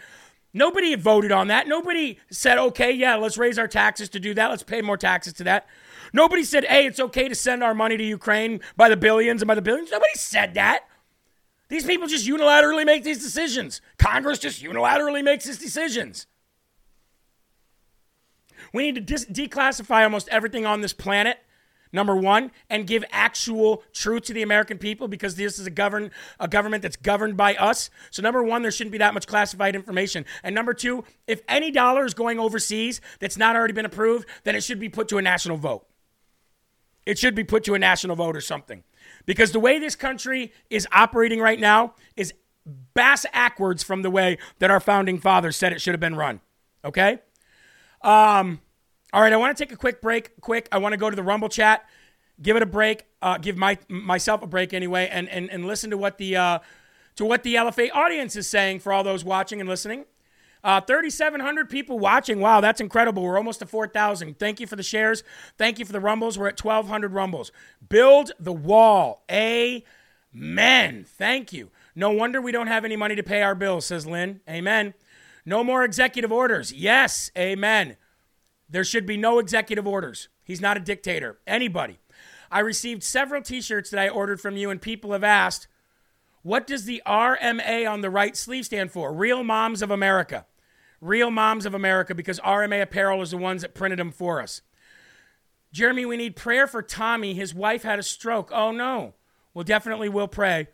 Nobody 0.53 0.95
voted 0.95 1.31
on 1.31 1.47
that. 1.47 1.67
Nobody 1.67 2.19
said, 2.29 2.57
okay, 2.57 2.91
yeah, 2.91 3.15
let's 3.15 3.37
raise 3.37 3.57
our 3.57 3.67
taxes 3.67 4.09
to 4.09 4.19
do 4.19 4.33
that. 4.33 4.49
Let's 4.49 4.63
pay 4.63 4.81
more 4.81 4.97
taxes 4.97 5.33
to 5.33 5.43
that. 5.45 5.67
Nobody 6.13 6.43
said, 6.43 6.65
hey, 6.65 6.85
it's 6.85 6.99
okay 6.99 7.29
to 7.29 7.35
send 7.35 7.63
our 7.63 7.73
money 7.73 7.95
to 7.95 8.03
Ukraine 8.03 8.59
by 8.75 8.89
the 8.89 8.97
billions 8.97 9.41
and 9.41 9.47
by 9.47 9.55
the 9.55 9.61
billions. 9.61 9.91
Nobody 9.91 10.13
said 10.15 10.55
that. 10.55 10.85
These 11.69 11.85
people 11.85 12.07
just 12.07 12.27
unilaterally 12.27 12.85
make 12.85 13.05
these 13.05 13.23
decisions. 13.23 13.79
Congress 13.97 14.39
just 14.39 14.61
unilaterally 14.61 15.23
makes 15.23 15.45
these 15.45 15.57
decisions. 15.57 16.27
We 18.73 18.83
need 18.83 18.95
to 18.95 19.01
dis- 19.01 19.25
declassify 19.25 20.03
almost 20.03 20.27
everything 20.29 20.65
on 20.65 20.81
this 20.81 20.91
planet 20.91 21.37
number 21.91 22.15
one, 22.15 22.51
and 22.69 22.87
give 22.87 23.03
actual 23.11 23.83
truth 23.93 24.23
to 24.23 24.33
the 24.33 24.41
American 24.41 24.77
people 24.77 25.07
because 25.07 25.35
this 25.35 25.59
is 25.59 25.67
a 25.67 25.71
govern 25.71 26.11
a 26.39 26.47
government 26.47 26.81
that's 26.81 26.95
governed 26.95 27.37
by 27.37 27.55
us. 27.55 27.89
So 28.09 28.21
number 28.21 28.43
one, 28.43 28.61
there 28.61 28.71
shouldn't 28.71 28.91
be 28.91 28.97
that 28.99 29.13
much 29.13 29.27
classified 29.27 29.75
information. 29.75 30.25
And 30.43 30.55
number 30.55 30.73
two, 30.73 31.03
if 31.27 31.41
any 31.47 31.71
dollar 31.71 32.05
is 32.05 32.13
going 32.13 32.39
overseas 32.39 33.01
that's 33.19 33.37
not 33.37 33.55
already 33.55 33.73
been 33.73 33.85
approved, 33.85 34.27
then 34.43 34.55
it 34.55 34.63
should 34.63 34.79
be 34.79 34.89
put 34.89 35.07
to 35.09 35.17
a 35.17 35.21
national 35.21 35.57
vote. 35.57 35.85
It 37.05 37.17
should 37.17 37.35
be 37.35 37.43
put 37.43 37.63
to 37.65 37.73
a 37.73 37.79
national 37.79 38.15
vote 38.15 38.35
or 38.35 38.41
something. 38.41 38.83
Because 39.25 39.51
the 39.51 39.59
way 39.59 39.79
this 39.79 39.95
country 39.95 40.53
is 40.69 40.87
operating 40.91 41.39
right 41.39 41.59
now 41.59 41.95
is 42.15 42.33
bass 42.93 43.25
backwards 43.33 43.83
from 43.83 44.01
the 44.01 44.09
way 44.09 44.37
that 44.59 44.71
our 44.71 44.79
founding 44.79 45.19
fathers 45.19 45.57
said 45.57 45.73
it 45.73 45.81
should 45.81 45.93
have 45.93 45.99
been 45.99 46.15
run. 46.15 46.41
Okay? 46.85 47.19
Um, 48.01 48.61
all 49.13 49.21
right, 49.21 49.33
I 49.33 49.37
want 49.37 49.55
to 49.55 49.63
take 49.63 49.73
a 49.73 49.77
quick 49.77 50.01
break. 50.01 50.39
Quick, 50.41 50.69
I 50.71 50.77
want 50.77 50.93
to 50.93 50.97
go 50.97 51.09
to 51.09 51.15
the 51.15 51.23
Rumble 51.23 51.49
chat, 51.49 51.85
give 52.41 52.55
it 52.55 52.63
a 52.63 52.67
break, 52.67 53.05
uh, 53.21 53.37
give 53.37 53.57
my 53.57 53.77
myself 53.89 54.41
a 54.41 54.47
break 54.47 54.73
anyway, 54.73 55.09
and 55.11 55.27
and, 55.29 55.49
and 55.49 55.65
listen 55.65 55.89
to 55.89 55.97
what 55.97 56.17
the 56.17 56.37
uh, 56.37 56.59
to 57.15 57.25
what 57.25 57.43
the 57.43 57.55
LFA 57.55 57.89
audience 57.93 58.35
is 58.35 58.47
saying 58.47 58.79
for 58.79 58.93
all 58.93 59.03
those 59.03 59.23
watching 59.23 59.59
and 59.59 59.69
listening. 59.69 60.05
Uh, 60.63 60.79
3,700 60.79 61.69
people 61.69 61.97
watching. 61.97 62.39
Wow, 62.39 62.61
that's 62.61 62.79
incredible. 62.79 63.23
We're 63.23 63.37
almost 63.37 63.59
to 63.59 63.65
4,000. 63.65 64.37
Thank 64.37 64.59
you 64.59 64.67
for 64.67 64.75
the 64.75 64.83
shares. 64.83 65.23
Thank 65.57 65.79
you 65.79 65.85
for 65.85 65.91
the 65.91 65.99
rumbles. 65.99 66.37
We're 66.37 66.49
at 66.49 66.63
1,200 66.63 67.13
rumbles. 67.13 67.51
Build 67.89 68.31
the 68.39 68.53
wall. 68.53 69.23
Amen. 69.31 71.05
Thank 71.07 71.51
you. 71.51 71.71
No 71.95 72.11
wonder 72.11 72.39
we 72.39 72.51
don't 72.51 72.67
have 72.67 72.85
any 72.85 72.95
money 72.95 73.15
to 73.15 73.23
pay 73.23 73.41
our 73.41 73.55
bills, 73.55 73.87
says 73.87 74.05
Lynn. 74.05 74.41
Amen. 74.47 74.93
No 75.45 75.63
more 75.63 75.83
executive 75.83 76.31
orders. 76.31 76.71
Yes. 76.71 77.31
Amen. 77.35 77.97
There 78.71 78.83
should 78.85 79.05
be 79.05 79.17
no 79.17 79.37
executive 79.37 79.85
orders. 79.85 80.29
He's 80.43 80.61
not 80.61 80.77
a 80.77 80.81
dictator. 80.81 81.39
Anybody. 81.45 81.99
I 82.49 82.59
received 82.59 83.03
several 83.03 83.41
t 83.41 83.61
shirts 83.61 83.89
that 83.89 83.99
I 83.99 84.09
ordered 84.09 84.41
from 84.41 84.57
you, 84.57 84.69
and 84.69 84.81
people 84.81 85.11
have 85.11 85.23
asked, 85.23 85.67
what 86.41 86.65
does 86.65 86.85
the 86.85 87.01
RMA 87.05 87.89
on 87.89 88.01
the 88.01 88.09
right 88.09 88.35
sleeve 88.35 88.65
stand 88.65 88.91
for? 88.91 89.13
Real 89.13 89.43
Moms 89.43 89.81
of 89.81 89.91
America. 89.91 90.45
Real 90.99 91.31
Moms 91.31 91.65
of 91.65 91.73
America, 91.73 92.15
because 92.15 92.39
RMA 92.39 92.81
Apparel 92.81 93.21
is 93.21 93.31
the 93.31 93.37
ones 93.37 93.61
that 93.61 93.75
printed 93.75 93.99
them 93.99 94.11
for 94.11 94.41
us. 94.41 94.61
Jeremy, 95.71 96.05
we 96.05 96.17
need 96.17 96.35
prayer 96.35 96.67
for 96.67 96.81
Tommy. 96.81 97.33
His 97.33 97.53
wife 97.53 97.83
had 97.83 97.99
a 97.99 98.03
stroke. 98.03 98.51
Oh, 98.53 98.71
no. 98.71 99.13
Well, 99.53 99.63
definitely 99.63 100.09
we'll 100.09 100.27
pray. 100.27 100.67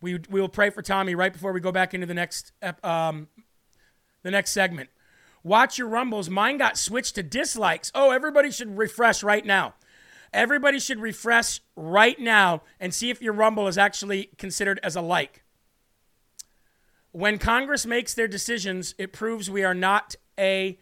We, 0.00 0.20
we 0.28 0.40
will 0.40 0.48
pray 0.48 0.70
for 0.70 0.82
Tommy 0.82 1.14
right 1.14 1.32
before 1.32 1.52
we 1.52 1.60
go 1.60 1.72
back 1.72 1.94
into 1.94 2.06
the 2.06 2.14
next 2.14 2.52
um, 2.84 3.28
The 4.22 4.30
next 4.30 4.50
segment. 4.50 4.90
Watch 5.48 5.78
your 5.78 5.88
rumbles. 5.88 6.28
Mine 6.28 6.58
got 6.58 6.76
switched 6.76 7.14
to 7.14 7.22
dislikes. 7.22 7.90
Oh, 7.94 8.10
everybody 8.10 8.50
should 8.50 8.76
refresh 8.76 9.22
right 9.22 9.46
now. 9.46 9.72
Everybody 10.30 10.78
should 10.78 11.00
refresh 11.00 11.62
right 11.74 12.20
now 12.20 12.60
and 12.78 12.92
see 12.92 13.08
if 13.08 13.22
your 13.22 13.32
rumble 13.32 13.66
is 13.66 13.78
actually 13.78 14.28
considered 14.36 14.78
as 14.82 14.94
a 14.94 15.00
like. 15.00 15.42
When 17.12 17.38
Congress 17.38 17.86
makes 17.86 18.12
their 18.12 18.28
decisions, 18.28 18.94
it 18.98 19.14
proves 19.14 19.50
we 19.50 19.64
are 19.64 19.72
not 19.72 20.16
a 20.38 20.78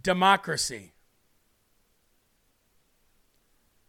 democracy. 0.00 0.92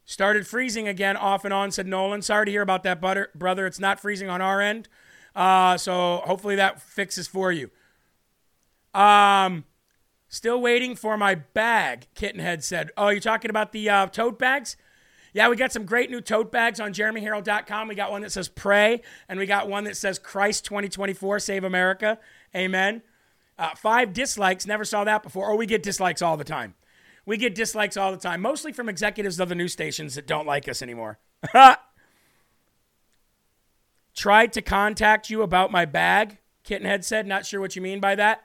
Started 0.06 0.48
freezing 0.48 0.88
again 0.88 1.16
off 1.16 1.46
and 1.46 1.54
on, 1.54 1.70
said 1.70 1.86
Nolan. 1.86 2.24
Sorry 2.24 2.48
to 2.48 2.52
hear 2.52 2.64
about 2.64 2.82
that, 2.82 3.00
butter, 3.00 3.30
brother. 3.36 3.68
It's 3.68 3.80
not 3.80 4.00
freezing 4.00 4.28
on 4.28 4.42
our 4.42 4.60
end. 4.60 4.88
Uh, 5.36 5.78
so 5.78 6.24
hopefully 6.26 6.56
that 6.56 6.82
fixes 6.82 7.28
for 7.28 7.52
you. 7.52 7.70
Um, 8.96 9.66
still 10.34 10.60
waiting 10.60 10.96
for 10.96 11.16
my 11.16 11.36
bag, 11.36 12.08
Kittenhead 12.16 12.64
said. 12.64 12.90
Oh, 12.98 13.10
you're 13.10 13.20
talking 13.20 13.52
about 13.52 13.72
the 13.72 13.88
uh, 13.90 14.08
tote 14.08 14.40
bags? 14.40 14.76
Yeah, 15.32 15.48
we 15.50 15.56
got 15.56 15.72
some 15.72 15.86
great 15.86 16.10
new 16.10 16.22
tote 16.22 16.52
bags 16.52 16.80
on 16.80 16.92
jeremyherrell.com. 16.94 17.88
We 17.88 17.96
got 17.96 18.12
one 18.12 18.22
that 18.24 18.32
says 18.32 18.48
pray, 18.48 19.02
and 19.30 19.40
we 19.40 19.46
got 19.46 19.70
one 19.70 19.84
that 19.86 19.96
says 19.96 20.20
Christ 20.20 20.66
2024, 20.66 21.40
save 21.40 21.64
America. 21.64 22.20
Amen. 22.56 23.04
Uh, 23.58 23.76
five 23.76 24.14
dislikes, 24.14 24.66
never 24.66 24.84
saw 24.84 25.04
that 25.04 25.22
before. 25.24 25.48
Or 25.48 25.56
we 25.56 25.66
get 25.66 25.84
dislikes 25.84 26.22
all 26.22 26.38
the 26.38 26.44
time. 26.44 26.74
We 27.26 27.38
get 27.38 27.56
dislikes 27.56 27.96
all 27.96 28.12
the 28.12 28.18
time, 28.18 28.42
mostly 28.42 28.74
from 28.74 28.90
executives 28.90 29.40
of 29.40 29.50
the 29.50 29.56
news 29.56 29.72
stations 29.72 30.16
that 30.16 30.28
don't 30.28 30.46
like 30.46 30.68
us 30.68 30.82
anymore. 30.82 31.20
Tried 34.16 34.54
to 34.54 34.62
contact 34.62 35.30
you 35.30 35.42
about 35.42 35.72
my 35.72 35.86
bag, 35.86 36.40
Kittenhead 36.66 37.04
said. 37.04 37.26
Not 37.26 37.46
sure 37.46 37.62
what 37.62 37.76
you 37.76 37.82
mean 37.82 38.00
by 38.00 38.16
that. 38.16 38.44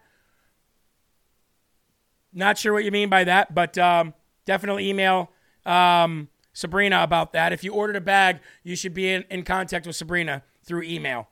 Not 2.38 2.56
sure 2.56 2.72
what 2.72 2.84
you 2.84 2.92
mean 2.92 3.08
by 3.08 3.24
that, 3.24 3.52
but 3.52 3.76
um, 3.78 4.14
definitely 4.44 4.88
email 4.88 5.32
um, 5.66 6.28
Sabrina 6.52 7.02
about 7.02 7.32
that. 7.32 7.52
If 7.52 7.64
you 7.64 7.72
ordered 7.72 7.96
a 7.96 8.00
bag, 8.00 8.38
you 8.62 8.76
should 8.76 8.94
be 8.94 9.10
in, 9.12 9.24
in 9.28 9.42
contact 9.42 9.88
with 9.88 9.96
Sabrina 9.96 10.44
through 10.62 10.82
email. 10.84 11.26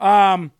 Um, 0.00 0.50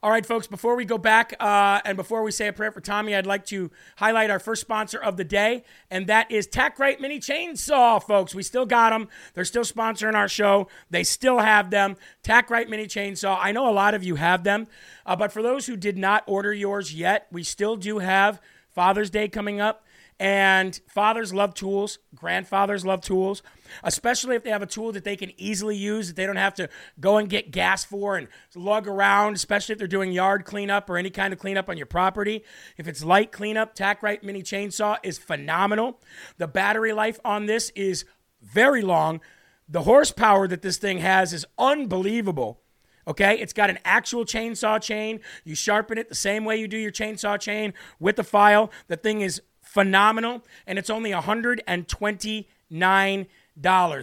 all 0.00 0.12
right, 0.12 0.24
folks, 0.24 0.46
before 0.46 0.76
we 0.76 0.84
go 0.84 0.96
back 0.96 1.34
uh, 1.40 1.80
and 1.84 1.96
before 1.96 2.22
we 2.22 2.30
say 2.30 2.46
a 2.46 2.52
prayer 2.52 2.70
for 2.70 2.80
Tommy, 2.80 3.16
I'd 3.16 3.26
like 3.26 3.44
to 3.46 3.72
highlight 3.96 4.30
our 4.30 4.38
first 4.38 4.60
sponsor 4.60 4.98
of 4.98 5.16
the 5.16 5.24
day, 5.24 5.64
and 5.90 6.06
that 6.06 6.30
is 6.30 6.46
TacRite 6.46 7.00
Mini 7.00 7.18
Chainsaw, 7.18 8.00
folks. 8.00 8.32
We 8.32 8.44
still 8.44 8.64
got 8.64 8.90
them. 8.90 9.08
They're 9.34 9.44
still 9.44 9.64
sponsoring 9.64 10.14
our 10.14 10.28
show. 10.28 10.68
They 10.88 11.02
still 11.02 11.40
have 11.40 11.70
them. 11.70 11.96
TacRite 12.22 12.68
Mini 12.68 12.86
Chainsaw. 12.86 13.38
I 13.40 13.50
know 13.50 13.68
a 13.68 13.74
lot 13.74 13.94
of 13.94 14.04
you 14.04 14.14
have 14.14 14.44
them, 14.44 14.68
uh, 15.04 15.16
but 15.16 15.32
for 15.32 15.42
those 15.42 15.66
who 15.66 15.76
did 15.76 15.98
not 15.98 16.22
order 16.28 16.54
yours 16.54 16.94
yet, 16.94 17.26
we 17.32 17.42
still 17.42 17.74
do 17.74 17.98
have 17.98 18.40
Father's 18.78 19.10
Day 19.10 19.26
coming 19.26 19.60
up. 19.60 19.84
And 20.20 20.80
fathers 20.86 21.34
love 21.34 21.54
tools, 21.54 21.98
grandfathers 22.14 22.86
love 22.86 23.00
tools, 23.00 23.42
especially 23.82 24.36
if 24.36 24.44
they 24.44 24.50
have 24.50 24.62
a 24.62 24.66
tool 24.66 24.92
that 24.92 25.02
they 25.02 25.16
can 25.16 25.32
easily 25.36 25.76
use, 25.76 26.08
that 26.08 26.16
they 26.16 26.26
don't 26.26 26.36
have 26.36 26.54
to 26.54 26.68
go 27.00 27.18
and 27.18 27.28
get 27.28 27.50
gas 27.50 27.84
for 27.84 28.16
and 28.16 28.28
lug 28.54 28.86
around, 28.86 29.34
especially 29.34 29.72
if 29.72 29.78
they're 29.78 29.88
doing 29.88 30.12
yard 30.12 30.44
cleanup 30.44 30.90
or 30.90 30.96
any 30.96 31.10
kind 31.10 31.32
of 31.32 31.40
cleanup 31.40 31.68
on 31.68 31.76
your 31.76 31.86
property. 31.86 32.44
If 32.76 32.86
it's 32.86 33.04
light 33.04 33.32
cleanup, 33.32 33.74
TacRite 33.76 34.22
Mini 34.22 34.42
Chainsaw 34.42 34.98
is 35.02 35.18
phenomenal. 35.18 36.00
The 36.36 36.48
battery 36.48 36.92
life 36.92 37.18
on 37.24 37.46
this 37.46 37.70
is 37.76 38.04
very 38.42 38.82
long. 38.82 39.20
The 39.68 39.82
horsepower 39.82 40.48
that 40.48 40.62
this 40.62 40.78
thing 40.78 40.98
has 40.98 41.32
is 41.32 41.46
unbelievable. 41.58 42.60
Okay, 43.08 43.38
it's 43.38 43.54
got 43.54 43.70
an 43.70 43.78
actual 43.86 44.26
chainsaw 44.26 44.78
chain. 44.80 45.20
You 45.42 45.54
sharpen 45.54 45.96
it 45.96 46.10
the 46.10 46.14
same 46.14 46.44
way 46.44 46.58
you 46.58 46.68
do 46.68 46.76
your 46.76 46.92
chainsaw 46.92 47.40
chain 47.40 47.72
with 47.98 48.16
the 48.16 48.24
file. 48.24 48.70
The 48.88 48.96
thing 48.96 49.22
is 49.22 49.40
phenomenal, 49.62 50.44
and 50.66 50.78
it's 50.78 50.90
only 50.90 51.12
$129, 51.12 52.46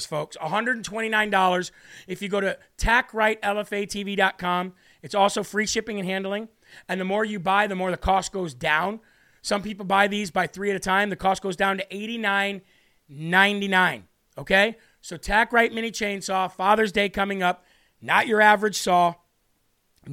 folks. 0.07 0.37
$129 0.37 1.71
if 2.07 2.23
you 2.23 2.29
go 2.29 2.41
to 2.41 2.57
tacritelafatv.com. 2.79 4.73
It's 5.03 5.15
also 5.15 5.43
free 5.43 5.67
shipping 5.67 5.99
and 5.99 6.07
handling. 6.07 6.49
And 6.89 6.99
the 6.99 7.05
more 7.05 7.23
you 7.23 7.39
buy, 7.39 7.67
the 7.67 7.75
more 7.75 7.91
the 7.91 7.97
cost 7.97 8.31
goes 8.31 8.55
down. 8.55 9.01
Some 9.43 9.61
people 9.61 9.85
buy 9.85 10.07
these 10.07 10.31
by 10.31 10.47
three 10.47 10.71
at 10.71 10.75
a 10.75 10.79
time. 10.79 11.11
The 11.11 11.15
cost 11.15 11.43
goes 11.43 11.55
down 11.55 11.77
to 11.77 11.85
$89.99. 11.89 14.01
Okay? 14.39 14.77
So 15.01 15.17
TacRite 15.17 15.71
Mini 15.71 15.91
Chainsaw, 15.91 16.51
Father's 16.51 16.91
Day 16.91 17.09
coming 17.09 17.43
up. 17.43 17.63
Not 18.05 18.27
your 18.27 18.41
average 18.41 18.77
saw. 18.77 19.15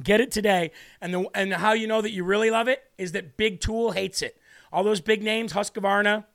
Get 0.01 0.19
it 0.19 0.31
today. 0.31 0.71
And, 0.99 1.13
the, 1.13 1.29
and 1.35 1.53
how 1.53 1.73
you 1.73 1.85
know 1.85 2.01
that 2.01 2.11
you 2.11 2.23
really 2.23 2.49
love 2.49 2.67
it 2.67 2.83
is 2.97 3.11
that 3.11 3.37
Big 3.37 3.61
Tool 3.61 3.91
hates 3.91 4.23
it. 4.23 4.41
All 4.71 4.83
those 4.83 5.01
big 5.01 5.21
names, 5.21 5.53
Husqvarna, 5.53 6.25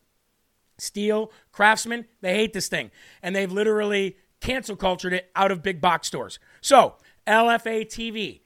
Stihl, 0.78 1.32
Craftsman, 1.50 2.06
they 2.20 2.34
hate 2.34 2.52
this 2.52 2.68
thing. 2.68 2.92
And 3.20 3.34
they've 3.34 3.50
literally 3.50 4.16
cancel 4.40 4.76
cultured 4.76 5.12
it 5.12 5.32
out 5.34 5.50
of 5.50 5.60
big 5.62 5.80
box 5.80 6.06
stores. 6.06 6.38
So, 6.60 6.94
LFA 7.26 7.84
TV, 7.86 8.42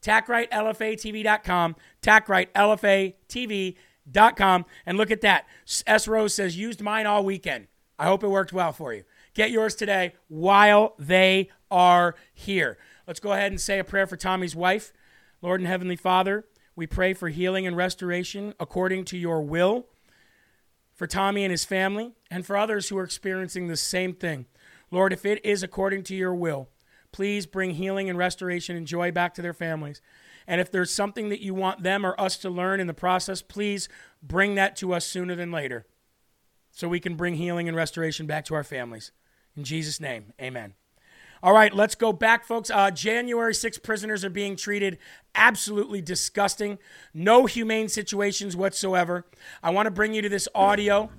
TacRiteLFATV.com, 0.00 1.74
TacRiteLFATV.com. 2.02 4.64
And 4.86 4.98
look 4.98 5.10
at 5.10 5.22
that. 5.22 5.46
S. 5.88 6.06
Rose 6.06 6.34
says, 6.34 6.56
used 6.56 6.80
mine 6.80 7.06
all 7.06 7.24
weekend. 7.24 7.66
I 7.98 8.06
hope 8.06 8.22
it 8.22 8.28
worked 8.28 8.52
well 8.52 8.72
for 8.72 8.94
you. 8.94 9.02
Get 9.34 9.50
yours 9.50 9.74
today 9.74 10.14
while 10.28 10.94
they 10.98 11.50
are 11.70 12.14
here. 12.34 12.76
Let's 13.06 13.20
go 13.20 13.32
ahead 13.32 13.50
and 13.50 13.60
say 13.60 13.78
a 13.78 13.84
prayer 13.84 14.06
for 14.06 14.16
Tommy's 14.16 14.54
wife. 14.54 14.92
Lord 15.40 15.60
and 15.60 15.68
Heavenly 15.68 15.96
Father, 15.96 16.44
we 16.76 16.86
pray 16.86 17.14
for 17.14 17.28
healing 17.30 17.66
and 17.66 17.76
restoration 17.76 18.54
according 18.60 19.06
to 19.06 19.16
your 19.16 19.42
will 19.42 19.86
for 20.94 21.06
Tommy 21.06 21.44
and 21.44 21.50
his 21.50 21.64
family 21.64 22.12
and 22.30 22.44
for 22.44 22.56
others 22.56 22.88
who 22.88 22.98
are 22.98 23.04
experiencing 23.04 23.66
the 23.66 23.76
same 23.76 24.12
thing. 24.12 24.46
Lord, 24.90 25.12
if 25.12 25.24
it 25.24 25.44
is 25.44 25.62
according 25.62 26.02
to 26.04 26.14
your 26.14 26.34
will, 26.34 26.68
please 27.10 27.46
bring 27.46 27.72
healing 27.72 28.10
and 28.10 28.18
restoration 28.18 28.76
and 28.76 28.86
joy 28.86 29.10
back 29.10 29.34
to 29.34 29.42
their 29.42 29.54
families. 29.54 30.02
And 30.46 30.60
if 30.60 30.70
there's 30.70 30.90
something 30.90 31.30
that 31.30 31.40
you 31.40 31.54
want 31.54 31.82
them 31.82 32.04
or 32.04 32.20
us 32.20 32.36
to 32.38 32.50
learn 32.50 32.80
in 32.80 32.86
the 32.86 32.94
process, 32.94 33.40
please 33.40 33.88
bring 34.22 34.54
that 34.56 34.76
to 34.76 34.92
us 34.92 35.06
sooner 35.06 35.34
than 35.34 35.50
later 35.50 35.86
so 36.70 36.88
we 36.88 37.00
can 37.00 37.16
bring 37.16 37.34
healing 37.34 37.68
and 37.68 37.76
restoration 37.76 38.26
back 38.26 38.44
to 38.46 38.54
our 38.54 38.64
families. 38.64 39.12
In 39.56 39.64
Jesus' 39.64 40.00
name, 40.00 40.32
amen. 40.40 40.74
All 41.42 41.52
right, 41.52 41.74
let's 41.74 41.96
go 41.96 42.12
back, 42.12 42.44
folks. 42.44 42.70
Uh, 42.70 42.92
January 42.92 43.52
6 43.52 43.78
prisoners 43.78 44.24
are 44.24 44.30
being 44.30 44.54
treated 44.54 44.98
absolutely 45.34 46.00
disgusting. 46.00 46.78
No 47.12 47.46
humane 47.46 47.88
situations 47.88 48.54
whatsoever. 48.54 49.26
I 49.62 49.70
want 49.70 49.86
to 49.86 49.90
bring 49.90 50.14
you 50.14 50.22
to 50.22 50.28
this 50.28 50.48
audio. 50.54 51.10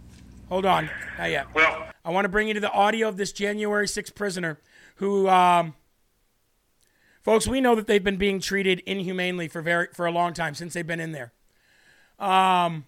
Hold 0.47 0.65
on. 0.65 0.89
Not 1.17 1.29
yet. 1.29 1.53
Well, 1.53 1.88
I 2.05 2.11
want 2.11 2.23
to 2.25 2.29
bring 2.29 2.47
you 2.47 2.53
to 2.53 2.61
the 2.61 2.71
audio 2.71 3.09
of 3.09 3.17
this 3.17 3.34
January 3.34 3.88
6 3.88 4.11
prisoner 4.11 4.59
who, 4.95 5.27
um, 5.27 5.73
folks, 7.21 7.45
we 7.45 7.59
know 7.59 7.75
that 7.75 7.88
they've 7.88 8.03
been 8.03 8.17
being 8.17 8.39
treated 8.39 8.79
inhumanely 8.86 9.49
for 9.49 9.61
very 9.61 9.88
for 9.93 10.05
a 10.05 10.11
long 10.11 10.34
time 10.34 10.55
since 10.55 10.73
they've 10.73 10.88
been 10.88 10.99
in 10.99 11.11
there. 11.11 11.34
Um, 12.17 12.86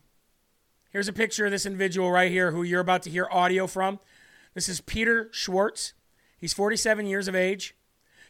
here's 0.91 1.07
a 1.07 1.13
picture 1.13 1.45
of 1.45 1.51
this 1.51 1.65
individual 1.65 2.11
right 2.11 2.31
here 2.31 2.51
who 2.51 2.63
you're 2.63 2.81
about 2.81 3.03
to 3.03 3.09
hear 3.09 3.27
audio 3.29 3.67
from. 3.67 3.99
This 4.55 4.69
is 4.69 4.79
Peter 4.79 5.27
Schwartz. 5.33 5.93
He's 6.37 6.53
47 6.53 7.05
years 7.05 7.27
of 7.27 7.35
age, 7.35 7.75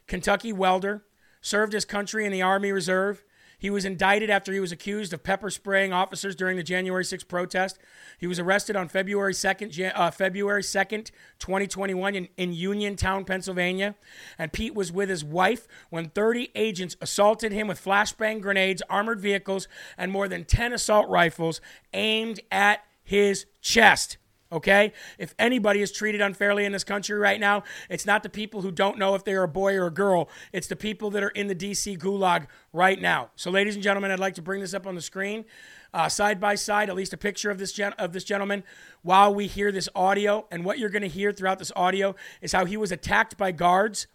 Kentucky 0.07 0.51
welder, 0.51 1.05
served 1.39 1.73
his 1.73 1.85
country 1.85 2.25
in 2.25 2.31
the 2.31 2.41
Army 2.41 2.71
Reserve. 2.71 3.23
He 3.59 3.69
was 3.69 3.85
indicted 3.85 4.31
after 4.31 4.51
he 4.51 4.59
was 4.59 4.71
accused 4.71 5.13
of 5.13 5.21
pepper 5.21 5.51
spraying 5.51 5.93
officers 5.93 6.35
during 6.35 6.57
the 6.57 6.63
January 6.63 7.03
6th 7.03 7.27
protest. 7.27 7.77
He 8.17 8.25
was 8.25 8.39
arrested 8.39 8.75
on 8.75 8.89
February 8.89 9.33
2nd, 9.33 9.91
uh, 9.95 10.09
February 10.09 10.63
2nd, 10.63 11.11
2021 11.37 12.15
in, 12.15 12.27
in 12.37 12.53
Uniontown, 12.53 13.23
Pennsylvania. 13.23 13.93
And 14.39 14.51
Pete 14.51 14.73
was 14.73 14.91
with 14.91 15.09
his 15.09 15.23
wife 15.23 15.67
when 15.91 16.09
30 16.09 16.49
agents 16.55 16.97
assaulted 17.01 17.51
him 17.51 17.67
with 17.67 17.83
flashbang 17.83 18.41
grenades, 18.41 18.81
armored 18.89 19.21
vehicles, 19.21 19.67
and 19.95 20.11
more 20.11 20.27
than 20.27 20.43
10 20.43 20.73
assault 20.73 21.07
rifles 21.07 21.61
aimed 21.93 22.39
at 22.51 22.83
his 23.03 23.45
chest. 23.61 24.17
Okay? 24.55 24.93
If 25.19 25.35
anybody 25.37 25.81
is 25.81 25.91
treated 25.91 26.21
unfairly 26.21 26.65
in 26.65 26.71
this 26.71 26.83
country 26.83 27.17
right 27.17 27.39
now, 27.39 27.63
it's 27.89 28.05
not 28.05 28.23
the 28.23 28.29
people 28.29 28.61
who 28.61 28.71
don't 28.71 28.97
know 28.97 29.13
if 29.13 29.23
they're 29.23 29.43
a 29.43 29.47
boy 29.47 29.75
or 29.75 29.87
a 29.87 29.91
girl. 29.91 30.29
It's 30.53 30.67
the 30.67 30.75
people 30.75 31.11
that 31.11 31.23
are 31.23 31.29
in 31.29 31.47
the 31.47 31.55
DC 31.55 31.99
gulag 31.99 32.47
right 32.73 32.99
now. 32.99 33.29
So, 33.35 33.51
ladies 33.51 33.75
and 33.75 33.83
gentlemen, 33.83 34.11
I'd 34.11 34.19
like 34.19 34.35
to 34.35 34.41
bring 34.41 34.61
this 34.61 34.73
up 34.73 34.87
on 34.87 34.95
the 34.95 35.01
screen, 35.01 35.45
uh, 35.93 36.09
side 36.09 36.39
by 36.39 36.55
side, 36.55 36.89
at 36.89 36.95
least 36.95 37.13
a 37.13 37.17
picture 37.17 37.51
of 37.51 37.59
this 37.59 37.73
gen- 37.73 37.93
of 37.93 38.13
this 38.13 38.23
gentleman, 38.23 38.63
while 39.01 39.35
we 39.35 39.47
hear 39.47 39.71
this 39.71 39.89
audio. 39.93 40.47
And 40.49 40.63
what 40.63 40.79
you're 40.79 40.89
going 40.89 41.01
to 41.01 41.07
hear 41.09 41.31
throughout 41.31 41.59
this 41.59 41.71
audio 41.75 42.15
is 42.41 42.53
how 42.53 42.65
he 42.65 42.77
was 42.77 42.91
attacked 42.91 43.37
by 43.37 43.51
guards 43.51 44.07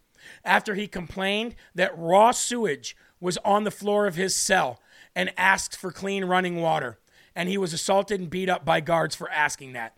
after 0.44 0.74
he 0.74 0.86
complained 0.86 1.54
that 1.74 1.96
raw 1.96 2.30
sewage 2.30 2.96
was 3.20 3.38
on 3.44 3.64
the 3.64 3.70
floor 3.70 4.06
of 4.06 4.14
his 4.14 4.34
cell 4.34 4.80
and 5.14 5.32
asked 5.36 5.76
for 5.76 5.92
clean 5.92 6.24
running 6.24 6.56
water. 6.56 6.98
And 7.34 7.48
he 7.48 7.58
was 7.58 7.72
assaulted 7.72 8.20
and 8.20 8.30
beat 8.30 8.48
up 8.48 8.64
by 8.64 8.80
guards 8.80 9.14
for 9.14 9.30
asking 9.30 9.72
that. 9.74 9.96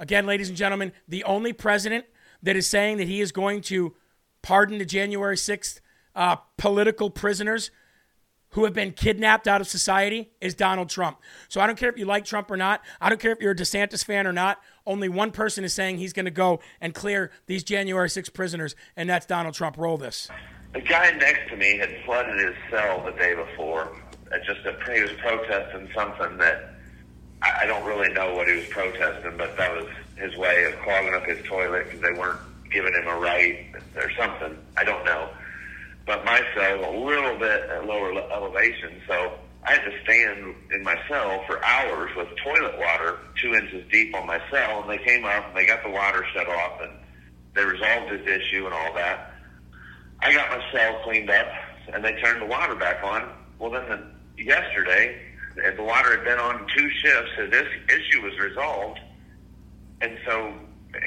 Again, 0.00 0.24
ladies 0.24 0.48
and 0.48 0.56
gentlemen, 0.56 0.92
the 1.06 1.22
only 1.24 1.52
president 1.52 2.06
that 2.42 2.56
is 2.56 2.66
saying 2.66 2.96
that 2.96 3.06
he 3.06 3.20
is 3.20 3.32
going 3.32 3.60
to 3.60 3.94
pardon 4.40 4.78
the 4.78 4.86
January 4.86 5.36
6th 5.36 5.80
uh, 6.16 6.36
political 6.56 7.10
prisoners 7.10 7.70
who 8.52 8.64
have 8.64 8.72
been 8.72 8.92
kidnapped 8.92 9.46
out 9.46 9.60
of 9.60 9.68
society 9.68 10.30
is 10.40 10.54
Donald 10.54 10.88
Trump. 10.88 11.18
So 11.48 11.60
I 11.60 11.66
don't 11.66 11.78
care 11.78 11.90
if 11.90 11.98
you 11.98 12.06
like 12.06 12.24
Trump 12.24 12.50
or 12.50 12.56
not. 12.56 12.80
I 12.98 13.10
don't 13.10 13.20
care 13.20 13.30
if 13.30 13.40
you're 13.42 13.52
a 13.52 13.54
DeSantis 13.56 14.02
fan 14.02 14.26
or 14.26 14.32
not. 14.32 14.58
Only 14.86 15.10
one 15.10 15.32
person 15.32 15.64
is 15.64 15.74
saying 15.74 15.98
he's 15.98 16.14
going 16.14 16.24
to 16.24 16.30
go 16.30 16.60
and 16.80 16.94
clear 16.94 17.30
these 17.46 17.62
January 17.62 18.08
6 18.08 18.30
prisoners, 18.30 18.74
and 18.96 19.08
that's 19.08 19.26
Donald 19.26 19.54
Trump. 19.54 19.76
Roll 19.76 19.98
this. 19.98 20.30
The 20.72 20.80
guy 20.80 21.10
next 21.10 21.50
to 21.50 21.56
me 21.56 21.76
had 21.76 21.94
flooded 22.06 22.38
his 22.38 22.56
cell 22.70 23.04
the 23.04 23.12
day 23.12 23.34
before. 23.34 23.94
Just 24.46 24.60
he 24.60 25.02
was 25.02 25.12
protesting 25.20 25.90
something 25.94 26.38
that 26.38 26.79
I 27.42 27.66
don't 27.66 27.84
really 27.84 28.12
know 28.12 28.34
what 28.34 28.48
he 28.48 28.56
was 28.56 28.66
protesting, 28.66 29.36
but 29.36 29.56
that 29.56 29.74
was 29.74 29.86
his 30.16 30.36
way 30.36 30.64
of 30.64 30.78
clogging 30.80 31.14
up 31.14 31.24
his 31.24 31.44
toilet 31.46 31.84
because 31.84 32.00
they 32.00 32.12
weren't 32.12 32.38
giving 32.70 32.92
him 32.92 33.06
a 33.06 33.16
right 33.16 33.66
or 33.96 34.10
something. 34.12 34.56
I 34.76 34.84
don't 34.84 35.04
know 35.04 35.30
but 36.10 36.24
my 36.24 36.42
cell 36.56 36.80
a 36.80 36.94
little 36.98 37.38
bit 37.38 37.70
at 37.70 37.86
lower 37.86 38.12
elevation, 38.32 39.00
so 39.06 39.32
I 39.64 39.74
had 39.74 39.84
to 39.84 40.02
stand 40.02 40.56
in 40.72 40.82
my 40.82 40.96
cell 41.08 41.44
for 41.46 41.64
hours 41.64 42.10
with 42.16 42.26
toilet 42.42 42.76
water 42.78 43.18
two 43.40 43.54
inches 43.54 43.88
deep 43.92 44.12
on 44.16 44.26
my 44.26 44.40
cell, 44.50 44.80
and 44.82 44.90
they 44.90 44.98
came 44.98 45.24
up 45.24 45.46
and 45.46 45.56
they 45.56 45.66
got 45.66 45.84
the 45.84 45.90
water 45.90 46.26
shut 46.34 46.48
off, 46.48 46.80
and 46.80 46.90
they 47.54 47.64
resolved 47.64 48.10
this 48.10 48.26
issue 48.26 48.64
and 48.64 48.74
all 48.74 48.92
that. 48.94 49.34
I 50.18 50.32
got 50.32 50.50
my 50.50 50.64
cell 50.72 51.00
cleaned 51.04 51.30
up, 51.30 51.46
and 51.92 52.04
they 52.04 52.20
turned 52.20 52.42
the 52.42 52.46
water 52.46 52.74
back 52.74 53.04
on. 53.04 53.30
Well, 53.60 53.70
then 53.70 53.88
the, 54.36 54.42
yesterday, 54.42 55.16
the 55.76 55.82
water 55.82 56.10
had 56.16 56.24
been 56.24 56.38
on 56.38 56.66
two 56.76 56.90
shifts, 56.90 57.30
so 57.36 57.46
this 57.46 57.66
issue 57.88 58.22
was 58.22 58.38
resolved, 58.38 59.00
and 60.00 60.18
so 60.26 60.52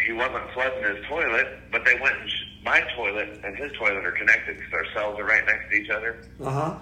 he 0.06 0.14
wasn't 0.14 0.50
flooding 0.54 0.96
his 0.96 1.06
toilet, 1.08 1.48
but 1.72 1.84
they 1.86 1.96
went 2.00 2.16
and 2.20 2.30
sh- 2.30 2.64
my 2.64 2.82
toilet 2.96 3.40
and 3.44 3.56
his 3.58 3.72
toilet 3.74 4.06
are 4.06 4.12
connected 4.12 4.58
because 4.58 4.74
our 4.74 4.86
cells 4.94 5.20
are 5.20 5.26
right 5.26 5.46
next 5.46 5.70
to 5.70 5.76
each 5.76 5.90
other. 5.90 6.24
Uh 6.42 6.50
huh. 6.52 6.76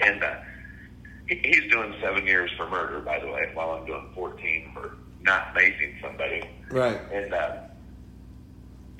And 0.00 0.22
uh, 0.22 0.36
he, 1.28 1.36
he's 1.44 1.70
doing 1.70 1.94
seven 2.00 2.26
years 2.26 2.50
for 2.56 2.68
murder, 2.68 3.00
by 3.00 3.18
the 3.18 3.26
way, 3.26 3.50
while 3.54 3.72
I'm 3.72 3.86
doing 3.86 4.08
14 4.14 4.70
for 4.72 4.96
not 5.22 5.54
macing 5.54 6.00
somebody. 6.00 6.48
Right. 6.70 7.00
And 7.12 7.34
uh, 7.34 7.56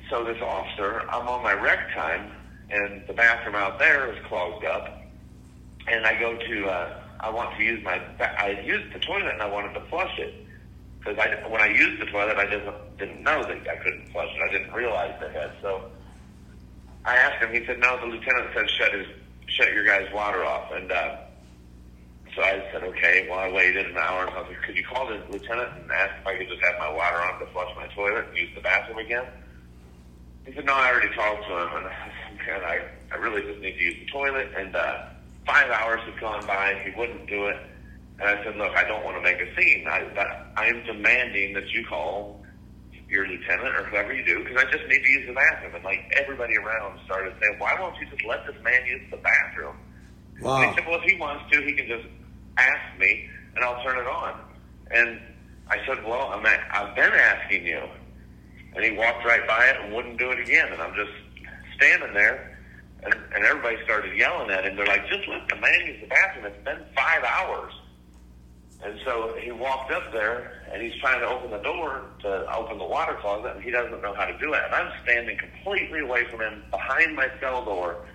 so 0.09 0.23
this 0.23 0.41
officer, 0.41 1.01
I'm 1.09 1.27
on 1.27 1.43
my 1.43 1.53
rec 1.53 1.93
time, 1.93 2.31
and 2.69 3.01
the 3.07 3.13
bathroom 3.13 3.55
out 3.55 3.79
there 3.79 4.11
is 4.13 4.17
clogged 4.27 4.65
up, 4.65 5.01
and 5.87 6.05
I 6.05 6.19
go 6.19 6.37
to, 6.37 6.67
uh, 6.67 6.99
I 7.19 7.29
want 7.29 7.55
to 7.57 7.63
use 7.63 7.83
my, 7.83 8.01
I 8.19 8.61
used 8.63 8.93
the 8.93 8.99
toilet 8.99 9.33
and 9.33 9.41
I 9.41 9.47
wanted 9.47 9.73
to 9.73 9.81
flush 9.89 10.17
it 10.17 10.47
because 10.99 11.17
I, 11.17 11.47
when 11.49 11.61
I 11.61 11.67
used 11.67 12.01
the 12.01 12.05
toilet, 12.05 12.37
I 12.37 12.45
didn't 12.45 12.73
didn't 12.97 13.23
know 13.23 13.41
that 13.41 13.67
I 13.67 13.75
couldn't 13.77 14.09
flush 14.11 14.29
it. 14.35 14.41
I 14.41 14.51
didn't 14.51 14.73
realize 14.73 15.15
they 15.21 15.31
had. 15.31 15.51
So 15.61 15.85
I 17.05 17.15
asked 17.15 17.43
him. 17.43 17.53
He 17.53 17.65
said, 17.65 17.79
"No, 17.79 17.99
the 17.99 18.07
lieutenant 18.07 18.49
said 18.53 18.69
shut 18.69 18.93
his 18.93 19.07
shut 19.47 19.73
your 19.73 19.85
guy's 19.85 20.11
water 20.13 20.43
off." 20.43 20.71
And 20.73 20.91
uh, 20.91 21.17
so 22.35 22.41
I 22.41 22.63
said, 22.71 22.83
"Okay." 22.83 23.27
Well, 23.29 23.39
I 23.39 23.51
waited 23.51 23.87
an 23.87 23.97
hour, 23.97 24.25
and 24.27 24.35
I 24.35 24.41
was 24.41 24.49
like, 24.49 24.61
"Could 24.63 24.75
you 24.75 24.83
call 24.83 25.07
the 25.07 25.21
lieutenant 25.31 25.71
and 25.81 25.91
ask 25.91 26.11
if 26.19 26.27
I 26.27 26.37
could 26.37 26.49
just 26.49 26.63
have 26.63 26.75
my 26.79 26.91
water 26.91 27.21
on 27.21 27.39
to 27.39 27.45
flush 27.47 27.73
my 27.77 27.87
toilet 27.87 28.27
and 28.27 28.37
use 28.37 28.49
the 28.53 28.61
bathroom 28.61 28.99
again?" 28.99 29.25
He 30.45 30.53
said, 30.53 30.65
"No, 30.65 30.73
I 30.73 30.91
already 30.91 31.15
talked 31.15 31.47
to 31.47 31.53
him, 31.53 31.69
and 31.77 31.85
man, 32.47 32.63
I 32.65 32.81
I 33.11 33.15
really 33.15 33.41
just 33.41 33.61
need 33.61 33.73
to 33.73 33.81
use 33.81 33.95
the 33.99 34.11
toilet." 34.11 34.51
And 34.57 34.75
uh, 34.75 35.05
five 35.49 35.69
hours 35.71 36.01
had 36.05 36.19
gone 36.19 36.45
by, 36.45 36.79
he 36.85 36.91
wouldn't 36.97 37.27
do 37.27 37.47
it. 37.47 37.57
And 38.19 38.29
I 38.29 38.43
said, 38.43 38.57
"Look, 38.57 38.75
I 38.75 38.83
don't 38.83 39.03
want 39.03 39.17
to 39.17 39.23
make 39.23 39.39
a 39.41 39.55
scene. 39.55 39.87
I 39.87 40.03
that, 40.15 40.51
I 40.57 40.67
am 40.67 40.83
demanding 40.85 41.53
that 41.53 41.69
you 41.69 41.85
call 41.87 42.39
your 43.09 43.27
lieutenant 43.27 43.75
or 43.75 43.83
whoever 43.85 44.13
you 44.13 44.23
do, 44.23 44.43
because 44.43 44.63
I 44.63 44.71
just 44.71 44.87
need 44.87 45.03
to 45.03 45.09
use 45.09 45.27
the 45.27 45.33
bathroom. 45.33 45.75
And 45.75 45.83
like 45.83 46.13
everybody 46.15 46.55
around 46.57 46.99
started 47.05 47.33
saying, 47.41 47.57
why 47.57 47.75
won't 47.79 47.97
you 47.99 48.07
just 48.07 48.23
let 48.23 48.45
this 48.45 48.55
man 48.63 48.85
use 48.85 49.01
the 49.09 49.17
bathroom? 49.17 49.75
Wow. 50.41 50.61
And 50.61 50.69
he 50.69 50.75
said, 50.75 50.87
well, 50.87 50.99
if 51.01 51.09
he 51.09 51.17
wants 51.17 51.43
to, 51.51 51.61
he 51.63 51.73
can 51.73 51.87
just 51.87 52.05
ask 52.57 52.99
me 52.99 53.27
and 53.55 53.65
I'll 53.65 53.83
turn 53.83 53.97
it 53.97 54.07
on. 54.07 54.39
And 54.91 55.19
I 55.69 55.77
said, 55.87 56.03
well, 56.05 56.29
I'm 56.31 56.45
at, 56.45 56.59
I've 56.71 56.95
been 56.95 57.11
asking 57.11 57.65
you. 57.65 57.81
And 58.75 58.85
he 58.85 58.91
walked 58.91 59.25
right 59.25 59.45
by 59.47 59.65
it 59.65 59.77
and 59.81 59.93
wouldn't 59.93 60.19
do 60.19 60.29
it 60.29 60.39
again. 60.39 60.71
And 60.71 60.81
I'm 60.81 60.93
just 60.93 61.11
standing 61.77 62.13
there. 62.13 62.58
And, 63.03 63.13
and 63.33 63.45
everybody 63.45 63.77
started 63.83 64.17
yelling 64.17 64.51
at 64.51 64.65
him. 64.65 64.75
They're 64.75 64.85
like, 64.85 65.07
just 65.07 65.27
let 65.27 65.47
the 65.47 65.55
man 65.55 65.87
use 65.87 66.01
the 66.01 66.07
bathroom. 66.07 66.45
It's 66.45 66.63
been 66.65 66.79
five 66.95 67.23
hours. 67.23 67.73
And 68.83 68.97
so 69.03 69.35
he 69.39 69.51
walked 69.51 69.91
up 69.91 70.11
there 70.13 70.63
and 70.71 70.81
he's 70.81 70.95
trying 71.01 71.19
to 71.19 71.27
open 71.27 71.51
the 71.51 71.61
door 71.61 72.03
to 72.21 72.55
open 72.55 72.77
the 72.77 72.85
water 72.85 73.17
closet 73.19 73.55
and 73.55 73.63
he 73.63 73.71
doesn't 73.71 74.01
know 74.01 74.13
how 74.13 74.25
to 74.25 74.37
do 74.37 74.53
it. 74.53 74.61
And 74.65 74.73
I'm 74.73 74.91
standing 75.03 75.37
completely 75.37 75.99
away 75.99 76.25
from 76.29 76.41
him 76.41 76.63
behind 76.71 77.15
my 77.15 77.27
cell 77.41 77.65
door. 77.65 78.05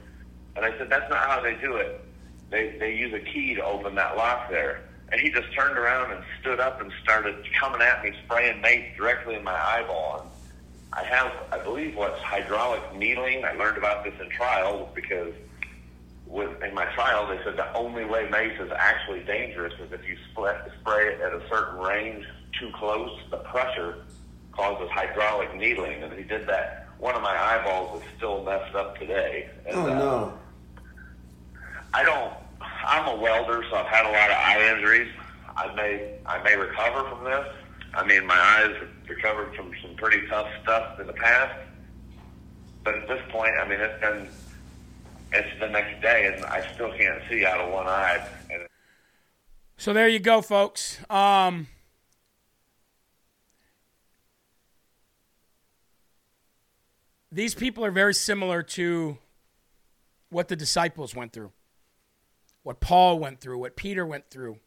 And 0.56 0.64
I 0.64 0.76
said, 0.78 0.88
that's 0.88 1.10
not 1.10 1.28
how 1.28 1.40
they 1.42 1.54
do 1.56 1.76
it. 1.76 2.00
They, 2.50 2.76
they 2.78 2.94
use 2.94 3.12
a 3.12 3.20
key 3.20 3.54
to 3.54 3.64
open 3.64 3.94
that 3.96 4.16
lock 4.16 4.48
there. 4.48 4.84
And 5.12 5.20
he 5.20 5.30
just 5.30 5.52
turned 5.54 5.76
around 5.76 6.12
and 6.12 6.24
stood 6.40 6.60
up 6.60 6.80
and 6.80 6.90
started 7.02 7.36
coming 7.60 7.82
at 7.82 8.02
me, 8.02 8.12
spraying 8.24 8.60
mace 8.62 8.96
directly 8.96 9.34
in 9.34 9.44
my 9.44 9.52
eyeball. 9.52 10.20
And 10.22 10.30
I 10.96 11.02
have, 11.04 11.32
I 11.50 11.58
believe, 11.58 11.96
what's 11.96 12.20
hydraulic 12.20 12.94
needling. 12.94 13.44
I 13.44 13.52
learned 13.52 13.78
about 13.78 14.04
this 14.04 14.14
in 14.20 14.30
trial 14.30 14.90
because 14.94 15.34
with 16.26 16.62
in 16.62 16.74
my 16.74 16.84
trial, 16.94 17.26
they 17.26 17.42
said 17.44 17.56
the 17.56 17.72
only 17.74 18.04
way 18.04 18.28
mace 18.30 18.58
is 18.60 18.70
actually 18.76 19.20
dangerous 19.24 19.72
is 19.80 19.92
if 19.92 20.06
you 20.08 20.16
split, 20.30 20.56
spray 20.80 21.14
it 21.14 21.20
at 21.20 21.32
a 21.32 21.42
certain 21.48 21.78
range 21.80 22.24
too 22.58 22.70
close. 22.74 23.10
The 23.30 23.38
pressure 23.38 24.04
causes 24.52 24.88
hydraulic 24.90 25.54
needling, 25.56 26.02
and 26.02 26.12
he 26.12 26.22
did 26.22 26.46
that. 26.46 26.88
One 26.98 27.14
of 27.16 27.22
my 27.22 27.36
eyeballs 27.36 28.02
is 28.02 28.08
still 28.16 28.44
messed 28.44 28.74
up 28.74 28.96
today. 28.98 29.48
And, 29.66 29.76
oh 29.76 29.86
no! 29.86 30.32
Uh, 30.78 30.80
I 31.92 32.04
don't. 32.04 32.32
I'm 32.86 33.18
a 33.18 33.20
welder, 33.20 33.64
so 33.68 33.76
I've 33.76 33.86
had 33.86 34.06
a 34.06 34.12
lot 34.12 34.30
of 34.30 34.36
eye 34.36 34.74
injuries. 34.74 35.10
I 35.56 35.74
may 35.74 36.18
I 36.24 36.42
may 36.42 36.56
recover 36.56 37.08
from 37.08 37.24
this. 37.24 37.46
I 37.94 38.06
mean, 38.06 38.26
my 38.26 38.38
eyes 38.38 38.74
have 38.80 38.93
recovered 39.08 39.54
from 39.54 39.72
some 39.82 39.94
pretty 39.96 40.26
tough 40.28 40.48
stuff 40.62 41.00
in 41.00 41.06
the 41.06 41.12
past. 41.12 41.54
But 42.82 42.96
at 42.96 43.08
this 43.08 43.22
point, 43.30 43.54
I 43.60 43.68
mean, 43.68 43.80
it's 43.80 44.00
been 44.00 44.28
it's 45.32 45.60
the 45.60 45.68
next 45.68 46.00
day, 46.00 46.32
and 46.32 46.44
I 46.44 46.64
still 46.74 46.92
can't 46.92 47.20
see 47.28 47.44
out 47.44 47.60
of 47.60 47.72
one 47.72 47.86
eye. 47.86 48.26
So 49.76 49.92
there 49.92 50.08
you 50.08 50.20
go, 50.20 50.40
folks. 50.40 50.98
Um, 51.10 51.66
these 57.32 57.54
people 57.54 57.84
are 57.84 57.90
very 57.90 58.14
similar 58.14 58.62
to 58.62 59.18
what 60.30 60.48
the 60.48 60.56
disciples 60.56 61.14
went 61.14 61.32
through, 61.32 61.50
what 62.62 62.80
Paul 62.80 63.18
went 63.18 63.40
through, 63.40 63.58
what 63.58 63.74
Peter 63.74 64.06
went 64.06 64.30
through, 64.30 64.58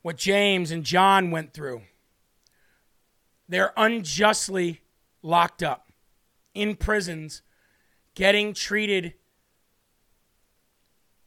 what 0.00 0.16
James 0.16 0.70
and 0.70 0.82
John 0.84 1.30
went 1.30 1.52
through. 1.52 1.82
They're 3.50 3.72
unjustly 3.76 4.80
locked 5.22 5.60
up 5.60 5.90
in 6.54 6.76
prisons 6.76 7.42
getting 8.14 8.54
treated 8.54 9.14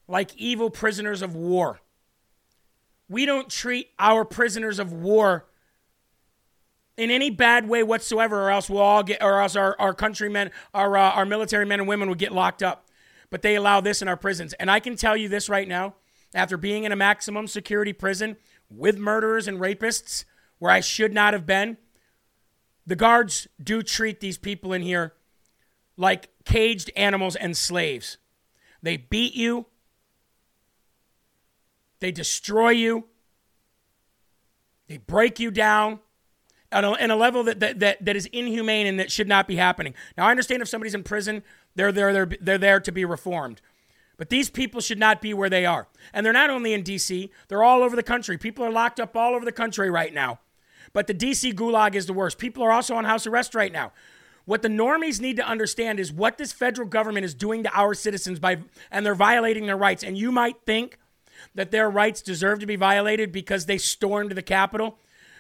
like 0.08 0.34
evil 0.38 0.70
prisoners 0.70 1.22
of 1.22 1.36
war. 1.36 1.82
We 3.10 3.26
don't 3.26 3.50
treat 3.50 3.90
our 4.00 4.24
prisoners 4.24 4.80
of 4.80 4.94
war 4.94 5.48
in 6.96 7.12
any 7.12 7.30
bad 7.30 7.68
way 7.68 7.84
whatsoever, 7.84 8.44
or 8.44 8.52
else 8.52 8.70
we'll 8.70 8.80
all 8.80 9.04
get, 9.04 9.22
or 9.22 9.42
else 9.42 9.58
our, 9.58 9.76
our 9.78 9.94
countrymen, 9.94 10.52
our, 10.74 10.96
uh, 10.96 11.12
our 11.12 11.26
military 11.26 11.66
men 11.66 11.82
and 11.82 11.90
women 11.90 12.08
would 12.08 12.20
get 12.20 12.32
locked 12.32 12.64
up. 12.64 12.88
But 13.32 13.42
they 13.42 13.56
allow 13.56 13.82
this 13.82 14.02
in 14.02 14.08
our 14.08 14.16
prisons. 14.16 14.54
And 14.54 14.72
I 14.72 14.80
can 14.80 14.96
tell 14.96 15.18
you 15.18 15.28
this 15.28 15.50
right 15.50 15.68
now 15.68 15.96
after 16.34 16.56
being 16.56 16.86
in 16.86 16.94
a 16.94 16.96
maximum 16.96 17.48
security 17.48 17.92
prison 17.92 18.38
with 18.70 18.98
murderers 18.98 19.46
and 19.46 19.60
rapists 19.60 20.24
where 20.60 20.72
I 20.72 20.80
should 20.80 21.14
not 21.14 21.34
have 21.34 21.46
been, 21.46 21.76
the 22.86 22.96
guards 22.96 23.48
do 23.62 23.82
treat 23.82 24.20
these 24.20 24.38
people 24.38 24.74
in 24.74 24.82
here 24.82 25.14
like 25.98 26.30
caged 26.46 26.92
animals 26.96 27.36
and 27.36 27.56
slaves. 27.56 28.18
They 28.82 28.98
beat 28.98 29.36
you, 29.36 29.68
they 32.00 32.12
destroy 32.12 32.72
you, 32.72 33.06
they 34.88 34.98
break 34.98 35.40
you 35.40 35.52
down 35.52 36.00
at 36.72 36.84
a, 36.84 36.92
at 37.02 37.10
a 37.10 37.16
level 37.16 37.44
that, 37.44 37.60
that, 37.62 37.80
that, 37.80 38.04
that 38.04 38.16
is 38.16 38.26
inhumane 38.28 38.88
and 38.88 39.00
that 39.00 39.12
should 39.12 39.28
not 39.28 39.48
be 39.48 39.56
happening. 39.56 39.94
Now, 40.18 40.28
I 40.28 40.32
understand 40.32 40.62
if 40.62 40.68
somebody's 40.68 40.96
in 40.96 41.04
prison, 41.04 41.44
they're, 41.76 41.92
they're, 41.92 42.12
they're, 42.12 42.38
they're 42.42 42.58
there 42.58 42.80
to 42.82 42.92
be 42.92 43.06
reformed. 43.06 43.62
But 44.18 44.30
these 44.30 44.50
people 44.50 44.82
should 44.82 45.00
not 45.00 45.22
be 45.22 45.34
where 45.34 45.50
they 45.50 45.66
are. 45.66 45.88
And 46.14 46.26
they're 46.26 46.34
not 46.34 46.50
only 46.50 46.74
in 46.74 46.84
D.C., 46.84 47.32
they're 47.48 47.64
all 47.64 47.82
over 47.82 47.96
the 47.96 48.04
country. 48.04 48.38
People 48.38 48.66
are 48.66 48.72
locked 48.72 49.00
up 49.00 49.16
all 49.16 49.34
over 49.34 49.46
the 49.46 49.52
country 49.52 49.90
right 49.90 50.14
now. 50.14 50.40
But 50.92 51.08
the 51.08 51.14
D.C. 51.14 51.54
gulag 51.54 51.96
is 51.96 52.06
the 52.06 52.14
worst. 52.14 52.38
People 52.38 52.64
are 52.64 52.72
also 52.72 52.96
on 52.96 53.06
house 53.06 53.26
arrest 53.26 53.56
right 53.56 53.72
now. 53.72 53.94
What 54.46 54.62
the 54.62 54.68
normies 54.68 55.22
need 55.22 55.38
to 55.38 55.48
understand 55.48 56.00
is 56.00 56.12
what 56.12 56.38
this 56.38 56.52
federal 56.52 56.88
government 56.88 57.26
is 57.26 57.34
doing 57.34 57.64
to 57.64 57.72
our 57.74 57.94
citizens 57.94 58.40
by 58.40 58.58
and 58.92 59.06
they're 59.06 59.16
violating 59.16 59.66
their 59.68 59.78
rights. 59.78 60.04
And 60.04 60.18
you 60.18 60.32
might 60.32 60.58
think 60.66 60.98
that 61.56 61.72
their 61.72 61.90
rights 61.90 62.22
deserve 62.22 62.60
to 62.60 62.66
be 62.66 62.76
violated 62.76 63.32
because 63.32 63.66
they 63.66 63.78
stormed 63.78 64.32
the 64.32 64.42
Capitol, 64.42 64.98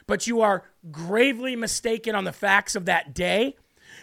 but 0.07 0.25
you 0.27 0.41
are 0.41 0.63
gravely 0.91 1.55
mistaken 1.55 2.15
on 2.15 2.23
the 2.23 2.31
facts 2.31 2.75
of 2.75 2.85
that 2.85 3.13
day 3.13 3.55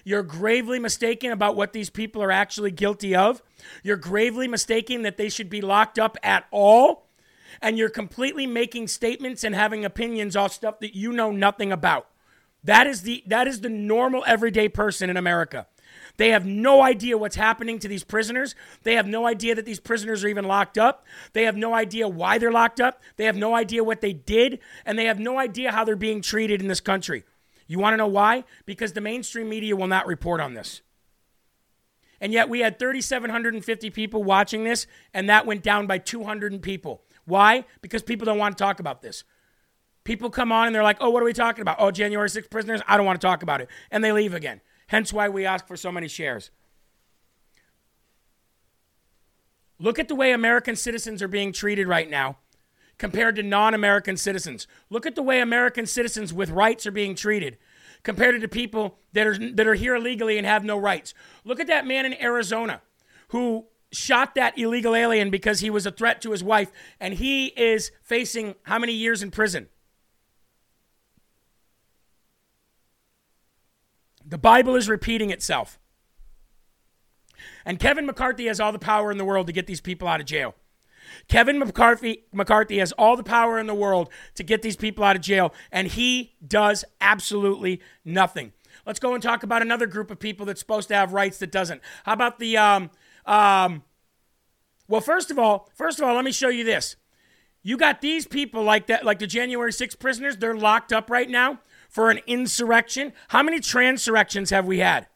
You're 0.04 0.22
gravely 0.22 0.78
mistaken 0.78 1.32
about 1.32 1.56
what 1.56 1.72
these 1.72 1.90
people 1.90 2.22
are 2.22 2.30
actually 2.30 2.70
guilty 2.70 3.14
of. 3.14 3.42
You're 3.82 3.96
gravely 3.96 4.48
mistaken 4.48 5.02
that 5.02 5.16
they 5.16 5.28
should 5.28 5.50
be 5.50 5.60
locked 5.60 5.98
up 5.98 6.16
at 6.22 6.46
all. 6.50 7.06
And 7.60 7.78
you're 7.78 7.90
completely 7.90 8.46
making 8.46 8.88
statements 8.88 9.44
and 9.44 9.54
having 9.54 9.84
opinions 9.84 10.36
off 10.36 10.52
stuff 10.52 10.80
that 10.80 10.96
you 10.96 11.12
know 11.12 11.30
nothing 11.30 11.72
about. 11.72 12.06
That 12.62 12.86
is 12.86 13.02
the 13.02 13.22
that 13.26 13.46
is 13.46 13.60
the 13.60 13.68
normal 13.68 14.22
everyday 14.26 14.68
person 14.68 15.08
in 15.08 15.16
America. 15.16 15.66
They 16.16 16.30
have 16.30 16.46
no 16.46 16.82
idea 16.82 17.16
what's 17.16 17.36
happening 17.36 17.78
to 17.78 17.88
these 17.88 18.04
prisoners. 18.04 18.54
They 18.82 18.94
have 18.94 19.06
no 19.06 19.26
idea 19.26 19.54
that 19.54 19.64
these 19.64 19.80
prisoners 19.80 20.22
are 20.22 20.28
even 20.28 20.44
locked 20.44 20.78
up. 20.78 21.06
They 21.32 21.44
have 21.44 21.56
no 21.56 21.74
idea 21.74 22.08
why 22.08 22.38
they're 22.38 22.52
locked 22.52 22.80
up. 22.80 23.02
They 23.16 23.24
have 23.24 23.36
no 23.36 23.54
idea 23.54 23.82
what 23.82 24.00
they 24.00 24.12
did, 24.12 24.60
and 24.84 24.98
they 24.98 25.06
have 25.06 25.18
no 25.18 25.38
idea 25.38 25.72
how 25.72 25.84
they're 25.84 25.96
being 25.96 26.20
treated 26.20 26.60
in 26.60 26.68
this 26.68 26.80
country. 26.80 27.24
You 27.66 27.78
want 27.78 27.94
to 27.94 27.98
know 27.98 28.06
why? 28.06 28.44
Because 28.66 28.92
the 28.92 29.00
mainstream 29.00 29.48
media 29.48 29.76
will 29.76 29.86
not 29.86 30.06
report 30.06 30.40
on 30.40 30.54
this. 30.54 30.82
And 32.20 32.32
yet 32.32 32.48
we 32.48 32.60
had 32.60 32.78
3,750 32.78 33.90
people 33.90 34.22
watching 34.22 34.64
this, 34.64 34.86
and 35.14 35.28
that 35.28 35.46
went 35.46 35.62
down 35.62 35.86
by 35.86 35.98
200 35.98 36.60
people. 36.62 37.02
Why? 37.24 37.64
Because 37.80 38.02
people 38.02 38.24
don't 38.24 38.38
want 38.38 38.56
to 38.56 38.62
talk 38.62 38.80
about 38.80 39.02
this. 39.02 39.24
People 40.04 40.30
come 40.30 40.50
on 40.50 40.66
and 40.66 40.74
they're 40.74 40.82
like, 40.82 40.96
oh, 41.00 41.10
what 41.10 41.22
are 41.22 41.26
we 41.26 41.32
talking 41.32 41.62
about? 41.62 41.76
Oh, 41.78 41.90
January 41.90 42.28
6th 42.28 42.50
prisoners? 42.50 42.80
I 42.86 42.96
don't 42.96 43.06
want 43.06 43.20
to 43.20 43.26
talk 43.26 43.42
about 43.42 43.60
it. 43.60 43.68
And 43.90 44.02
they 44.02 44.12
leave 44.12 44.34
again. 44.34 44.60
Hence 44.88 45.12
why 45.12 45.28
we 45.28 45.44
ask 45.44 45.66
for 45.66 45.76
so 45.76 45.92
many 45.92 46.08
shares. 46.08 46.50
Look 49.78 49.98
at 49.98 50.08
the 50.08 50.14
way 50.14 50.32
American 50.32 50.76
citizens 50.76 51.22
are 51.22 51.28
being 51.28 51.52
treated 51.52 51.86
right 51.86 52.08
now 52.08 52.38
compared 52.98 53.36
to 53.36 53.42
non 53.42 53.72
American 53.72 54.16
citizens. 54.16 54.66
Look 54.90 55.06
at 55.06 55.14
the 55.14 55.22
way 55.22 55.40
American 55.40 55.86
citizens 55.86 56.32
with 56.32 56.50
rights 56.50 56.86
are 56.86 56.90
being 56.90 57.14
treated 57.14 57.56
compared 58.02 58.40
to 58.40 58.48
people 58.48 58.98
that 59.12 59.26
are, 59.26 59.52
that 59.52 59.66
are 59.66 59.74
here 59.74 59.94
illegally 59.94 60.38
and 60.38 60.46
have 60.46 60.64
no 60.64 60.78
rights. 60.78 61.14
Look 61.44 61.60
at 61.60 61.66
that 61.66 61.86
man 61.86 62.04
in 62.06 62.20
Arizona 62.20 62.82
who 63.28 63.66
shot 63.92 64.34
that 64.34 64.58
illegal 64.58 64.94
alien 64.94 65.30
because 65.30 65.60
he 65.60 65.70
was 65.70 65.86
a 65.86 65.90
threat 65.90 66.20
to 66.22 66.30
his 66.30 66.44
wife, 66.44 66.70
and 66.98 67.14
he 67.14 67.46
is 67.48 67.90
facing 68.02 68.54
how 68.64 68.78
many 68.78 68.92
years 68.92 69.22
in 69.22 69.30
prison? 69.30 69.68
The 74.24 74.38
Bible 74.38 74.76
is 74.76 74.88
repeating 74.88 75.30
itself. 75.30 75.78
And 77.64 77.78
Kevin 77.78 78.06
McCarthy 78.06 78.46
has 78.46 78.60
all 78.60 78.72
the 78.72 78.78
power 78.78 79.10
in 79.10 79.18
the 79.18 79.24
world 79.24 79.46
to 79.48 79.52
get 79.52 79.66
these 79.66 79.80
people 79.80 80.06
out 80.06 80.20
of 80.20 80.26
jail. 80.26 80.54
Kevin 81.28 81.58
McCarthy, 81.58 82.24
McCarthy 82.32 82.78
has 82.78 82.92
all 82.92 83.16
the 83.16 83.24
power 83.24 83.58
in 83.58 83.66
the 83.66 83.74
world 83.74 84.10
to 84.36 84.42
get 84.42 84.62
these 84.62 84.76
people 84.76 85.04
out 85.04 85.16
of 85.16 85.22
jail, 85.22 85.52
and 85.72 85.88
he 85.88 86.34
does 86.46 86.84
absolutely 87.00 87.80
nothing. 88.04 88.52
Let's 88.86 89.00
go 89.00 89.14
and 89.14 89.22
talk 89.22 89.42
about 89.42 89.62
another 89.62 89.86
group 89.86 90.10
of 90.10 90.18
people 90.18 90.46
that's 90.46 90.60
supposed 90.60 90.88
to 90.88 90.94
have 90.94 91.12
rights 91.12 91.38
that 91.38 91.50
doesn't. 91.50 91.80
How 92.04 92.12
about 92.12 92.38
the 92.38 92.56
um 92.56 92.90
um 93.26 93.82
well, 94.90 95.00
first 95.00 95.30
of 95.30 95.38
all, 95.38 95.70
first 95.76 96.00
of 96.00 96.04
all, 96.04 96.16
let 96.16 96.24
me 96.24 96.32
show 96.32 96.48
you 96.48 96.64
this. 96.64 96.96
You 97.62 97.76
got 97.76 98.00
these 98.00 98.26
people 98.26 98.64
like 98.64 98.88
that, 98.88 99.04
like 99.04 99.20
the 99.20 99.26
January 99.28 99.72
6 99.72 99.94
prisoners, 99.94 100.36
they're 100.36 100.56
locked 100.56 100.92
up 100.92 101.08
right 101.08 101.30
now 101.30 101.60
for 101.88 102.10
an 102.10 102.20
insurrection? 102.26 103.12
How 103.28 103.42
many 103.42 103.60
transurrections 103.60 104.50
have 104.50 104.66
we 104.66 104.78
had? 104.78 105.06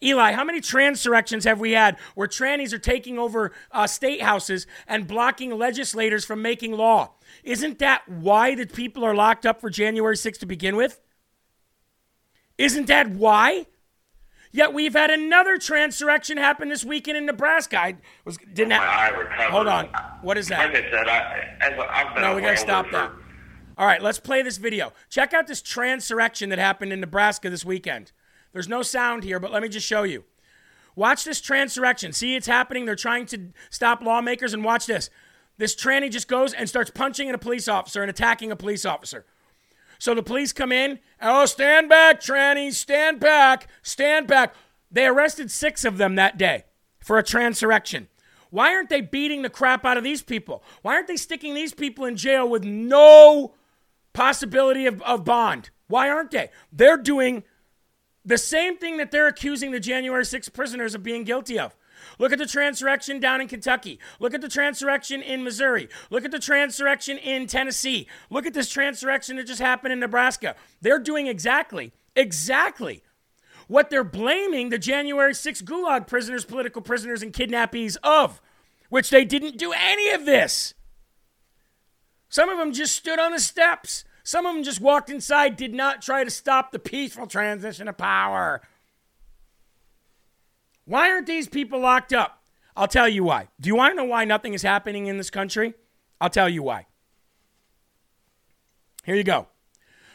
Eli, 0.00 0.32
how 0.32 0.44
many 0.44 0.60
transurrections 0.60 1.44
have 1.44 1.58
we 1.58 1.72
had 1.72 1.96
where 2.14 2.28
trannies 2.28 2.72
are 2.72 2.78
taking 2.78 3.18
over 3.18 3.52
uh, 3.72 3.86
state 3.88 4.22
houses 4.22 4.64
and 4.86 5.08
blocking 5.08 5.50
legislators 5.50 6.24
from 6.24 6.40
making 6.40 6.72
law? 6.72 7.14
Isn't 7.42 7.80
that 7.80 8.08
why 8.08 8.54
the 8.54 8.66
people 8.66 9.04
are 9.04 9.14
locked 9.14 9.44
up 9.44 9.60
for 9.60 9.70
January 9.70 10.14
6th 10.14 10.38
to 10.38 10.46
begin 10.46 10.76
with? 10.76 11.00
Isn't 12.58 12.86
that 12.86 13.10
why? 13.10 13.66
Yet 14.50 14.72
we've 14.72 14.94
had 14.94 15.10
another 15.10 15.58
transurrection 15.58 16.38
happen 16.38 16.68
this 16.68 16.84
weekend 16.84 17.18
in 17.18 17.26
Nebraska. 17.26 17.78
I 17.78 17.96
was 18.24 18.38
didn't 18.38 18.72
have, 18.72 19.14
hold 19.50 19.66
on. 19.66 19.86
What 20.22 20.38
is 20.38 20.48
that? 20.48 20.72
Like 20.72 20.84
I 20.84 20.90
said, 20.90 21.08
I, 21.08 22.20
no, 22.20 22.34
we 22.34 22.42
gotta 22.42 22.56
stop 22.56 22.90
that. 22.92 23.12
All 23.76 23.86
right, 23.86 24.02
let's 24.02 24.18
play 24.18 24.42
this 24.42 24.56
video. 24.56 24.92
Check 25.08 25.32
out 25.34 25.46
this 25.46 25.62
transurrection 25.62 26.48
that 26.48 26.58
happened 26.58 26.92
in 26.92 27.00
Nebraska 27.00 27.48
this 27.50 27.64
weekend. 27.64 28.12
There's 28.52 28.68
no 28.68 28.82
sound 28.82 29.22
here, 29.22 29.38
but 29.38 29.52
let 29.52 29.62
me 29.62 29.68
just 29.68 29.86
show 29.86 30.02
you. 30.02 30.24
Watch 30.96 31.22
this 31.22 31.40
transurrection. 31.40 32.12
See, 32.12 32.34
it's 32.34 32.48
happening. 32.48 32.86
They're 32.86 32.96
trying 32.96 33.26
to 33.26 33.50
stop 33.70 34.02
lawmakers, 34.02 34.52
and 34.52 34.64
watch 34.64 34.86
this. 34.86 35.10
This 35.58 35.76
tranny 35.76 36.10
just 36.10 36.26
goes 36.26 36.52
and 36.52 36.68
starts 36.68 36.90
punching 36.90 37.28
at 37.28 37.34
a 37.34 37.38
police 37.38 37.68
officer 37.68 38.02
and 38.02 38.10
attacking 38.10 38.50
a 38.50 38.56
police 38.56 38.84
officer. 38.84 39.24
So 39.98 40.14
the 40.14 40.22
police 40.22 40.52
come 40.52 40.72
in. 40.72 41.00
Oh, 41.20 41.44
stand 41.46 41.88
back, 41.88 42.20
tranny. 42.20 42.72
Stand 42.72 43.20
back. 43.20 43.68
Stand 43.82 44.26
back. 44.26 44.54
They 44.90 45.06
arrested 45.06 45.50
six 45.50 45.84
of 45.84 45.98
them 45.98 46.14
that 46.14 46.38
day 46.38 46.64
for 47.00 47.18
a 47.18 47.22
transurrection. 47.22 48.08
Why 48.50 48.74
aren't 48.74 48.88
they 48.88 49.02
beating 49.02 49.42
the 49.42 49.50
crap 49.50 49.84
out 49.84 49.98
of 49.98 50.04
these 50.04 50.22
people? 50.22 50.62
Why 50.82 50.94
aren't 50.94 51.08
they 51.08 51.16
sticking 51.16 51.54
these 51.54 51.74
people 51.74 52.06
in 52.06 52.16
jail 52.16 52.48
with 52.48 52.64
no 52.64 53.54
possibility 54.18 54.86
of, 54.86 55.00
of 55.02 55.24
bond. 55.24 55.70
Why 55.86 56.10
aren't 56.10 56.32
they? 56.32 56.50
They're 56.72 56.96
doing 56.96 57.44
the 58.24 58.36
same 58.36 58.76
thing 58.76 58.96
that 58.96 59.12
they're 59.12 59.28
accusing 59.28 59.70
the 59.70 59.78
January 59.78 60.24
6 60.24 60.48
prisoners 60.48 60.96
of 60.96 61.04
being 61.04 61.22
guilty 61.22 61.56
of. 61.56 61.76
Look 62.18 62.32
at 62.32 62.38
the 62.38 62.46
transurrection 62.46 63.20
down 63.20 63.40
in 63.40 63.48
Kentucky. 63.48 63.98
Look 64.18 64.34
at 64.34 64.40
the 64.40 64.48
transurrection 64.48 65.22
in 65.22 65.44
Missouri. 65.44 65.88
Look 66.10 66.24
at 66.24 66.30
the 66.30 66.38
transurrection 66.38 67.18
in 67.18 67.46
Tennessee. 67.46 68.08
Look 68.30 68.46
at 68.46 68.54
this 68.54 68.68
transurrection 68.68 69.36
that 69.36 69.46
just 69.46 69.60
happened 69.60 69.92
in 69.92 70.00
Nebraska. 70.00 70.56
They're 70.80 70.98
doing 70.98 71.26
exactly, 71.26 71.92
exactly 72.16 73.02
what 73.68 73.90
they're 73.90 74.02
blaming 74.02 74.70
the 74.70 74.78
January 74.78 75.34
6 75.34 75.62
Gulag 75.62 76.06
prisoners, 76.06 76.44
political 76.44 76.82
prisoners, 76.82 77.22
and 77.22 77.32
kidnappees 77.32 77.96
of, 78.02 78.40
which 78.88 79.10
they 79.10 79.24
didn't 79.24 79.58
do 79.58 79.72
any 79.72 80.10
of 80.10 80.24
this. 80.24 80.74
Some 82.28 82.48
of 82.48 82.58
them 82.58 82.72
just 82.72 82.94
stood 82.94 83.18
on 83.18 83.32
the 83.32 83.38
steps. 83.38 84.04
Some 84.24 84.44
of 84.44 84.54
them 84.54 84.64
just 84.64 84.80
walked 84.80 85.08
inside, 85.08 85.56
did 85.56 85.72
not 85.72 86.02
try 86.02 86.24
to 86.24 86.30
stop 86.30 86.72
the 86.72 86.78
peaceful 86.78 87.26
transition 87.26 87.88
of 87.88 87.96
power. 87.96 88.60
Why 90.88 91.10
aren't 91.10 91.26
these 91.26 91.48
people 91.48 91.80
locked 91.80 92.14
up? 92.14 92.42
I'll 92.74 92.88
tell 92.88 93.06
you 93.06 93.22
why. 93.22 93.48
Do 93.60 93.68
you 93.68 93.76
want 93.76 93.92
to 93.92 93.96
know 93.96 94.06
why 94.06 94.24
nothing 94.24 94.54
is 94.54 94.62
happening 94.62 95.06
in 95.06 95.18
this 95.18 95.28
country? 95.28 95.74
I'll 96.18 96.30
tell 96.30 96.48
you 96.48 96.62
why. 96.62 96.86
Here 99.04 99.14
you 99.14 99.22
go. 99.22 99.48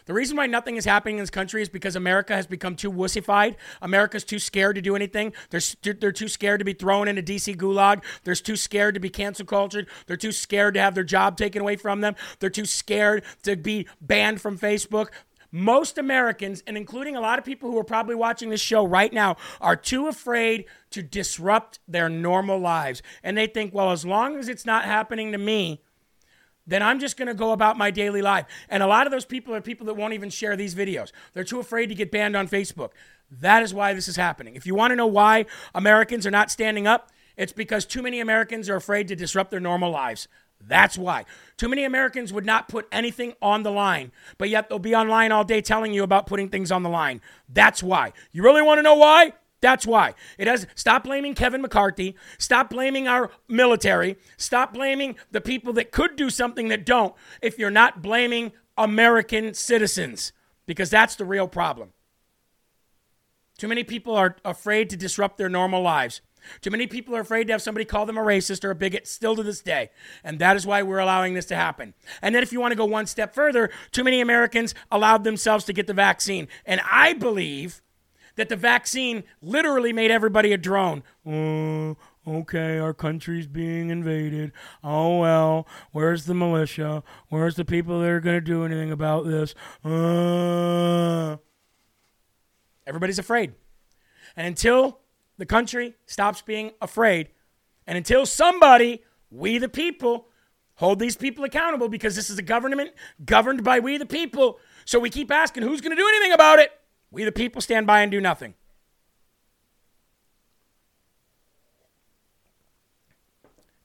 The 0.06 0.16
reason 0.16 0.36
why 0.36 0.48
nothing 0.48 0.76
is 0.76 0.84
happening 0.84 1.18
in 1.18 1.22
this 1.22 1.30
country 1.30 1.62
is 1.62 1.70
because 1.70 1.96
America 1.96 2.36
has 2.36 2.48
become 2.48 2.76
too 2.76 2.92
wussified. 2.92 3.56
America's 3.84 4.24
too 4.24 4.40
scared 4.40 4.76
to 4.76 4.82
do 4.82 4.96
anything. 4.96 5.34
They're, 5.52 5.62
they're 5.94 6.12
too 6.12 6.28
scared 6.28 6.58
to 6.58 6.66
be 6.66 6.74
thrown 6.74 7.08
into 7.08 7.22
DC 7.22 7.56
gulag. 7.56 8.04
They're 8.24 8.34
too 8.34 8.56
scared 8.56 8.96
to 8.96 9.00
be 9.00 9.10
cancel 9.10 9.46
cultured. 9.46 9.88
They're 10.08 10.18
too 10.18 10.32
scared 10.32 10.74
to 10.74 10.82
have 10.82 10.96
their 10.96 11.04
job 11.04 11.38
taken 11.38 11.62
away 11.62 11.76
from 11.76 12.02
them. 12.02 12.16
They're 12.40 12.50
too 12.50 12.66
scared 12.66 13.24
to 13.44 13.56
be 13.56 13.88
banned 14.02 14.42
from 14.42 14.58
Facebook. 14.58 15.10
Most 15.56 16.00
Americans, 16.00 16.64
and 16.66 16.76
including 16.76 17.16
a 17.16 17.22
lot 17.22 17.38
of 17.38 17.46
people 17.46 17.70
who 17.70 17.78
are 17.78 17.84
probably 17.84 18.16
watching 18.16 18.50
this 18.50 18.60
show 18.60 18.86
right 18.86 19.14
now, 19.14 19.38
are 19.62 19.76
too 19.76 20.08
afraid 20.08 20.66
to 20.90 21.04
disrupt 21.04 21.78
their 21.88 22.10
normal 22.10 22.58
lives. 22.58 23.04
And 23.24 23.38
they 23.38 23.46
think, 23.46 23.72
well, 23.72 23.92
as 23.92 24.04
long 24.04 24.36
as 24.36 24.50
it's 24.50 24.66
not 24.66 24.84
happening 24.84 25.32
to 25.32 25.38
me, 25.38 25.84
then 26.66 26.82
I'm 26.82 27.00
just 27.00 27.18
going 27.18 27.28
to 27.28 27.36
go 27.36 27.52
about 27.52 27.78
my 27.78 27.92
daily 27.92 28.24
life. 28.24 28.48
And 28.68 28.82
a 28.82 28.88
lot 28.88 29.06
of 29.06 29.12
those 29.12 29.26
people 29.26 29.54
are 29.54 29.62
people 29.62 29.86
that 29.86 29.94
won't 29.94 30.14
even 30.14 30.32
share 30.32 30.56
these 30.56 30.74
videos. 30.74 31.12
They're 31.34 31.44
too 31.44 31.60
afraid 31.60 31.88
to 31.88 31.96
get 31.96 32.10
banned 32.10 32.36
on 32.36 32.48
Facebook. 32.48 32.90
That 33.30 33.62
is 33.62 33.76
why 33.76 33.94
this 33.94 34.08
is 34.08 34.16
happening. 34.16 34.56
If 34.56 34.66
you 34.66 34.74
want 34.74 34.92
to 34.92 34.96
know 34.96 35.06
why 35.06 35.46
Americans 35.76 36.26
are 36.26 36.32
not 36.32 36.50
standing 36.50 36.88
up, 36.88 37.12
it's 37.38 37.54
because 37.54 37.86
too 37.86 38.02
many 38.02 38.20
Americans 38.20 38.70
are 38.70 38.76
afraid 38.76 39.08
to 39.10 39.16
disrupt 39.16 39.52
their 39.52 39.60
normal 39.60 39.92
lives. 39.92 40.28
That's 40.68 40.98
why. 40.98 41.26
Too 41.58 41.70
many 41.70 41.84
Americans 41.84 42.32
would 42.34 42.46
not 42.46 42.68
put 42.68 42.88
anything 42.92 43.34
on 43.42 43.64
the 43.64 43.72
line, 43.72 44.12
but 44.38 44.50
yet 44.50 44.70
they'll 44.70 44.80
be 44.80 44.96
online 44.96 45.32
all 45.32 45.44
day 45.44 45.62
telling 45.62 45.94
you 45.94 46.04
about 46.04 46.26
putting 46.26 46.50
things 46.50 46.72
on 46.72 46.84
the 46.84 46.90
line. 46.90 47.22
That's 47.50 47.84
why. 47.84 48.14
You 48.32 48.44
really 48.44 48.62
want 48.62 48.80
to 48.80 48.84
know 48.84 48.96
why? 48.96 49.34
That's 49.62 49.88
why. 49.88 50.14
It 50.38 50.48
has 50.48 50.68
stop 50.76 51.06
blaming 51.06 51.36
Kevin 51.36 51.62
McCarthy, 51.62 52.16
stop 52.38 52.70
blaming 52.70 53.08
our 53.08 53.32
military, 53.48 54.18
stop 54.36 54.74
blaming 54.74 55.16
the 55.32 55.40
people 55.40 55.72
that 55.74 55.92
could 55.92 56.18
do 56.18 56.30
something 56.30 56.68
that 56.68 56.86
don't 56.86 57.16
if 57.42 57.58
you're 57.58 57.72
not 57.72 58.02
blaming 58.02 58.52
American 58.78 59.54
citizens 59.54 60.34
because 60.66 60.90
that's 60.90 61.16
the 61.16 61.26
real 61.26 61.48
problem. 61.48 61.94
Too 63.58 63.68
many 63.68 63.84
people 63.84 64.16
are 64.16 64.36
afraid 64.44 64.90
to 64.90 64.98
disrupt 64.98 65.38
their 65.38 65.48
normal 65.48 65.82
lives. 65.82 66.22
Too 66.62 66.70
many 66.70 66.88
people 66.88 67.16
are 67.16 67.22
afraid 67.22 67.48
to 67.48 67.54
have 67.54 67.62
somebody 67.62 67.86
call 67.86 68.06
them 68.06 68.18
a 68.18 68.22
racist 68.22 68.64
or 68.64 68.72
a 68.72 68.76
bigot 68.76 69.08
still 69.08 69.36
to 69.36 69.44
this 69.44 69.62
day. 69.62 69.90
And 70.24 70.40
that 70.40 70.56
is 70.56 70.66
why 70.66 70.82
we're 70.84 71.00
allowing 71.00 71.34
this 71.34 71.46
to 71.48 71.56
happen. 71.56 71.94
And 72.22 72.34
then 72.34 72.44
if 72.44 72.52
you 72.52 72.60
want 72.60 72.72
to 72.72 72.78
go 72.78 72.86
one 72.86 73.06
step 73.06 73.34
further, 73.34 73.70
too 73.92 74.04
many 74.04 74.22
Americans 74.22 74.74
allowed 74.92 75.24
themselves 75.24 75.66
to 75.66 75.74
get 75.74 75.88
the 75.88 75.94
vaccine. 75.94 76.48
And 76.66 76.82
I 76.90 77.14
believe 77.14 77.82
that 78.36 78.50
the 78.50 78.56
vaccine 78.56 79.24
literally 79.42 79.94
made 79.94 80.12
everybody 80.12 80.54
a 80.54 80.58
drone. 80.58 81.04
Uh, 81.26 81.94
okay, 82.28 82.80
our 82.80 82.94
country's 82.94 83.48
being 83.48 83.90
invaded. 83.90 84.52
Oh, 84.84 85.20
well, 85.20 85.68
where's 85.92 86.26
the 86.26 86.34
militia? 86.34 87.04
Where's 87.30 87.56
the 87.56 87.66
people 87.66 88.00
that 88.02 88.10
are 88.10 88.20
going 88.20 88.38
to 88.38 88.42
do 88.42 88.66
anything 88.66 88.92
about 88.92 89.26
this? 89.26 89.54
Uh, 89.86 91.38
Everybody's 92.86 93.20
afraid. 93.20 93.54
And 94.36 94.48
until 94.48 95.00
the 95.38 95.46
country 95.46 95.96
stops 96.06 96.42
being 96.42 96.72
afraid, 96.82 97.30
and 97.88 97.98
until 97.98 98.26
somebody, 98.26 99.04
we 99.30 99.58
the 99.58 99.70
people, 99.70 100.28
hold 100.76 101.00
these 101.00 101.16
people 101.16 101.44
accountable 101.44 101.90
because 101.90 102.16
this 102.16 102.30
is 102.30 102.38
a 102.38 102.44
government 102.44 102.92
governed 103.26 103.64
by 103.64 103.80
we 103.80 103.98
the 103.98 104.06
people. 104.06 104.60
So 104.86 105.00
we 105.00 105.10
keep 105.10 105.32
asking 105.32 105.64
who's 105.64 105.82
going 105.82 105.96
to 105.96 106.02
do 106.02 106.08
anything 106.08 106.34
about 106.34 106.60
it? 106.60 106.72
We 107.12 107.24
the 107.24 107.32
people 107.32 107.62
stand 107.62 107.88
by 107.88 108.02
and 108.02 108.12
do 108.12 108.22
nothing. 108.22 108.54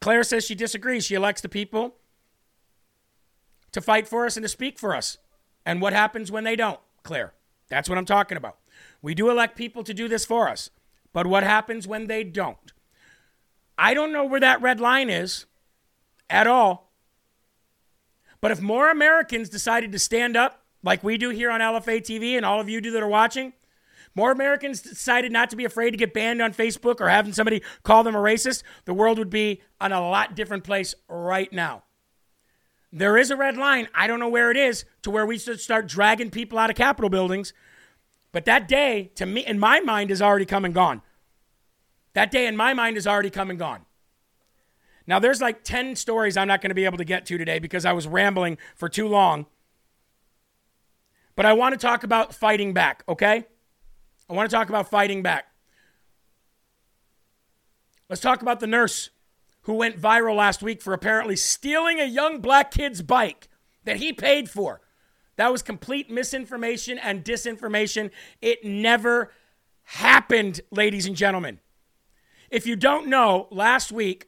Claire 0.00 0.24
says 0.24 0.44
she 0.44 0.54
disagrees. 0.54 1.04
She 1.04 1.14
elects 1.14 1.40
the 1.40 1.48
people 1.48 1.96
to 3.72 3.80
fight 3.80 4.08
for 4.08 4.26
us 4.26 4.36
and 4.36 4.44
to 4.44 4.48
speak 4.48 4.78
for 4.78 4.94
us. 4.94 5.18
And 5.66 5.82
what 5.82 5.92
happens 5.92 6.30
when 6.30 6.44
they 6.44 6.56
don't, 6.56 6.80
Claire? 7.02 7.34
That's 7.68 7.88
what 7.88 7.98
I'm 7.98 8.06
talking 8.06 8.38
about. 8.38 8.58
We 9.02 9.14
do 9.14 9.28
elect 9.30 9.56
people 9.56 9.84
to 9.84 9.92
do 9.92 10.08
this 10.08 10.24
for 10.24 10.48
us. 10.48 10.70
But 11.12 11.26
what 11.26 11.42
happens 11.42 11.86
when 11.86 12.06
they 12.06 12.24
don't? 12.24 12.72
I 13.76 13.94
don't 13.94 14.12
know 14.12 14.24
where 14.24 14.40
that 14.40 14.60
red 14.60 14.80
line 14.80 15.08
is 15.08 15.46
at 16.28 16.46
all. 16.46 16.92
But 18.40 18.50
if 18.50 18.60
more 18.60 18.90
Americans 18.90 19.48
decided 19.48 19.92
to 19.92 19.98
stand 19.98 20.36
up, 20.36 20.64
like 20.82 21.02
we 21.02 21.16
do 21.16 21.30
here 21.30 21.50
on 21.50 21.60
LFA 21.60 22.00
TV 22.00 22.36
and 22.36 22.44
all 22.44 22.60
of 22.60 22.68
you 22.68 22.80
do 22.80 22.90
that 22.92 23.02
are 23.02 23.08
watching, 23.08 23.52
more 24.14 24.32
Americans 24.32 24.82
decided 24.82 25.32
not 25.32 25.50
to 25.50 25.56
be 25.56 25.64
afraid 25.64 25.92
to 25.92 25.96
get 25.96 26.14
banned 26.14 26.42
on 26.42 26.52
Facebook 26.52 27.00
or 27.00 27.08
having 27.08 27.32
somebody 27.32 27.62
call 27.82 28.02
them 28.02 28.14
a 28.14 28.20
racist, 28.20 28.62
the 28.84 28.94
world 28.94 29.18
would 29.18 29.30
be 29.30 29.62
on 29.80 29.92
a 29.92 30.00
lot 30.00 30.34
different 30.34 30.64
place 30.64 30.94
right 31.08 31.52
now. 31.52 31.84
There 32.92 33.18
is 33.18 33.30
a 33.30 33.36
red 33.36 33.56
line. 33.56 33.88
I 33.94 34.06
don't 34.06 34.18
know 34.18 34.28
where 34.28 34.50
it 34.50 34.56
is 34.56 34.84
to 35.02 35.10
where 35.10 35.26
we 35.26 35.38
should 35.38 35.60
start 35.60 35.86
dragging 35.86 36.30
people 36.30 36.58
out 36.58 36.70
of 36.70 36.76
Capitol 36.76 37.10
buildings. 37.10 37.52
But 38.32 38.44
that 38.44 38.68
day, 38.68 39.10
to 39.14 39.26
me, 39.26 39.44
in 39.44 39.58
my 39.58 39.80
mind, 39.80 40.10
is 40.10 40.20
already 40.20 40.44
come 40.44 40.64
and 40.64 40.74
gone. 40.74 41.02
That 42.14 42.30
day 42.30 42.46
in 42.46 42.56
my 42.56 42.74
mind 42.74 42.96
is 42.96 43.06
already 43.06 43.30
come 43.30 43.50
and 43.50 43.58
gone. 43.58 43.86
Now, 45.06 45.18
there's 45.18 45.40
like 45.40 45.64
10 45.64 45.96
stories 45.96 46.36
I'm 46.36 46.48
not 46.48 46.60
going 46.60 46.68
to 46.68 46.74
be 46.74 46.84
able 46.84 46.98
to 46.98 47.04
get 47.04 47.24
to 47.26 47.38
today 47.38 47.58
because 47.58 47.86
I 47.86 47.92
was 47.92 48.06
rambling 48.06 48.58
for 48.76 48.88
too 48.88 49.08
long. 49.08 49.46
But 51.34 51.46
I 51.46 51.54
want 51.54 51.72
to 51.72 51.78
talk 51.78 52.04
about 52.04 52.34
fighting 52.34 52.74
back, 52.74 53.04
okay? 53.08 53.46
I 54.28 54.32
want 54.34 54.50
to 54.50 54.54
talk 54.54 54.68
about 54.68 54.90
fighting 54.90 55.22
back. 55.22 55.46
Let's 58.10 58.20
talk 58.20 58.42
about 58.42 58.60
the 58.60 58.66
nurse 58.66 59.10
who 59.62 59.74
went 59.74 60.00
viral 60.00 60.36
last 60.36 60.62
week 60.62 60.82
for 60.82 60.92
apparently 60.92 61.36
stealing 61.36 62.00
a 62.00 62.04
young 62.04 62.40
black 62.40 62.70
kid's 62.70 63.02
bike 63.02 63.48
that 63.84 63.98
he 63.98 64.12
paid 64.12 64.50
for. 64.50 64.80
That 65.38 65.52
was 65.52 65.62
complete 65.62 66.10
misinformation 66.10 66.98
and 66.98 67.24
disinformation. 67.24 68.10
It 68.42 68.64
never 68.64 69.32
happened, 69.84 70.60
ladies 70.72 71.06
and 71.06 71.14
gentlemen. 71.14 71.60
If 72.50 72.66
you 72.66 72.74
don't 72.74 73.06
know, 73.06 73.46
last 73.52 73.92
week, 73.92 74.26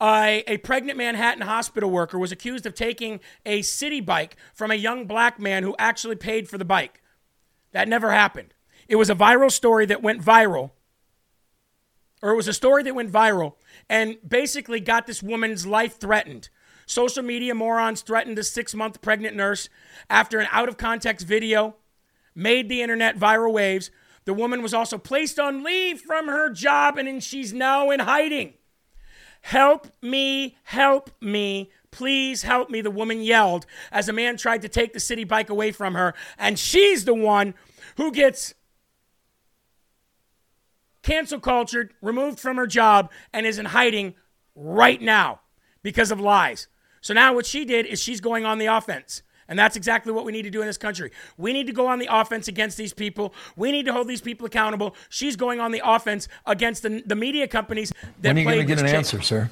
uh, 0.00 0.38
a 0.46 0.56
pregnant 0.58 0.96
Manhattan 0.96 1.42
hospital 1.42 1.90
worker 1.90 2.18
was 2.18 2.32
accused 2.32 2.64
of 2.64 2.74
taking 2.74 3.20
a 3.44 3.60
city 3.60 4.00
bike 4.00 4.36
from 4.54 4.70
a 4.70 4.76
young 4.76 5.04
black 5.04 5.38
man 5.38 5.62
who 5.62 5.76
actually 5.78 6.16
paid 6.16 6.48
for 6.48 6.56
the 6.56 6.64
bike. 6.64 7.02
That 7.72 7.86
never 7.86 8.12
happened. 8.12 8.54
It 8.88 8.96
was 8.96 9.10
a 9.10 9.14
viral 9.14 9.52
story 9.52 9.84
that 9.84 10.02
went 10.02 10.24
viral, 10.24 10.70
or 12.22 12.30
it 12.30 12.36
was 12.36 12.48
a 12.48 12.54
story 12.54 12.82
that 12.84 12.94
went 12.94 13.12
viral 13.12 13.56
and 13.90 14.16
basically 14.26 14.80
got 14.80 15.06
this 15.06 15.22
woman's 15.22 15.66
life 15.66 16.00
threatened. 16.00 16.48
Social 16.90 17.22
media 17.22 17.54
morons 17.54 18.02
threatened 18.02 18.36
a 18.40 18.42
six 18.42 18.74
month 18.74 19.00
pregnant 19.00 19.36
nurse 19.36 19.68
after 20.10 20.40
an 20.40 20.48
out 20.50 20.68
of 20.68 20.76
context 20.76 21.24
video 21.24 21.76
made 22.34 22.68
the 22.68 22.82
internet 22.82 23.16
viral 23.16 23.52
waves. 23.52 23.92
The 24.24 24.34
woman 24.34 24.60
was 24.60 24.74
also 24.74 24.98
placed 24.98 25.38
on 25.38 25.62
leave 25.62 26.00
from 26.00 26.26
her 26.26 26.50
job 26.50 26.98
and 26.98 27.22
she's 27.22 27.52
now 27.52 27.92
in 27.92 28.00
hiding. 28.00 28.54
Help 29.42 29.86
me, 30.02 30.56
help 30.64 31.12
me, 31.20 31.70
please 31.92 32.42
help 32.42 32.70
me, 32.70 32.80
the 32.80 32.90
woman 32.90 33.22
yelled 33.22 33.66
as 33.92 34.08
a 34.08 34.12
man 34.12 34.36
tried 34.36 34.62
to 34.62 34.68
take 34.68 34.92
the 34.92 34.98
city 34.98 35.22
bike 35.22 35.48
away 35.48 35.70
from 35.70 35.94
her. 35.94 36.12
And 36.38 36.58
she's 36.58 37.04
the 37.04 37.14
one 37.14 37.54
who 37.98 38.10
gets 38.10 38.52
cancel 41.04 41.38
cultured, 41.38 41.94
removed 42.02 42.40
from 42.40 42.56
her 42.56 42.66
job, 42.66 43.12
and 43.32 43.46
is 43.46 43.60
in 43.60 43.66
hiding 43.66 44.16
right 44.56 45.00
now 45.00 45.38
because 45.84 46.10
of 46.10 46.18
lies. 46.18 46.66
So 47.00 47.14
now 47.14 47.34
what 47.34 47.46
she 47.46 47.64
did 47.64 47.86
is 47.86 48.00
she's 48.00 48.20
going 48.20 48.44
on 48.44 48.58
the 48.58 48.66
offense. 48.66 49.22
And 49.48 49.58
that's 49.58 49.74
exactly 49.74 50.12
what 50.12 50.24
we 50.24 50.30
need 50.30 50.42
to 50.42 50.50
do 50.50 50.60
in 50.60 50.68
this 50.68 50.76
country. 50.78 51.10
We 51.36 51.52
need 51.52 51.66
to 51.66 51.72
go 51.72 51.88
on 51.88 51.98
the 51.98 52.08
offense 52.08 52.46
against 52.46 52.76
these 52.76 52.92
people. 52.92 53.34
We 53.56 53.72
need 53.72 53.84
to 53.86 53.92
hold 53.92 54.06
these 54.06 54.20
people 54.20 54.46
accountable. 54.46 54.94
She's 55.08 55.34
going 55.34 55.58
on 55.58 55.72
the 55.72 55.82
offense 55.84 56.28
against 56.46 56.84
the, 56.84 57.02
the 57.04 57.16
media 57.16 57.48
companies 57.48 57.92
that 58.20 58.28
When 58.28 58.36
are 58.36 58.40
you 58.40 58.44
going 58.44 58.58
to 58.60 58.64
get 58.64 58.78
an 58.78 58.84
change. 58.84 58.96
answer, 58.96 59.20
sir? 59.20 59.50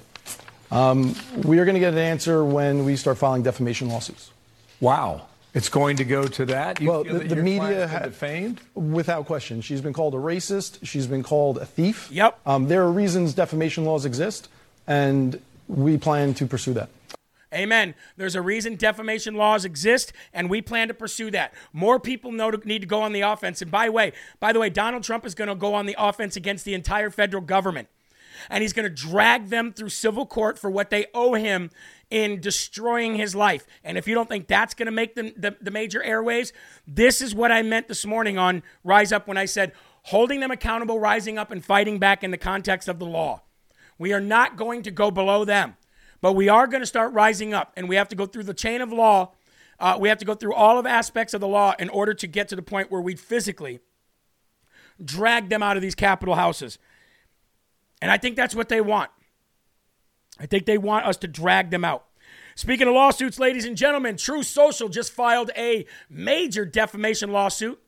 Um, 0.70 1.16
we 1.42 1.59
are 1.59 1.64
going 1.64 1.74
to 1.74 1.80
get 1.80 1.94
an 1.94 1.99
answer 1.99 2.44
when 2.44 2.84
we 2.84 2.94
start 2.94 3.18
filing 3.18 3.42
defamation 3.42 3.88
lawsuits. 3.88 4.30
Wow. 4.80 5.26
It's 5.55 5.68
going 5.68 5.96
to 5.96 6.05
go 6.05 6.24
to 6.28 6.44
that? 6.46 6.80
You 6.80 6.90
well, 6.90 7.03
feel 7.03 7.14
the, 7.14 7.18
that 7.20 7.28
the 7.30 7.34
your 7.34 7.44
media 7.44 7.59
client's 7.61 7.92
been 7.92 8.01
ha- 8.01 8.05
defamed? 8.05 8.61
without 8.74 9.26
question. 9.26 9.62
She's 9.62 9.80
been 9.80 9.94
called 9.94 10.14
a 10.14 10.18
racist. 10.18 10.78
She's 10.86 11.09
been 11.09 11.24
called 11.24 11.59
a 11.59 11.66
thief. 11.66 12.09
Yep. 12.12 12.38
Um, 12.46 12.68
there 12.68 12.84
are 12.84 12.92
reasons 12.92 13.34
defamation 13.34 13.84
laws 13.84 14.05
exist, 14.05 14.49
and 14.86 15.40
we 15.66 15.96
plan 15.96 16.34
to 16.34 16.46
pursue 16.46 16.74
that. 16.74 16.90
Amen. 17.53 17.94
There's 18.16 18.34
a 18.34 18.42
reason 18.42 18.76
defamation 18.76 19.34
laws 19.34 19.64
exist, 19.64 20.12
and 20.34 20.51
we 20.51 20.61
plan 20.61 20.88
to 20.88 20.94
pursue 20.94 21.30
that. 21.30 21.55
More 21.72 21.99
people 21.99 22.30
to, 22.30 22.61
need 22.64 22.80
to 22.80 22.86
go 22.86 23.01
on 23.01 23.12
the 23.12 23.22
offense. 23.22 23.62
And 23.62 23.70
by 23.70 23.86
the 23.86 23.92
way, 23.92 24.12
by 24.38 24.53
the 24.53 24.61
way, 24.61 24.68
Donald 24.68 25.03
Trump 25.03 25.24
is 25.24 25.34
going 25.34 25.49
to 25.49 25.55
go 25.55 25.72
on 25.72 25.86
the 25.86 25.96
offense 25.99 26.36
against 26.36 26.66
the 26.66 26.74
entire 26.74 27.09
federal 27.09 27.42
government, 27.42 27.88
and 28.51 28.61
he's 28.61 28.74
going 28.74 28.84
to 28.84 28.94
drag 28.94 29.49
them 29.49 29.72
through 29.72 29.88
civil 29.88 30.26
court 30.26 30.59
for 30.59 30.70
what 30.70 30.90
they 30.90 31.07
owe 31.14 31.34
him 31.34 31.70
in 32.11 32.40
destroying 32.40 33.16
his 33.16 33.34
life. 33.34 33.66
And 33.82 33.96
if 33.96 34.07
you 34.07 34.14
don't 34.14 34.28
think 34.28 34.46
that's 34.46 34.74
going 34.74 34.86
to 34.86 34.92
make 34.92 35.14
them 35.14 35.32
the, 35.34 35.57
the 35.61 35.70
major 35.70 36.03
airwaves, 36.07 36.53
this 36.86 37.22
is 37.22 37.34
what 37.34 37.51
I 37.51 37.62
meant 37.62 37.88
this 37.88 38.05
morning 38.05 38.36
on 38.36 38.62
Rise 38.84 39.11
Up 39.11 39.26
when 39.26 39.38
I 39.38 39.46
said 39.46 39.72
holding 40.05 40.40
them 40.40 40.51
accountable, 40.51 41.01
rising 41.01 41.38
up, 41.38 41.51
and 41.51 41.64
fighting 41.64 41.99
back 41.99 42.22
in 42.22 42.30
the 42.30 42.38
context 42.38 42.88
of 42.88 42.99
the 42.99 43.07
law. 43.07 43.42
We 43.99 44.12
are 44.12 44.20
not 44.20 44.57
going 44.57 44.82
to 44.82 44.90
go 44.90 45.11
below 45.11 45.44
them. 45.44 45.76
But 46.21 46.33
we 46.35 46.49
are 46.49 46.66
going 46.66 46.81
to 46.83 46.87
start 46.87 47.12
rising 47.12 47.55
up, 47.55 47.73
and 47.77 47.89
we 47.89 47.97
have 47.97 48.09
to 48.09 48.16
go 48.16 48.27
through 48.27 48.45
the 48.45 48.55
chain 48.55 48.81
of 48.81 48.93
law. 48.93 49.33
Uh, 49.79 49.97
we 50.01 50.09
have 50.09 50.19
to 50.19 50.25
go 50.25 50.35
through 50.35 50.55
all 50.55 50.79
of 50.79 50.87
aspects 50.87 51.35
of 51.35 51.41
the 51.41 51.47
law 51.47 51.75
in 51.79 51.89
order 51.89 52.12
to 52.14 52.27
get 52.27 52.49
to 52.49 52.57
the 52.57 52.62
point 52.62 52.91
where 52.91 53.01
we 53.01 53.14
physically 53.14 53.81
drag 55.03 55.49
them 55.49 55.62
out 55.62 55.77
of 55.77 55.83
these 55.83 55.95
capital 55.95 56.35
houses. 56.35 56.79
And 58.03 58.11
I 58.11 58.16
think 58.16 58.37
that's 58.37 58.55
what 58.55 58.69
they 58.69 58.81
want. 58.81 59.11
I 60.41 60.47
think 60.47 60.66
they 60.66 60.79
want 60.79 61.07
us 61.07 61.16
to 61.19 61.29
drag 61.29 61.71
them 61.71 61.85
out. 61.85 62.05
Speaking 62.55 62.89
of 62.89 62.95
lawsuits, 62.95 63.39
ladies 63.39 63.64
and 63.64 63.77
gentlemen, 63.77 64.16
Truth 64.16 64.47
Social 64.47 64.89
just 64.89 65.12
filed 65.12 65.53
a 65.57 65.87
major 66.11 66.64
defamation 66.64 67.31
lawsuit 67.31 67.81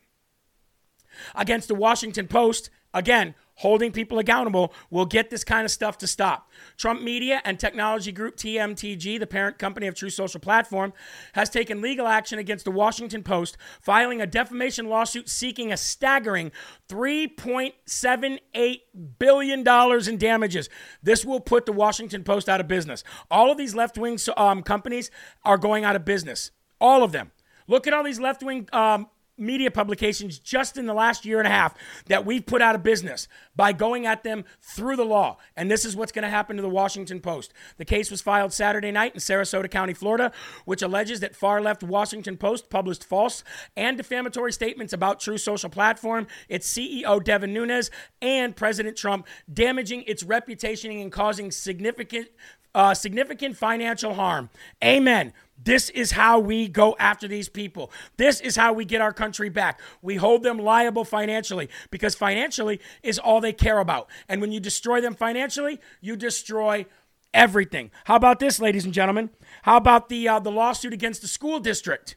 against 1.35 1.67
the 1.67 1.75
Washington 1.75 2.29
Post. 2.29 2.71
Again, 2.95 3.35
holding 3.61 3.93
people 3.93 4.19
accountable 4.19 4.73
will 4.89 5.05
get 5.05 5.29
this 5.29 5.45
kind 5.45 5.67
of 5.67 5.71
stuff 5.71 5.99
to 5.99 6.07
stop. 6.07 6.51
Trump 6.79 7.03
Media 7.03 7.43
and 7.45 7.61
Technology 7.61 8.11
Group 8.11 8.37
TMTG, 8.37 9.21
the 9.21 9.27
parent 9.27 9.59
company 9.59 9.87
of 9.87 9.95
Truth 9.95 10.15
Social 10.15 10.41
Platform, 10.41 10.95
has 11.35 11.51
taken 11.51 11.83
legal 11.83 12.07
action 12.07 12.39
against 12.39 12.65
the 12.65 12.71
Washington 12.71 13.23
Post, 13.23 13.59
filing 13.83 14.23
a 14.23 14.27
defamation 14.27 14.89
lawsuit 14.89 15.29
seeking 15.29 15.71
a 15.71 15.77
staggering 15.77 16.53
$3.78 16.89 18.81
billion 19.19 20.09
in 20.09 20.17
damages. 20.17 20.71
This 21.03 21.27
will 21.27 21.41
put 21.41 21.67
the 21.67 21.73
Washington 21.73 22.25
Post 22.25 22.49
out 22.49 22.61
of 22.61 22.69
business. 22.69 23.05
All 23.31 23.53
of 23.53 23.59
these 23.59 23.75
left 23.75 23.99
wing 23.99 24.19
um, 24.39 24.63
companies 24.63 25.11
are 25.45 25.59
going 25.59 25.85
out 25.85 25.97
of 25.97 26.07
business. 26.07 26.51
All 26.81 27.03
of 27.03 27.13
them. 27.13 27.31
Look 27.69 27.87
at 27.87 27.93
all 27.93 28.05
these 28.05 28.19
left 28.21 28.43
wing 28.43 28.71
um, 28.73 29.09
media 29.41 29.71
publications 29.71 30.39
just 30.39 30.77
in 30.77 30.87
the 30.87 30.95
last 30.95 31.25
year 31.25 31.39
and 31.39 31.47
a 31.47 31.51
half 31.51 31.75
that 32.07 32.25
we've 32.25 32.47
put 32.47 32.63
out 32.63 32.75
of 32.75 32.83
business 32.83 33.27
by 33.57 33.73
going 33.73 34.07
at 34.07 34.23
them 34.23 34.45
through 34.61 34.97
the 34.97 35.05
law. 35.05 35.39
And 35.57 35.71
this 35.71 35.85
is 35.85 35.97
what's 35.97 36.13
going 36.13 36.23
to 36.23 36.29
happen 36.29 36.57
to 36.57 36.63
the 36.63 36.69
Washington 36.69 37.21
Post. 37.21 37.53
The 37.79 37.85
case 37.85 38.11
was 38.11 38.21
filed 38.21 38.53
Saturday 38.53 38.91
night 38.91 39.15
in 39.15 39.21
Sarasota 39.21 39.71
County, 39.71 39.95
Florida, 39.95 40.33
which 40.65 40.83
alleges 40.83 41.21
that 41.21 41.37
far 41.37 41.61
left 41.61 41.83
Washington 41.83 42.37
Post 42.37 42.71
published 42.71 43.05
false 43.05 43.43
and 43.77 43.97
defamatory 43.97 44.53
statements 44.53 44.93
about 44.93 45.21
Truth 45.21 45.41
Social 45.41 45.71
Platform, 45.71 46.27
its 46.49 46.73
CEO 46.73 47.23
Devin 47.23 47.53
Nunes, 47.53 47.91
and 48.23 48.55
President 48.55 48.97
Trump, 48.97 49.27
damaging 49.53 50.05
its 50.07 50.23
reputation 50.23 50.91
and 50.91 51.13
causing 51.13 51.51
significant 51.51 52.29
uh, 52.75 52.95
significant 52.95 53.57
financial 53.57 54.15
harm. 54.15 54.49
Amen. 54.83 55.33
This 55.63 55.91
is 55.91 56.13
how 56.13 56.39
we 56.39 56.69
go 56.69 56.97
after 56.99 57.29
these 57.29 57.49
people. 57.49 57.91
This 58.17 58.41
is 58.41 58.57
how 58.57 58.73
we 58.73 58.85
get 58.85 59.01
our 59.01 59.13
country 59.13 59.49
back. 59.49 59.81
We 60.01 60.17
hold 60.17 60.43
them 60.43 60.59
liable 60.59 61.05
financially 61.05 61.69
because 61.91 62.15
financially 62.15 62.81
is 63.03 63.19
all 63.19 63.41
they 63.41 63.53
care 63.53 63.79
about. 63.79 64.09
And 64.29 64.41
when 64.41 64.53
you 64.53 64.61
destroy 64.61 65.01
them 65.01 65.15
financially, 65.15 65.81
you 66.01 66.17
destroy 66.17 66.87
everything. 67.35 67.91
How 68.05 68.17
about 68.17 68.39
this, 68.39 68.59
ladies 68.61 68.85
and 68.85 68.95
gentlemen? 68.95 69.31
How 69.63 69.77
about 69.77 70.09
the 70.09 70.29
uh, 70.29 70.39
the 70.39 70.51
lawsuit 70.51 70.93
against 70.93 71.23
the 71.23 71.29
school 71.29 71.61
district? 71.61 72.17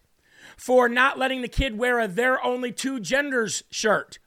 for 0.57 0.89
not 0.89 1.17
letting 1.17 1.41
the 1.41 1.47
kid 1.47 1.77
wear 1.77 1.99
a 1.99 2.07
There 2.07 2.43
Only 2.43 2.71
Two 2.71 2.99
Genders 2.99 3.63
shirt. 3.69 4.19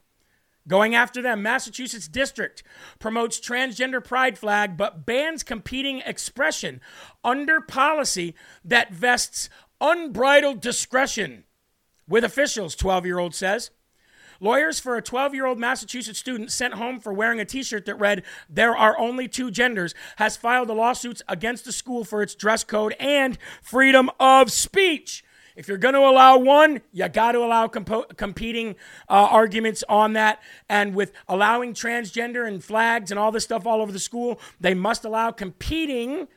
Going 0.67 0.95
after 0.95 1.21
them, 1.21 1.41
Massachusetts 1.41 2.07
District 2.07 2.61
promotes 2.99 3.39
transgender 3.39 4.03
pride 4.03 4.37
flag 4.37 4.75
but 4.75 5.05
bans 5.05 5.43
competing 5.43 5.99
expression 5.99 6.81
under 7.23 7.61
policy 7.61 8.35
that 8.65 8.91
vests 8.91 9.49
unbridled 9.79 10.59
discretion 10.61 11.45
with 12.07 12.23
officials, 12.23 12.75
12 12.75 13.05
year 13.05 13.19
old 13.19 13.33
says. 13.33 13.71
Lawyers 14.39 14.79
for 14.79 14.95
a 14.95 15.01
12 15.01 15.33
year 15.33 15.45
old 15.45 15.57
Massachusetts 15.57 16.19
student 16.19 16.51
sent 16.51 16.75
home 16.75 16.99
for 16.99 17.11
wearing 17.11 17.39
a 17.39 17.45
t 17.45 17.63
shirt 17.63 17.85
that 17.85 17.95
read, 17.95 18.23
There 18.49 18.75
are 18.75 18.97
only 18.99 19.27
two 19.27 19.49
genders, 19.49 19.95
has 20.17 20.37
filed 20.37 20.69
a 20.69 20.73
lawsuit 20.73 21.21
against 21.27 21.65
the 21.65 21.71
school 21.71 22.03
for 22.03 22.21
its 22.21 22.35
dress 22.35 22.63
code 22.63 22.95
and 22.99 23.37
freedom 23.61 24.09
of 24.19 24.51
speech. 24.51 25.23
If 25.57 25.67
you're 25.67 25.79
going 25.79 25.95
to 25.95 26.01
allow 26.01 26.37
one, 26.37 26.81
you 26.93 27.09
got 27.09 27.31
to 27.31 27.39
allow 27.39 27.67
competing 27.67 28.75
uh, 29.09 29.27
arguments 29.31 29.83
on 29.89 30.13
that. 30.13 30.39
And 30.69 30.93
with 30.93 31.11
allowing 31.27 31.73
transgender 31.73 32.47
and 32.47 32.63
flags 32.63 33.09
and 33.09 33.19
all 33.19 33.31
this 33.31 33.45
stuff 33.45 33.65
all 33.65 33.81
over 33.81 33.91
the 33.91 33.97
school, 33.99 34.39
they 34.61 34.75
must 34.75 35.03
allow 35.03 35.31
competing 35.31 36.27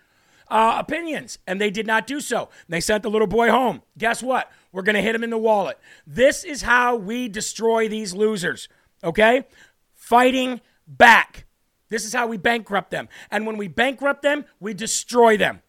uh, 0.48 0.76
opinions. 0.78 1.38
And 1.46 1.60
they 1.60 1.70
did 1.70 1.86
not 1.86 2.06
do 2.06 2.20
so. 2.20 2.48
They 2.66 2.80
sent 2.80 3.02
the 3.02 3.10
little 3.10 3.26
boy 3.26 3.50
home. 3.50 3.82
Guess 3.98 4.22
what? 4.22 4.50
We're 4.72 4.82
going 4.82 4.96
to 4.96 5.02
hit 5.02 5.14
him 5.14 5.22
in 5.22 5.30
the 5.30 5.38
wallet. 5.38 5.78
This 6.06 6.42
is 6.42 6.62
how 6.62 6.96
we 6.96 7.28
destroy 7.28 7.88
these 7.88 8.14
losers, 8.14 8.70
okay? 9.04 9.46
Fighting 9.94 10.62
back. 10.86 11.44
This 11.90 12.06
is 12.06 12.14
how 12.14 12.26
we 12.26 12.38
bankrupt 12.38 12.90
them. 12.90 13.06
And 13.30 13.46
when 13.46 13.58
we 13.58 13.68
bankrupt 13.68 14.22
them, 14.22 14.46
we 14.60 14.72
destroy 14.72 15.36
them. 15.36 15.60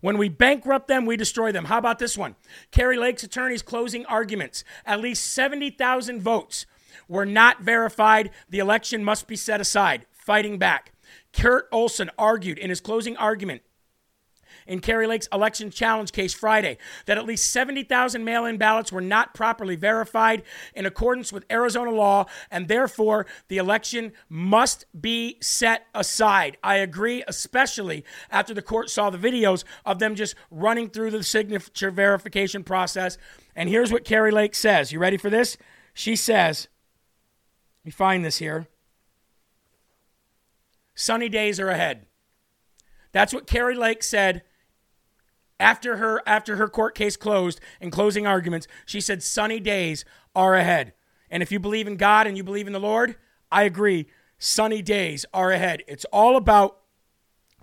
When 0.00 0.18
we 0.18 0.28
bankrupt 0.28 0.88
them, 0.88 1.06
we 1.06 1.16
destroy 1.16 1.52
them. 1.52 1.66
How 1.66 1.78
about 1.78 1.98
this 1.98 2.16
one? 2.16 2.36
Kari 2.70 2.96
Lake's 2.96 3.22
attorney's 3.22 3.62
closing 3.62 4.04
arguments. 4.06 4.64
At 4.84 5.00
least 5.00 5.32
70,000 5.32 6.20
votes 6.20 6.66
were 7.08 7.26
not 7.26 7.62
verified. 7.62 8.30
The 8.48 8.58
election 8.58 9.04
must 9.04 9.26
be 9.26 9.36
set 9.36 9.60
aside. 9.60 10.06
Fighting 10.12 10.58
back. 10.58 10.92
Kurt 11.32 11.68
Olsen 11.70 12.10
argued 12.18 12.58
in 12.58 12.70
his 12.70 12.80
closing 12.80 13.16
argument 13.16 13.62
in 14.66 14.80
Kari 14.80 15.06
Lake's 15.06 15.28
election 15.32 15.70
challenge 15.70 16.12
case 16.12 16.34
Friday 16.34 16.78
that 17.06 17.18
at 17.18 17.26
least 17.26 17.50
70,000 17.50 18.24
mail 18.24 18.44
in 18.44 18.56
ballots 18.56 18.92
were 18.92 19.00
not 19.00 19.34
properly 19.34 19.76
verified 19.76 20.42
in 20.74 20.86
accordance 20.86 21.32
with 21.32 21.44
Arizona 21.50 21.90
law, 21.90 22.26
and 22.50 22.68
therefore 22.68 23.26
the 23.48 23.58
election 23.58 24.12
must 24.28 24.86
be 24.98 25.36
set 25.40 25.86
aside. 25.94 26.56
I 26.62 26.76
agree, 26.76 27.22
especially 27.26 28.04
after 28.30 28.54
the 28.54 28.62
court 28.62 28.90
saw 28.90 29.10
the 29.10 29.18
videos 29.18 29.64
of 29.84 29.98
them 29.98 30.14
just 30.14 30.34
running 30.50 30.90
through 30.90 31.10
the 31.10 31.22
signature 31.22 31.90
verification 31.90 32.64
process. 32.64 33.18
And 33.54 33.68
here's 33.68 33.92
what 33.92 34.04
Kari 34.04 34.30
Lake 34.30 34.54
says. 34.54 34.92
You 34.92 34.98
ready 34.98 35.16
for 35.16 35.30
this? 35.30 35.56
She 35.94 36.14
says, 36.16 36.68
let 37.80 37.86
me 37.86 37.90
find 37.90 38.24
this 38.24 38.38
here. 38.38 38.68
Sunny 40.94 41.28
days 41.28 41.60
are 41.60 41.68
ahead. 41.68 42.05
That's 43.16 43.32
what 43.32 43.46
Kari 43.46 43.74
Lake 43.74 44.02
said 44.02 44.42
after 45.58 45.96
her 45.96 46.20
after 46.26 46.56
her 46.56 46.68
court 46.68 46.94
case 46.94 47.16
closed 47.16 47.62
and 47.80 47.90
closing 47.90 48.26
arguments, 48.26 48.66
she 48.84 49.00
said 49.00 49.22
sunny 49.22 49.58
days 49.58 50.04
are 50.34 50.54
ahead. 50.54 50.92
And 51.30 51.42
if 51.42 51.50
you 51.50 51.58
believe 51.58 51.86
in 51.86 51.96
God 51.96 52.26
and 52.26 52.36
you 52.36 52.44
believe 52.44 52.66
in 52.66 52.74
the 52.74 52.78
Lord, 52.78 53.16
I 53.50 53.62
agree, 53.62 54.06
sunny 54.36 54.82
days 54.82 55.24
are 55.32 55.50
ahead. 55.50 55.82
It's 55.88 56.04
all 56.12 56.36
about 56.36 56.80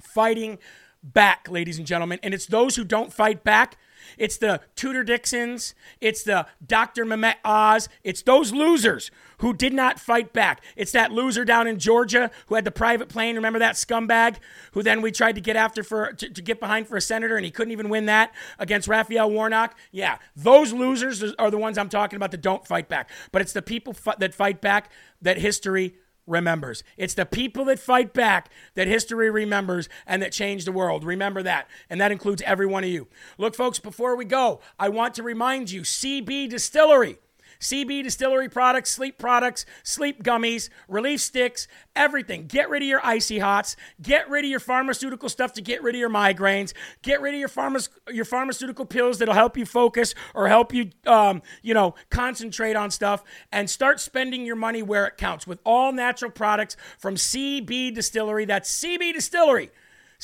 fighting 0.02 0.58
back, 1.04 1.48
ladies 1.48 1.78
and 1.78 1.86
gentlemen. 1.86 2.20
And 2.24 2.34
it's 2.34 2.48
those 2.48 2.76
who 2.76 2.84
don't 2.84 3.14
fight 3.14 3.44
back 3.44 3.78
it's 4.18 4.38
the 4.38 4.62
Tudor 4.76 5.04
Dixons. 5.04 5.76
It's 6.02 6.24
the 6.24 6.48
Dr. 6.66 7.06
Mehmet 7.06 7.36
Oz. 7.44 7.90
It's 8.04 8.22
those 8.22 8.52
losers 8.52 9.12
who 9.40 9.54
did 9.54 9.74
not 9.74 10.00
fight 10.00 10.34
back. 10.34 10.64
It's 10.76 10.92
that 10.94 11.12
loser 11.12 11.44
down 11.44 11.68
in 11.68 11.80
Georgia 11.80 12.32
who 12.48 12.56
had 12.56 12.66
the 12.66 12.72
private 12.72 13.10
plane. 13.10 13.36
Remember 13.36 13.60
that 13.60 13.76
scumbag 13.76 14.38
who 14.72 14.84
then 14.84 15.02
we 15.02 15.12
tried 15.12 15.36
to 15.36 15.42
get 15.42 15.56
after 15.56 15.84
for 15.84 16.14
to, 16.14 16.30
to 16.30 16.42
get 16.42 16.60
behind 16.60 16.88
for 16.88 16.98
a 16.98 17.02
senator 17.02 17.36
and 17.36 17.46
he 17.46 17.52
couldn't 17.52 17.72
even 17.72 17.90
win 17.90 18.06
that 18.06 18.34
against 18.60 18.88
Raphael 18.88 19.30
Warnock? 19.30 19.78
Yeah, 19.92 20.18
those 20.36 20.74
losers 20.74 21.24
are 21.40 21.52
the 21.52 21.58
ones 21.58 21.78
I'm 21.78 21.90
talking 21.90 22.18
about 22.18 22.32
that 22.32 22.42
don't 22.42 22.66
fight 22.66 22.88
back. 22.88 23.10
But 23.32 23.42
it's 23.42 23.54
the 23.54 23.62
people 23.62 23.96
that 24.18 24.34
fight 24.34 24.62
back 24.62 24.92
that 25.22 25.38
history 25.38 25.96
remembers. 26.26 26.84
It's 26.98 27.14
the 27.14 27.26
people 27.26 27.66
that 27.66 27.80
fight 27.80 28.14
back 28.14 28.50
that 28.76 28.88
history 28.88 29.30
remembers 29.30 29.90
and 30.06 30.22
that 30.22 30.32
change 30.32 30.66
the 30.66 30.72
world. 30.72 31.04
Remember 31.04 31.44
that. 31.44 31.68
And 31.90 32.00
that 32.00 32.12
includes 32.12 32.42
every 32.44 32.66
one 32.66 32.84
of 32.84 32.90
you. 32.90 33.08
Look, 33.38 33.56
folks, 33.56 33.80
before 33.80 34.16
we 34.16 34.26
go, 34.26 34.60
I 34.80 34.90
want 34.90 35.14
to 35.16 35.24
remind 35.24 35.72
you 35.72 35.82
CB 35.82 36.50
Distillery 36.50 37.18
CB 37.64 38.04
distillery 38.04 38.50
products, 38.50 38.92
sleep 38.92 39.18
products, 39.18 39.66
sleep 39.84 40.22
gummies, 40.22 40.70
relief 40.90 41.22
sticks, 41.22 41.68
everything. 41.96 42.46
Get 42.46 42.70
rid 42.70 42.84
of 42.84 42.88
your 42.90 43.04
icy 43.06 43.40
hots. 43.40 43.78
Get 44.02 44.30
rid 44.30 44.44
of 44.44 44.52
your 44.52 44.60
pharmaceutical 44.60 45.30
stuff 45.30 45.54
to 45.54 45.62
get 45.62 45.82
rid 45.82 45.96
of 45.96 46.00
your 46.00 46.10
migraines. 46.10 46.74
Get 47.02 47.22
rid 47.22 47.34
of 47.34 47.40
your 47.40 47.50
pharma- 47.50 47.88
your 48.12 48.26
pharmaceutical 48.26 48.86
pills 48.86 49.18
that'll 49.18 49.34
help 49.34 49.58
you 49.58 49.66
focus 49.66 50.14
or 50.36 50.50
help 50.50 50.74
you, 50.74 50.92
um, 51.08 51.42
you 51.62 51.74
know, 51.74 51.96
concentrate 52.10 52.76
on 52.76 52.92
stuff. 52.92 53.24
And 53.52 53.70
start 53.70 54.02
spending 54.02 54.46
your 54.46 54.58
money 54.58 54.84
where 54.84 55.08
it 55.08 55.16
counts 55.18 55.48
with 55.48 55.60
all 55.66 55.94
natural 55.94 56.32
products 56.32 56.76
from 57.00 57.16
CB 57.16 57.96
Distillery. 57.96 58.44
That's 58.44 58.70
CB 58.70 59.14
Distillery 59.14 59.72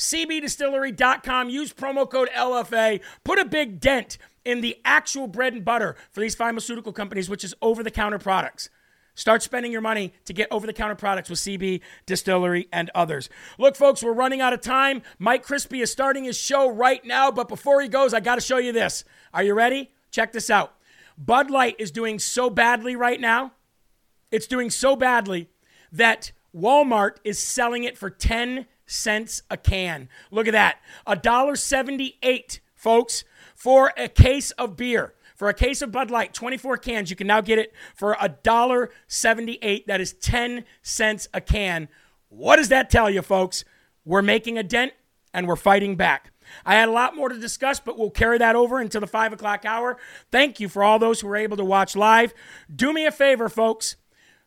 cbdistillery.com. 0.00 1.50
Use 1.50 1.72
promo 1.74 2.08
code 2.08 2.30
LFA. 2.34 3.00
Put 3.22 3.38
a 3.38 3.44
big 3.44 3.80
dent 3.80 4.16
in 4.44 4.60
the 4.60 4.78
actual 4.84 5.26
bread 5.26 5.52
and 5.52 5.64
butter 5.64 5.96
for 6.10 6.20
these 6.20 6.34
pharmaceutical 6.34 6.92
companies, 6.92 7.28
which 7.28 7.44
is 7.44 7.54
over 7.60 7.82
the 7.82 7.90
counter 7.90 8.18
products. 8.18 8.70
Start 9.14 9.42
spending 9.42 9.72
your 9.72 9.80
money 9.80 10.14
to 10.24 10.32
get 10.32 10.48
over 10.50 10.66
the 10.66 10.72
counter 10.72 10.94
products 10.94 11.28
with 11.28 11.38
CB 11.40 11.80
Distillery 12.06 12.68
and 12.72 12.90
others. 12.94 13.28
Look, 13.58 13.76
folks, 13.76 14.02
we're 14.02 14.12
running 14.12 14.40
out 14.40 14.52
of 14.52 14.60
time. 14.60 15.02
Mike 15.18 15.44
Crispi 15.44 15.82
is 15.82 15.92
starting 15.92 16.24
his 16.24 16.38
show 16.38 16.70
right 16.70 17.04
now, 17.04 17.30
but 17.30 17.48
before 17.48 17.82
he 17.82 17.88
goes, 17.88 18.14
I 18.14 18.20
got 18.20 18.36
to 18.36 18.40
show 18.40 18.58
you 18.58 18.72
this. 18.72 19.04
Are 19.34 19.42
you 19.42 19.54
ready? 19.54 19.90
Check 20.10 20.32
this 20.32 20.48
out. 20.48 20.74
Bud 21.18 21.50
Light 21.50 21.76
is 21.78 21.90
doing 21.90 22.18
so 22.18 22.48
badly 22.48 22.96
right 22.96 23.20
now. 23.20 23.52
It's 24.30 24.46
doing 24.46 24.70
so 24.70 24.96
badly 24.96 25.50
that 25.92 26.32
Walmart 26.56 27.16
is 27.24 27.38
selling 27.38 27.84
it 27.84 27.98
for 27.98 28.10
10 28.10 28.66
cents 28.86 29.42
a 29.50 29.56
can. 29.56 30.08
Look 30.30 30.48
at 30.48 30.52
that. 30.52 30.78
$1.78, 31.06 32.60
folks 32.74 33.24
for 33.60 33.92
a 33.98 34.08
case 34.08 34.52
of 34.52 34.74
beer. 34.74 35.12
For 35.36 35.50
a 35.50 35.54
case 35.54 35.82
of 35.82 35.92
Bud 35.92 36.10
Light, 36.10 36.32
24 36.32 36.78
cans, 36.78 37.10
you 37.10 37.16
can 37.16 37.26
now 37.26 37.42
get 37.42 37.58
it 37.58 37.74
for 37.94 38.14
$1.78. 38.14 39.84
That 39.84 40.00
is 40.00 40.14
10 40.14 40.64
cents 40.80 41.28
a 41.34 41.42
can. 41.42 41.88
What 42.30 42.56
does 42.56 42.70
that 42.70 42.88
tell 42.88 43.10
you, 43.10 43.20
folks? 43.20 43.64
We're 44.04 44.22
making 44.22 44.56
a 44.56 44.62
dent 44.62 44.92
and 45.34 45.46
we're 45.46 45.56
fighting 45.56 45.96
back. 45.96 46.32
I 46.64 46.74
had 46.74 46.88
a 46.88 46.92
lot 46.92 47.14
more 47.14 47.28
to 47.28 47.38
discuss, 47.38 47.80
but 47.80 47.98
we'll 47.98 48.10
carry 48.10 48.38
that 48.38 48.56
over 48.56 48.80
until 48.80 49.02
the 49.02 49.06
5 49.06 49.34
o'clock 49.34 49.66
hour. 49.66 49.98
Thank 50.32 50.58
you 50.58 50.68
for 50.70 50.82
all 50.82 50.98
those 50.98 51.20
who 51.20 51.28
were 51.28 51.36
able 51.36 51.58
to 51.58 51.64
watch 51.64 51.94
live. 51.94 52.32
Do 52.74 52.94
me 52.94 53.04
a 53.04 53.12
favor, 53.12 53.50
folks. 53.50 53.96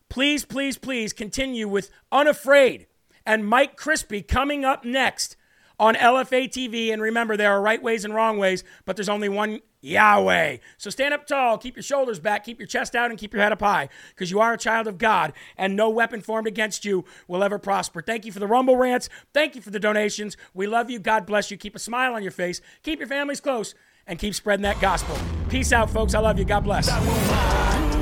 Please, 0.10 0.44
please, 0.44 0.78
please 0.80 1.14
continue 1.14 1.68
with 1.68 1.92
Unafraid 2.12 2.88
and 3.28 3.46
Mike 3.46 3.78
Crispi 3.78 4.28
coming 4.28 4.66
up 4.66 4.84
next 4.84 5.38
on 5.84 5.96
LFA 5.96 6.48
TV. 6.48 6.94
And 6.94 7.02
remember, 7.02 7.36
there 7.36 7.52
are 7.52 7.62
right 7.62 7.84
ways 7.84 8.06
and 8.06 8.16
wrong 8.16 8.38
ways, 8.38 8.64
but 8.86 8.96
there's 8.96 9.10
only 9.10 9.28
one 9.28 9.60
Yahweh. 9.82 10.58
So 10.78 10.90
stand 10.90 11.14
up 11.14 11.28
tall, 11.28 11.58
keep 11.58 11.76
your 11.76 11.84
shoulders 11.84 12.20
back, 12.20 12.46
keep 12.46 12.58
your 12.58 12.68
chest 12.68 12.96
out, 12.96 13.10
and 13.10 13.20
keep 13.20 13.34
your 13.34 13.44
head 13.44 13.52
up 13.52 13.60
high, 13.60 13.90
because 14.10 14.32
you 14.32 14.40
are 14.40 14.54
a 14.54 14.58
child 14.58 14.88
of 14.88 14.98
God, 14.98 15.34
and 15.58 15.76
no 15.76 15.90
weapon 15.90 16.22
formed 16.22 16.48
against 16.48 16.86
you 16.86 17.04
will 17.28 17.44
ever 17.44 17.60
prosper. 17.60 18.02
Thank 18.02 18.26
you 18.26 18.32
for 18.32 18.40
the 18.40 18.48
Rumble 18.48 18.78
rants. 18.78 19.10
Thank 19.34 19.56
you 19.56 19.62
for 19.62 19.72
the 19.72 19.80
donations. 19.82 20.38
We 20.54 20.68
love 20.68 20.90
you. 20.90 21.00
God 21.00 21.26
bless 21.26 21.52
you. 21.52 21.58
Keep 21.58 21.76
a 21.76 21.80
smile 21.80 22.14
on 22.14 22.24
your 22.24 22.32
face, 22.32 22.62
keep 22.82 23.00
your 23.00 23.10
families 23.10 23.42
close, 23.42 23.76
and 24.08 24.18
keep 24.18 24.36
spreading 24.36 24.64
that 24.64 24.80
gospel. 24.80 25.18
Peace 25.50 25.74
out, 25.74 25.90
folks. 25.90 26.14
I 26.14 26.20
love 26.20 26.40
you. 26.40 26.46
God 26.46 26.62
bless. 26.62 27.93